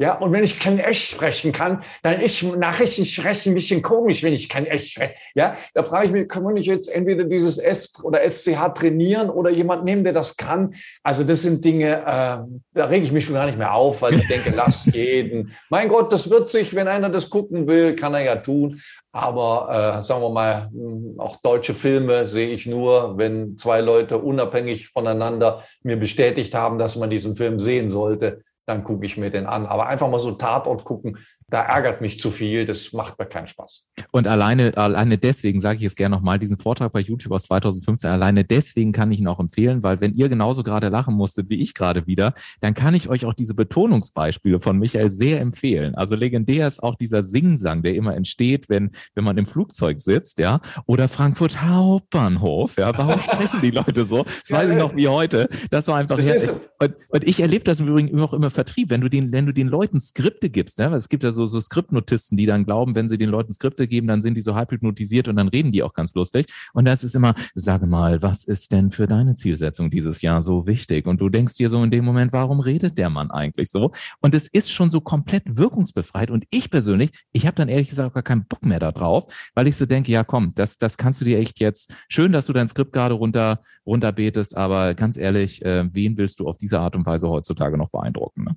Ja, 0.00 0.14
und 0.18 0.30
wenn 0.30 0.44
ich 0.44 0.60
kein 0.60 0.78
Echt 0.78 1.10
sprechen 1.10 1.52
kann, 1.52 1.82
dann 2.04 2.20
ist 2.20 2.40
Nachrichten 2.44 3.04
sprechen 3.04 3.50
ein 3.50 3.54
bisschen 3.56 3.82
komisch, 3.82 4.22
wenn 4.22 4.32
ich 4.32 4.48
kein 4.48 4.64
Echt 4.64 4.92
spreche. 4.92 5.14
Ja, 5.34 5.56
da 5.74 5.82
frage 5.82 6.06
ich 6.06 6.12
mich, 6.12 6.28
kann 6.28 6.44
man 6.44 6.54
nicht 6.54 6.66
jetzt 6.66 6.88
entweder 6.88 7.24
dieses 7.24 7.58
S 7.58 7.94
oder 8.04 8.20
SCH 8.20 8.74
trainieren 8.76 9.28
oder 9.28 9.50
jemand 9.50 9.84
nehmen, 9.84 10.04
der 10.04 10.12
das 10.12 10.36
kann? 10.36 10.76
Also 11.02 11.24
das 11.24 11.42
sind 11.42 11.64
Dinge, 11.64 11.96
äh, 11.96 12.38
da 12.74 12.84
rege 12.84 13.06
ich 13.06 13.10
mich 13.10 13.24
schon 13.24 13.34
gar 13.34 13.46
nicht 13.46 13.58
mehr 13.58 13.74
auf, 13.74 14.00
weil 14.00 14.14
ich 14.14 14.28
denke, 14.28 14.52
lass 14.56 14.86
jeden. 14.86 15.52
Mein 15.68 15.88
Gott, 15.88 16.12
das 16.12 16.30
wird 16.30 16.46
sich, 16.46 16.76
wenn 16.76 16.86
einer 16.86 17.10
das 17.10 17.28
gucken 17.28 17.66
will, 17.66 17.96
kann 17.96 18.14
er 18.14 18.22
ja 18.22 18.36
tun. 18.36 18.80
Aber 19.10 19.96
äh, 19.98 20.02
sagen 20.02 20.22
wir 20.22 20.30
mal, 20.30 20.68
hm, 20.70 21.14
auch 21.18 21.40
deutsche 21.40 21.74
Filme 21.74 22.24
sehe 22.24 22.50
ich 22.50 22.66
nur, 22.66 23.18
wenn 23.18 23.58
zwei 23.58 23.80
Leute 23.80 24.18
unabhängig 24.18 24.90
voneinander 24.90 25.64
mir 25.82 25.96
bestätigt 25.96 26.54
haben, 26.54 26.78
dass 26.78 26.94
man 26.94 27.10
diesen 27.10 27.34
Film 27.34 27.58
sehen 27.58 27.88
sollte 27.88 28.44
dann 28.68 28.84
gucke 28.84 29.06
ich 29.06 29.16
mir 29.16 29.30
den 29.30 29.46
an. 29.46 29.66
Aber 29.66 29.86
einfach 29.86 30.10
mal 30.10 30.20
so 30.20 30.32
Tatort 30.32 30.84
gucken, 30.84 31.18
da 31.50 31.62
ärgert 31.62 32.02
mich 32.02 32.18
zu 32.18 32.30
viel, 32.30 32.66
das 32.66 32.92
macht 32.92 33.18
mir 33.18 33.24
keinen 33.24 33.46
Spaß. 33.46 33.88
Und 34.12 34.28
alleine, 34.28 34.76
alleine 34.76 35.16
deswegen 35.16 35.60
sage 35.60 35.78
ich 35.78 35.84
es 35.84 35.96
gerne 35.96 36.14
nochmal, 36.14 36.38
diesen 36.38 36.58
Vortrag 36.58 36.92
bei 36.92 37.00
YouTube 37.00 37.32
aus 37.32 37.44
2015, 37.44 38.10
alleine 38.10 38.44
deswegen 38.44 38.92
kann 38.92 39.10
ich 39.10 39.20
ihn 39.20 39.28
auch 39.28 39.40
empfehlen, 39.40 39.82
weil 39.82 40.00
wenn 40.02 40.14
ihr 40.14 40.28
genauso 40.28 40.62
gerade 40.62 40.88
lachen 40.88 41.14
musstet 41.14 41.48
wie 41.48 41.62
ich 41.62 41.72
gerade 41.72 42.06
wieder, 42.06 42.34
dann 42.60 42.74
kann 42.74 42.94
ich 42.94 43.08
euch 43.08 43.24
auch 43.24 43.32
diese 43.32 43.54
Betonungsbeispiele 43.54 44.60
von 44.60 44.78
Michael 44.78 45.10
sehr 45.10 45.40
empfehlen. 45.40 45.94
Also 45.94 46.16
legendär 46.16 46.66
ist 46.66 46.82
auch 46.82 46.94
dieser 46.94 47.22
Singsang, 47.22 47.82
der 47.82 47.94
immer 47.94 48.14
entsteht, 48.14 48.68
wenn, 48.68 48.90
wenn 49.14 49.24
man 49.24 49.38
im 49.38 49.46
Flugzeug 49.46 50.02
sitzt, 50.02 50.38
ja, 50.38 50.60
oder 50.84 51.08
Frankfurt 51.08 51.62
Hauptbahnhof, 51.62 52.76
ja, 52.76 52.96
warum 52.96 53.20
sprechen 53.20 53.60
die 53.62 53.70
Leute 53.70 54.04
so? 54.04 54.24
Das 54.24 54.50
weiß 54.50 54.70
ich 54.70 54.76
noch 54.76 54.94
wie 54.94 55.08
heute. 55.08 55.48
Das 55.70 55.88
war 55.88 55.96
einfach, 55.96 56.18
her 56.18 56.60
und, 56.78 56.94
und 57.08 57.26
ich 57.26 57.40
erlebe 57.40 57.64
das 57.64 57.80
im 57.80 57.88
Übrigen 57.88 58.20
auch 58.20 58.34
immer 58.34 58.50
Vertrieb, 58.50 58.90
wenn 58.90 59.00
du 59.00 59.08
den, 59.08 59.32
wenn 59.32 59.46
du 59.46 59.52
den 59.52 59.68
Leuten 59.68 59.98
Skripte 59.98 60.50
gibst, 60.50 60.78
ja, 60.78 60.94
es 60.94 61.08
gibt 61.08 61.22
ja 61.22 61.32
so 61.32 61.37
so, 61.38 61.46
so 61.46 61.60
Skriptnotisten, 61.60 62.36
die 62.36 62.46
dann 62.46 62.64
glauben, 62.64 62.94
wenn 62.94 63.08
sie 63.08 63.16
den 63.16 63.30
Leuten 63.30 63.52
Skripte 63.52 63.86
geben, 63.86 64.08
dann 64.08 64.22
sind 64.22 64.34
die 64.34 64.40
so 64.40 64.54
halb 64.54 64.72
hypnotisiert 64.72 65.28
und 65.28 65.36
dann 65.36 65.48
reden 65.48 65.70
die 65.72 65.82
auch 65.82 65.94
ganz 65.94 66.12
lustig. 66.14 66.46
Und 66.74 66.86
das 66.86 67.04
ist 67.04 67.14
immer, 67.14 67.34
sage 67.54 67.86
mal, 67.86 68.20
was 68.22 68.44
ist 68.44 68.72
denn 68.72 68.90
für 68.90 69.06
deine 69.06 69.36
Zielsetzung 69.36 69.90
dieses 69.90 70.20
Jahr 70.20 70.42
so 70.42 70.66
wichtig? 70.66 71.06
Und 71.06 71.20
du 71.20 71.28
denkst 71.28 71.54
dir 71.54 71.70
so 71.70 71.82
in 71.82 71.90
dem 71.90 72.04
Moment, 72.04 72.32
warum 72.32 72.60
redet 72.60 72.98
der 72.98 73.08
Mann 73.08 73.30
eigentlich 73.30 73.70
so? 73.70 73.92
Und 74.20 74.34
es 74.34 74.48
ist 74.48 74.70
schon 74.72 74.90
so 74.90 75.00
komplett 75.00 75.44
wirkungsbefreit. 75.46 76.30
Und 76.30 76.44
ich 76.50 76.70
persönlich, 76.70 77.10
ich 77.32 77.46
habe 77.46 77.54
dann 77.54 77.68
ehrlich 77.68 77.90
gesagt 77.90 78.14
gar 78.14 78.22
keinen 78.22 78.46
Bock 78.46 78.64
mehr 78.64 78.80
da 78.80 78.90
drauf, 78.90 79.32
weil 79.54 79.68
ich 79.68 79.76
so 79.76 79.86
denke, 79.86 80.10
ja 80.10 80.24
komm, 80.24 80.52
das, 80.56 80.78
das 80.78 80.96
kannst 80.96 81.20
du 81.20 81.24
dir 81.24 81.38
echt 81.38 81.60
jetzt, 81.60 81.94
schön, 82.08 82.32
dass 82.32 82.46
du 82.46 82.52
dein 82.52 82.68
Skript 82.68 82.92
gerade 82.92 83.14
runter, 83.14 83.60
runterbetest, 83.86 84.56
aber 84.56 84.94
ganz 84.94 85.16
ehrlich, 85.16 85.64
äh, 85.64 85.88
wen 85.92 86.16
willst 86.16 86.40
du 86.40 86.48
auf 86.48 86.58
diese 86.58 86.80
Art 86.80 86.96
und 86.96 87.06
Weise 87.06 87.28
heutzutage 87.28 87.78
noch 87.78 87.90
beeindrucken? 87.90 88.44
Ne? 88.44 88.56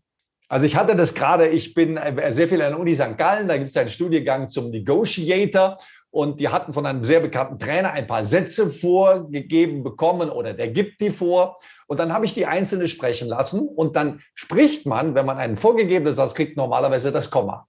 Also 0.51 0.65
ich 0.65 0.75
hatte 0.75 0.97
das 0.97 1.13
gerade, 1.13 1.47
ich 1.47 1.73
bin 1.73 1.95
äh, 1.95 2.33
sehr 2.33 2.45
viel 2.45 2.61
an 2.61 2.71
der 2.71 2.79
Uni 2.79 2.93
St. 2.93 3.17
Gallen, 3.17 3.47
da 3.47 3.55
gibt 3.55 3.69
es 3.69 3.77
einen 3.77 3.87
Studiengang 3.87 4.49
zum 4.49 4.69
Negotiator 4.69 5.77
und 6.09 6.41
die 6.41 6.49
hatten 6.49 6.73
von 6.73 6.85
einem 6.85 7.05
sehr 7.05 7.21
bekannten 7.21 7.57
Trainer 7.57 7.93
ein 7.93 8.05
paar 8.05 8.25
Sätze 8.25 8.69
vorgegeben 8.69 9.81
bekommen 9.81 10.29
oder 10.29 10.53
der 10.53 10.67
gibt 10.67 10.99
die 10.99 11.11
vor. 11.11 11.57
Und 11.87 12.01
dann 12.01 12.11
habe 12.11 12.25
ich 12.25 12.33
die 12.33 12.47
einzelne 12.47 12.89
sprechen 12.89 13.29
lassen 13.29 13.65
und 13.65 13.95
dann 13.95 14.19
spricht 14.35 14.85
man, 14.85 15.15
wenn 15.15 15.25
man 15.25 15.37
einen 15.37 15.55
vorgegebenen 15.55 16.13
Satz 16.13 16.35
kriegt, 16.35 16.57
normalerweise 16.57 17.13
das 17.13 17.31
Komma. 17.31 17.65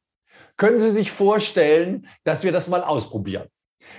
Können 0.56 0.80
Sie 0.80 0.90
sich 0.90 1.12
vorstellen, 1.12 2.08
dass 2.24 2.42
wir 2.42 2.50
das 2.50 2.66
mal 2.66 2.82
ausprobieren? 2.82 3.46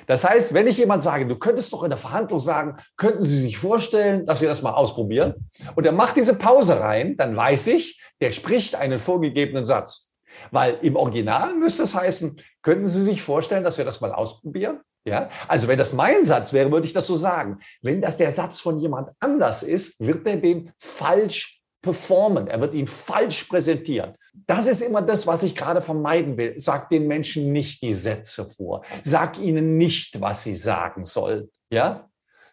Das 0.08 0.28
heißt, 0.28 0.54
wenn 0.54 0.68
ich 0.68 0.78
jemand 0.78 1.04
sage, 1.04 1.26
du 1.26 1.36
könntest 1.38 1.72
doch 1.74 1.84
in 1.84 1.90
der 1.90 1.98
Verhandlung 1.98 2.40
sagen, 2.40 2.78
könnten 2.98 3.24
Sie 3.24 3.40
sich 3.40 3.58
vorstellen, 3.58 4.26
dass 4.26 4.42
wir 4.42 4.50
das 4.50 4.62
mal 4.62 4.74
ausprobieren? 4.74 5.50
Und 5.76 5.86
er 5.86 5.92
macht 5.92 6.16
diese 6.16 6.38
Pause 6.38 6.80
rein, 6.80 7.16
dann 7.18 7.36
weiß 7.36 7.68
ich, 7.68 8.02
der 8.22 8.32
spricht 8.32 8.76
einen 8.76 9.00
vorgegebenen 9.00 9.66
Satz. 9.66 10.12
Weil 10.52 10.80
im 10.82 10.96
Original 10.96 11.54
müsste 11.56 11.84
es 11.84 11.96
heißen, 11.96 12.42
könnten 12.62 12.88
Sie 12.88 13.02
sich 13.02 13.22
vorstellen, 13.22 13.64
dass 13.64 13.78
wir 13.78 13.86
das 13.86 14.02
mal 14.02 14.12
ausprobieren? 14.12 14.80
Ja, 15.06 15.30
also 15.50 15.68
wenn 15.68 15.78
das 15.78 15.92
mein 15.92 16.24
Satz 16.24 16.54
wäre, 16.54 16.72
würde 16.72 16.88
ich 16.88 16.94
das 16.94 17.08
so 17.08 17.18
sagen. 17.18 17.60
Wenn 17.82 18.02
das 18.02 18.16
der 18.16 18.32
Satz 18.32 18.62
von 18.62 18.80
jemand 18.80 19.10
anders 19.20 19.62
ist, 19.62 20.00
wird 20.00 20.26
er 20.26 20.38
den 20.38 20.72
falsch 20.80 21.62
performen. 21.82 22.48
Er 22.48 22.62
wird 22.62 22.74
ihn 22.74 22.88
falsch 22.88 23.44
präsentieren. 23.44 24.16
Das 24.34 24.66
ist 24.66 24.82
immer 24.82 25.02
das, 25.02 25.28
was 25.28 25.44
ich 25.44 25.56
gerade 25.56 25.82
vermeiden 25.82 26.38
will. 26.38 26.56
Sag 26.58 26.90
den 26.90 27.08
Menschen 27.08 27.52
nicht 27.52 27.84
die 27.84 27.94
Sätze 27.94 28.46
vor. 28.46 28.84
Sag 29.04 29.38
ihnen 29.38 29.78
nicht, 29.78 30.20
was 30.20 30.44
sie 30.44 30.56
sagen 30.56 31.06
sollen. 31.06 31.50
Ja? 31.70 32.10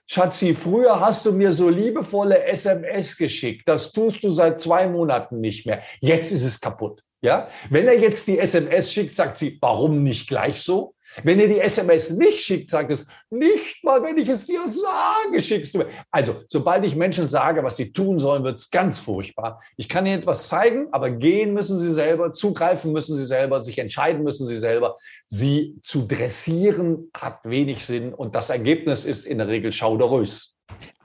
Schatzi, 0.06 0.54
früher 0.54 1.00
hast 1.00 1.24
du 1.24 1.32
mir 1.32 1.52
so 1.52 1.68
liebevolle 1.68 2.44
SMS 2.44 3.16
geschickt. 3.16 3.66
Das 3.66 3.92
tust 3.92 4.22
du 4.22 4.28
seit 4.30 4.60
zwei 4.60 4.88
Monaten 4.88 5.40
nicht 5.40 5.66
mehr. 5.66 5.82
Jetzt 6.00 6.32
ist 6.32 6.44
es 6.44 6.60
kaputt. 6.60 7.02
Ja? 7.22 7.48
Wenn 7.70 7.86
er 7.86 7.98
jetzt 7.98 8.26
die 8.28 8.38
SMS 8.38 8.92
schickt, 8.92 9.14
sagt 9.14 9.38
sie, 9.38 9.56
warum 9.60 10.02
nicht 10.02 10.28
gleich 10.28 10.60
so? 10.60 10.94
Wenn 11.22 11.40
ihr 11.40 11.48
die 11.48 11.60
SMS 11.60 12.10
nicht 12.10 12.40
schickt, 12.40 12.70
sagt 12.70 12.90
es, 12.90 13.06
nicht 13.30 13.82
mal, 13.84 14.02
wenn 14.02 14.18
ich 14.18 14.28
es 14.28 14.46
dir 14.46 14.66
sage, 14.66 15.40
schickst 15.40 15.74
du 15.74 15.78
mir. 15.78 15.88
Also, 16.10 16.42
sobald 16.48 16.84
ich 16.84 16.96
Menschen 16.96 17.28
sage, 17.28 17.62
was 17.62 17.76
sie 17.76 17.92
tun 17.92 18.18
sollen, 18.18 18.44
wird 18.44 18.58
es 18.58 18.70
ganz 18.70 18.98
furchtbar. 18.98 19.60
Ich 19.76 19.88
kann 19.88 20.06
ihnen 20.06 20.20
etwas 20.20 20.48
zeigen, 20.48 20.88
aber 20.92 21.10
gehen 21.10 21.52
müssen 21.52 21.78
sie 21.78 21.92
selber, 21.92 22.32
zugreifen 22.32 22.92
müssen 22.92 23.16
sie 23.16 23.24
selber, 23.24 23.60
sich 23.60 23.78
entscheiden 23.78 24.22
müssen 24.22 24.46
sie 24.46 24.58
selber. 24.58 24.96
Sie 25.26 25.76
zu 25.82 26.06
dressieren 26.06 27.10
hat 27.14 27.40
wenig 27.44 27.84
Sinn 27.84 28.14
und 28.14 28.34
das 28.34 28.50
Ergebnis 28.50 29.04
ist 29.04 29.26
in 29.26 29.38
der 29.38 29.48
Regel 29.48 29.72
schauderös. 29.72 30.54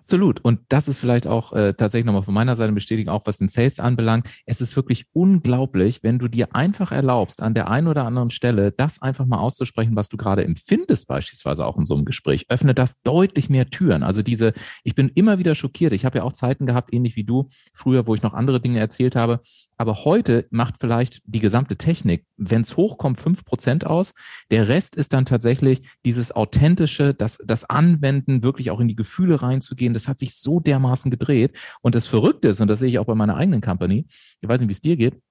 Absolut. 0.06 0.40
Und 0.42 0.60
das 0.70 0.88
ist 0.88 1.00
vielleicht 1.00 1.26
auch 1.26 1.52
äh, 1.54 1.74
tatsächlich 1.74 2.06
nochmal 2.06 2.22
von 2.22 2.36
meiner 2.36 2.56
Seite 2.56 2.72
bestätigen, 2.74 3.10
auch 3.10 3.26
was 3.26 3.38
den 3.38 3.48
Sales 3.48 3.80
anbelangt. 3.80 4.28
Es 4.46 4.62
ist 4.62 4.76
wirklich 4.76 5.08
unglaublich, 5.14 6.04
wenn 6.04 6.20
du 6.20 6.28
dir 6.28 6.54
einfach 6.54 6.92
erlaubst, 6.92 7.42
an 7.42 7.56
der 7.56 7.72
einen 7.72 7.88
oder 7.88 8.06
anderen 8.06 8.30
Stelle 8.30 8.72
das 8.72 9.02
einfach 9.02 9.26
mal 9.26 9.40
auszusprechen, 9.40 9.96
was 9.96 10.10
du 10.10 10.18
gerade 10.18 10.46
empfindest, 10.46 11.08
beispielsweise 11.08 11.66
auch 11.66 11.76
in 11.78 11.88
so 11.88 11.96
einem 11.96 12.06
Gespräch. 12.06 12.46
Öffne 12.50 12.76
das 12.76 13.02
deutlich 13.02 13.50
mehr 13.50 13.72
Türen. 13.72 14.04
Also 14.04 14.22
diese, 14.22 14.54
ich 14.84 14.94
bin 14.94 15.10
immer 15.10 15.40
wieder 15.40 15.56
schockiert. 15.56 15.92
Ich 15.92 16.06
habe 16.06 16.20
ja 16.20 16.24
auch 16.24 16.34
Zeiten 16.34 16.68
gehabt, 16.68 16.94
ähnlich 16.94 17.16
wie 17.16 17.24
du, 17.24 17.48
früher, 17.74 18.06
wo 18.06 18.14
ich 18.14 18.22
noch 18.22 18.36
andere 18.36 18.62
Dinge 18.62 18.80
erzählt 18.80 19.16
habe, 19.16 19.40
aber 19.78 20.06
heute 20.06 20.48
macht 20.50 20.76
vielleicht 20.80 21.22
die 21.26 21.40
gesamte 21.40 21.78
Technik, 21.78 22.26
wenn 22.38 22.62
es 22.62 22.78
hochkommt, 22.78 23.20
fünf 23.20 23.46
Prozent 23.46 23.86
aus. 23.86 24.14
Der 24.52 24.68
Rest 24.68 24.96
ist 24.96 25.14
dann 25.14 25.26
tatsächlich 25.26 25.82
dieses 26.06 26.34
authentische, 26.34 27.14
das, 27.14 27.38
das 27.44 27.70
Anwenden, 27.70 28.44
wirklich 28.44 28.72
auch 28.72 28.80
in 28.80 28.88
die 28.88 28.96
Gefühle 28.96 29.42
reinzugehen. 29.42 29.94
Das 29.94 30.08
hat 30.08 30.20
sich 30.20 30.36
so 30.36 30.60
dermaßen 30.60 31.12
gedreht. 31.12 31.58
Und 31.82 31.96
das 31.96 32.08
Verrückte 32.08 32.50
ist, 32.50 32.62
und 32.62 32.68
das 32.68 32.80
sehe 32.80 32.90
ich 32.90 33.00
auch 33.00 33.06
bei 33.06 33.16
meiner 33.16 33.36
eigenen 33.36 33.62
Company, 33.62 34.06
ich 34.42 34.50
weiß 34.50 34.62
nicht, 34.62 34.70
wie 34.70 34.74
es 34.74 34.82
dir 34.82 34.98
geht, 34.98 35.22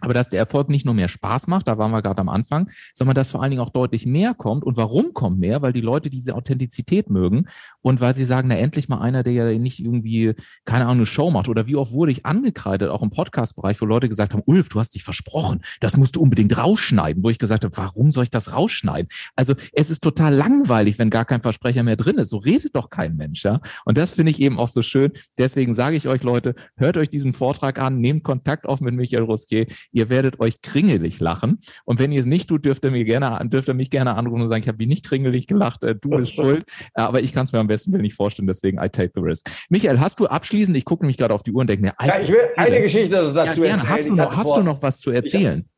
aber 0.00 0.12
dass 0.12 0.28
der 0.28 0.40
Erfolg 0.40 0.68
nicht 0.68 0.84
nur 0.84 0.94
mehr 0.94 1.08
Spaß 1.08 1.46
macht, 1.46 1.68
da 1.68 1.78
waren 1.78 1.90
wir 1.90 2.02
gerade 2.02 2.20
am 2.20 2.28
Anfang, 2.28 2.68
sondern 2.92 3.14
dass 3.14 3.30
vor 3.30 3.42
allen 3.42 3.50
Dingen 3.50 3.62
auch 3.62 3.70
deutlich 3.70 4.06
mehr 4.06 4.34
kommt. 4.34 4.64
Und 4.64 4.76
warum 4.76 5.14
kommt 5.14 5.38
mehr? 5.38 5.62
Weil 5.62 5.72
die 5.72 5.80
Leute 5.80 6.10
diese 6.10 6.34
Authentizität 6.34 7.10
mögen 7.10 7.46
und 7.80 8.00
weil 8.00 8.14
sie 8.14 8.24
sagen, 8.24 8.48
na 8.48 8.56
endlich 8.56 8.88
mal 8.88 9.00
einer, 9.00 9.22
der 9.22 9.32
ja 9.32 9.58
nicht 9.58 9.80
irgendwie, 9.80 10.34
keine 10.64 10.84
Ahnung, 10.84 10.98
eine 10.98 11.06
Show 11.06 11.30
macht. 11.30 11.48
Oder 11.48 11.66
wie 11.66 11.76
oft 11.76 11.92
wurde 11.92 12.12
ich 12.12 12.26
angekreidet, 12.26 12.90
auch 12.90 13.02
im 13.02 13.10
Podcast-Bereich, 13.10 13.80
wo 13.80 13.86
Leute 13.86 14.08
gesagt 14.08 14.34
haben, 14.34 14.42
Ulf, 14.46 14.68
du 14.68 14.80
hast 14.80 14.94
dich 14.94 15.04
versprochen, 15.04 15.62
das 15.80 15.96
musst 15.96 16.16
du 16.16 16.20
unbedingt 16.20 16.56
rausschneiden. 16.58 17.22
Wo 17.22 17.30
ich 17.30 17.38
gesagt 17.38 17.64
habe, 17.64 17.76
warum 17.76 18.10
soll 18.10 18.24
ich 18.24 18.30
das 18.30 18.52
rausschneiden? 18.52 19.08
Also 19.36 19.54
es 19.72 19.90
ist 19.90 20.00
total 20.00 20.34
langweilig, 20.34 20.98
wenn 20.98 21.10
gar 21.10 21.24
kein 21.24 21.40
Versprecher 21.40 21.82
mehr 21.82 21.96
drin 21.96 22.18
ist. 22.18 22.30
So 22.30 22.38
redet 22.38 22.74
doch 22.74 22.90
kein 22.90 23.16
Mensch, 23.16 23.44
ja. 23.44 23.60
Und 23.84 23.96
das 23.96 24.12
finde 24.12 24.32
ich 24.32 24.40
eben 24.40 24.58
auch 24.58 24.68
so 24.68 24.82
schön. 24.82 25.12
Deswegen 25.38 25.72
sage 25.72 25.96
ich 25.96 26.08
euch, 26.08 26.22
Leute, 26.22 26.54
hört 26.76 26.96
euch 26.96 27.10
diesen 27.10 27.32
Vortrag 27.32 27.78
an, 27.78 28.00
nehmt 28.00 28.24
Kontakt 28.24 28.66
auf 28.66 28.80
mit 28.80 28.94
Michael 28.94 29.22
Rostier 29.22 29.66
Ihr 29.92 30.08
werdet 30.08 30.40
euch 30.40 30.60
kringelig 30.62 31.20
lachen. 31.20 31.58
Und 31.84 31.98
wenn 31.98 32.12
ihr 32.12 32.20
es 32.20 32.26
nicht 32.26 32.48
tut, 32.48 32.64
dürft 32.64 32.84
ihr, 32.84 32.90
mir 32.90 33.04
gerne, 33.04 33.38
dürft 33.48 33.68
ihr 33.68 33.74
mich 33.74 33.90
gerne 33.90 34.14
anrufen 34.16 34.42
und 34.42 34.48
sagen, 34.48 34.62
ich 34.62 34.68
habe 34.68 34.78
mich 34.78 34.88
nicht 34.88 35.06
kringelig 35.06 35.46
gelacht, 35.46 35.84
äh, 35.84 35.94
du 35.94 36.10
bist 36.10 36.34
schuld. 36.34 36.64
Aber 36.94 37.20
ich 37.20 37.32
kann 37.32 37.44
es 37.44 37.52
mir 37.52 37.58
am 37.58 37.66
besten 37.66 37.90
nicht 37.92 38.14
vorstellen, 38.14 38.46
deswegen 38.46 38.78
I 38.78 38.88
take 38.88 39.12
the 39.14 39.20
risk. 39.20 39.46
Michael, 39.68 40.00
hast 40.00 40.20
du 40.20 40.26
abschließend, 40.26 40.76
ich 40.76 40.84
gucke 40.84 41.04
nämlich 41.04 41.18
gerade 41.18 41.34
auf 41.34 41.42
die 41.42 41.52
Uhr 41.52 41.60
und 41.60 41.68
denke 41.68 41.82
mir, 41.82 41.94
ja, 42.04 42.18
ich 42.18 42.28
will 42.28 42.48
eine 42.56 42.80
Geschichte 42.80 43.32
dazu 43.32 43.64
ja, 43.64 43.72
erzählen. 43.72 43.88
Hast, 43.88 44.08
du 44.08 44.14
noch, 44.14 44.36
hast 44.36 44.46
vor, 44.46 44.56
du 44.58 44.62
noch 44.62 44.82
was 44.82 45.00
zu 45.00 45.10
erzählen? 45.10 45.68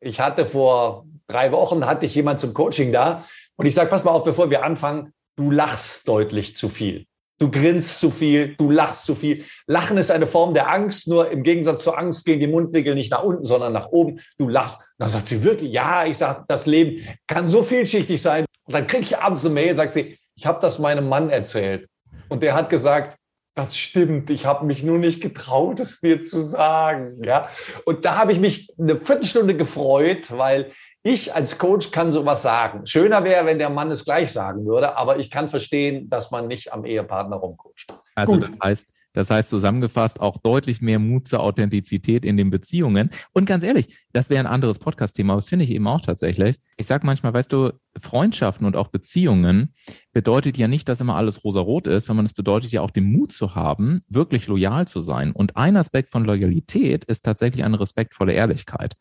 Ich, 0.00 0.10
ich 0.10 0.20
hatte 0.20 0.46
vor 0.46 1.06
drei 1.26 1.52
Wochen, 1.52 1.86
hatte 1.86 2.06
ich 2.06 2.14
jemand 2.14 2.40
zum 2.40 2.54
Coaching 2.54 2.92
da 2.92 3.24
und 3.56 3.66
ich 3.66 3.74
sage, 3.74 3.90
pass 3.90 4.04
mal 4.04 4.12
auf, 4.12 4.24
bevor 4.24 4.50
wir 4.50 4.64
anfangen, 4.64 5.12
du 5.36 5.50
lachst 5.50 6.08
deutlich 6.08 6.56
zu 6.56 6.68
viel. 6.68 7.06
Du 7.38 7.50
grinst 7.50 8.00
zu 8.00 8.10
viel, 8.10 8.56
du 8.56 8.70
lachst 8.70 9.04
zu 9.04 9.14
viel. 9.14 9.44
Lachen 9.66 9.96
ist 9.96 10.10
eine 10.10 10.26
Form 10.26 10.54
der 10.54 10.70
Angst, 10.70 11.06
nur 11.06 11.30
im 11.30 11.44
Gegensatz 11.44 11.84
zur 11.84 11.96
Angst 11.96 12.26
gehen 12.26 12.40
die 12.40 12.48
Mundwinkel 12.48 12.94
nicht 12.94 13.12
nach 13.12 13.22
unten, 13.22 13.44
sondern 13.44 13.72
nach 13.72 13.88
oben. 13.88 14.20
Du 14.38 14.48
lachst. 14.48 14.78
Dann 14.98 15.08
sagt 15.08 15.28
sie 15.28 15.44
wirklich, 15.44 15.70
ja, 15.70 16.04
ich 16.04 16.18
sage, 16.18 16.44
das 16.48 16.66
Leben 16.66 17.06
kann 17.28 17.46
so 17.46 17.62
vielschichtig 17.62 18.20
sein. 18.20 18.44
Und 18.64 18.74
dann 18.74 18.88
kriege 18.88 19.04
ich 19.04 19.18
abends 19.18 19.44
eine 19.44 19.54
Mail, 19.54 19.74
sagt 19.76 19.92
sie, 19.92 20.18
ich 20.34 20.46
habe 20.46 20.58
das 20.60 20.80
meinem 20.80 21.08
Mann 21.08 21.30
erzählt. 21.30 21.88
Und 22.28 22.42
der 22.42 22.54
hat 22.54 22.70
gesagt, 22.70 23.16
das 23.58 23.76
stimmt, 23.76 24.30
ich 24.30 24.46
habe 24.46 24.66
mich 24.66 24.84
nur 24.84 24.98
nicht 24.98 25.20
getraut, 25.20 25.80
es 25.80 26.00
dir 26.00 26.22
zu 26.22 26.42
sagen. 26.42 27.20
Ja? 27.24 27.48
Und 27.84 28.04
da 28.04 28.16
habe 28.16 28.32
ich 28.32 28.38
mich 28.38 28.72
eine 28.78 28.96
Viertelstunde 28.96 29.56
gefreut, 29.56 30.30
weil 30.30 30.70
ich 31.02 31.34
als 31.34 31.58
Coach 31.58 31.90
kann 31.90 32.12
sowas 32.12 32.42
sagen. 32.42 32.86
Schöner 32.86 33.24
wäre, 33.24 33.46
wenn 33.46 33.58
der 33.58 33.70
Mann 33.70 33.90
es 33.90 34.04
gleich 34.04 34.32
sagen 34.32 34.66
würde, 34.66 34.96
aber 34.96 35.18
ich 35.18 35.30
kann 35.30 35.48
verstehen, 35.48 36.10
dass 36.10 36.30
man 36.30 36.46
nicht 36.48 36.72
am 36.72 36.84
Ehepartner 36.84 37.36
rumcoacht. 37.36 37.86
Also 38.14 38.32
Gut. 38.34 38.42
das 38.42 38.50
heißt, 38.62 38.92
das 39.12 39.30
heißt 39.30 39.48
zusammengefasst 39.48 40.20
auch 40.20 40.38
deutlich 40.38 40.80
mehr 40.80 40.98
Mut 40.98 41.28
zur 41.28 41.40
Authentizität 41.40 42.24
in 42.24 42.36
den 42.36 42.50
Beziehungen. 42.50 43.10
Und 43.32 43.46
ganz 43.46 43.64
ehrlich, 43.64 43.96
das 44.12 44.30
wäre 44.30 44.40
ein 44.40 44.46
anderes 44.46 44.78
Podcast-Thema, 44.78 45.32
aber 45.32 45.40
das 45.40 45.48
finde 45.48 45.64
ich 45.64 45.70
eben 45.70 45.86
auch 45.86 46.00
tatsächlich. 46.00 46.56
Ich 46.76 46.86
sage 46.86 47.06
manchmal, 47.06 47.34
weißt 47.34 47.52
du, 47.52 47.72
Freundschaften 47.98 48.66
und 48.66 48.76
auch 48.76 48.88
Beziehungen 48.88 49.72
bedeutet 50.12 50.56
ja 50.56 50.68
nicht, 50.68 50.88
dass 50.88 51.00
immer 51.00 51.16
alles 51.16 51.44
rosarot 51.44 51.86
ist, 51.86 52.06
sondern 52.06 52.26
es 52.26 52.32
bedeutet 52.32 52.70
ja 52.72 52.80
auch 52.80 52.90
den 52.90 53.04
Mut 53.04 53.32
zu 53.32 53.54
haben, 53.54 54.00
wirklich 54.08 54.46
loyal 54.46 54.86
zu 54.86 55.00
sein. 55.00 55.32
Und 55.32 55.56
ein 55.56 55.76
Aspekt 55.76 56.10
von 56.10 56.24
Loyalität 56.24 57.04
ist 57.04 57.24
tatsächlich 57.24 57.64
eine 57.64 57.80
respektvolle 57.80 58.32
Ehrlichkeit. 58.32 58.94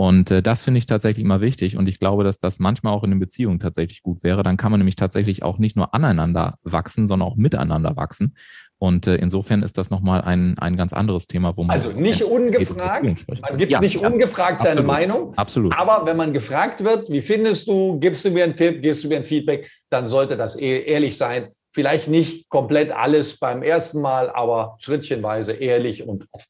Und 0.00 0.30
äh, 0.30 0.42
das 0.42 0.62
finde 0.62 0.78
ich 0.78 0.86
tatsächlich 0.86 1.24
immer 1.24 1.42
wichtig. 1.42 1.76
Und 1.76 1.86
ich 1.86 1.98
glaube, 1.98 2.24
dass 2.24 2.38
das 2.38 2.58
manchmal 2.58 2.94
auch 2.94 3.04
in 3.04 3.10
den 3.10 3.20
Beziehungen 3.20 3.60
tatsächlich 3.60 4.02
gut 4.02 4.22
wäre. 4.22 4.42
Dann 4.42 4.56
kann 4.56 4.70
man 4.70 4.80
nämlich 4.80 4.96
tatsächlich 4.96 5.42
auch 5.42 5.58
nicht 5.58 5.76
nur 5.76 5.94
aneinander 5.94 6.56
wachsen, 6.62 7.06
sondern 7.06 7.28
auch 7.28 7.36
miteinander 7.36 7.96
wachsen. 7.96 8.34
Und 8.82 9.06
äh, 9.06 9.16
insofern 9.16 9.62
ist 9.62 9.76
das 9.76 9.90
nochmal 9.90 10.22
ein, 10.22 10.56
ein 10.58 10.74
ganz 10.74 10.94
anderes 10.94 11.26
Thema, 11.26 11.54
wo 11.58 11.64
man. 11.64 11.76
Also 11.76 11.90
nicht 11.90 12.24
ungefragt, 12.24 13.26
man 13.28 13.58
gibt 13.58 13.70
ja, 13.70 13.78
nicht 13.78 14.00
ja, 14.00 14.08
ungefragt 14.08 14.62
seine 14.62 14.82
Meinung. 14.82 15.34
Absolut. 15.36 15.76
Aber 15.76 16.06
wenn 16.06 16.16
man 16.16 16.32
gefragt 16.32 16.82
wird, 16.82 17.10
wie 17.10 17.20
findest 17.20 17.68
du, 17.68 18.00
gibst 18.00 18.24
du 18.24 18.30
mir 18.30 18.44
einen 18.44 18.56
Tipp, 18.56 18.80
gibst 18.80 19.04
du 19.04 19.08
mir 19.08 19.18
ein 19.18 19.24
Feedback, 19.26 19.70
dann 19.90 20.08
sollte 20.08 20.38
das 20.38 20.58
e-, 20.58 20.82
ehrlich 20.84 21.18
sein. 21.18 21.48
Vielleicht 21.74 22.08
nicht 22.08 22.48
komplett 22.48 22.90
alles 22.90 23.38
beim 23.38 23.62
ersten 23.62 24.00
Mal, 24.00 24.30
aber 24.30 24.76
schrittchenweise 24.80 25.52
ehrlich 25.52 26.08
und 26.08 26.26
offen. 26.32 26.48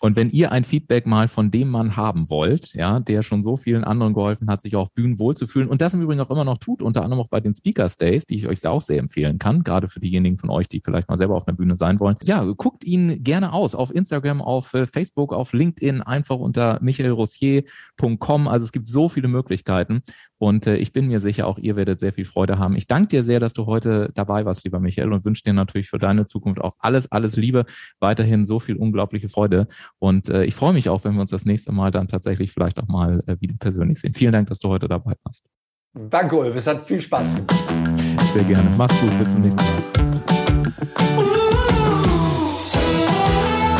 Und 0.00 0.16
wenn 0.16 0.30
ihr 0.30 0.50
ein 0.50 0.64
Feedback 0.64 1.06
mal 1.06 1.28
von 1.28 1.50
dem 1.50 1.68
Mann 1.68 1.96
haben 1.96 2.30
wollt, 2.30 2.72
ja, 2.72 3.00
der 3.00 3.22
schon 3.22 3.42
so 3.42 3.58
vielen 3.58 3.84
anderen 3.84 4.14
geholfen 4.14 4.48
hat, 4.48 4.62
sich 4.62 4.74
auf 4.74 4.92
Bühnen 4.94 5.18
wohlzufühlen 5.18 5.68
und 5.68 5.82
das 5.82 5.92
im 5.92 6.00
Übrigen 6.00 6.20
auch 6.20 6.30
immer 6.30 6.44
noch 6.44 6.56
tut, 6.56 6.80
unter 6.80 7.04
anderem 7.04 7.22
auch 7.22 7.28
bei 7.28 7.40
den 7.40 7.54
Speakers 7.54 7.98
Days, 7.98 8.24
die 8.24 8.36
ich 8.36 8.48
euch 8.48 8.66
auch 8.66 8.80
sehr 8.80 8.98
empfehlen 8.98 9.38
kann, 9.38 9.62
gerade 9.62 9.88
für 9.88 10.00
diejenigen 10.00 10.38
von 10.38 10.48
euch, 10.48 10.68
die 10.68 10.80
vielleicht 10.80 11.08
mal 11.10 11.18
selber 11.18 11.36
auf 11.36 11.46
einer 11.46 11.56
Bühne 11.56 11.76
sein 11.76 12.00
wollen. 12.00 12.16
Ja, 12.22 12.42
guckt 12.44 12.82
ihn 12.84 13.22
gerne 13.22 13.52
aus 13.52 13.74
auf 13.74 13.94
Instagram, 13.94 14.40
auf 14.40 14.72
äh, 14.72 14.86
Facebook, 14.86 15.34
auf 15.34 15.52
LinkedIn, 15.52 16.00
einfach 16.00 16.36
unter 16.36 16.78
michaelrossier.com. 16.80 18.48
Also 18.48 18.64
es 18.64 18.72
gibt 18.72 18.86
so 18.86 19.10
viele 19.10 19.28
Möglichkeiten 19.28 20.02
und 20.40 20.66
äh, 20.66 20.76
ich 20.76 20.94
bin 20.94 21.06
mir 21.06 21.20
sicher, 21.20 21.46
auch 21.46 21.58
ihr 21.58 21.76
werdet 21.76 22.00
sehr 22.00 22.14
viel 22.14 22.24
Freude 22.24 22.58
haben. 22.58 22.74
Ich 22.74 22.86
danke 22.86 23.08
dir 23.08 23.22
sehr, 23.22 23.40
dass 23.40 23.52
du 23.52 23.66
heute 23.66 24.10
dabei 24.14 24.46
warst, 24.46 24.64
lieber 24.64 24.80
Michael, 24.80 25.12
und 25.12 25.26
wünsche 25.26 25.42
dir 25.42 25.52
natürlich 25.52 25.90
für 25.90 25.98
deine 25.98 26.24
Zukunft 26.24 26.62
auch 26.62 26.72
alles, 26.78 27.12
alles 27.12 27.36
Liebe, 27.36 27.66
weiterhin 28.00 28.46
so 28.46 28.58
viel 28.58 28.76
unglaubliche 28.76 29.28
Freude. 29.28 29.66
Und 29.98 30.30
äh, 30.30 30.44
ich 30.44 30.54
freue 30.54 30.72
mich 30.72 30.88
auch, 30.88 31.04
wenn 31.04 31.12
wir 31.12 31.20
uns 31.20 31.30
das 31.30 31.44
nächste 31.44 31.72
Mal 31.72 31.90
dann 31.90 32.08
tatsächlich 32.08 32.52
vielleicht 32.52 32.80
auch 32.80 32.88
mal 32.88 33.22
äh, 33.26 33.36
wieder 33.40 33.54
persönlich 33.58 34.00
sehen. 34.00 34.14
Vielen 34.14 34.32
Dank, 34.32 34.48
dass 34.48 34.60
du 34.60 34.68
heute 34.70 34.88
dabei 34.88 35.12
warst. 35.24 35.44
Danke, 35.92 36.36
Ulf. 36.36 36.56
Es 36.56 36.66
hat 36.66 36.88
viel 36.88 37.02
Spaß 37.02 37.36
gemacht. 37.36 37.54
Sehr 38.32 38.44
gerne. 38.44 38.70
Mach's 38.78 38.98
gut. 38.98 39.18
Bis 39.18 39.32
zum 39.32 39.42
nächsten 39.42 39.60
Mal. 41.16 41.39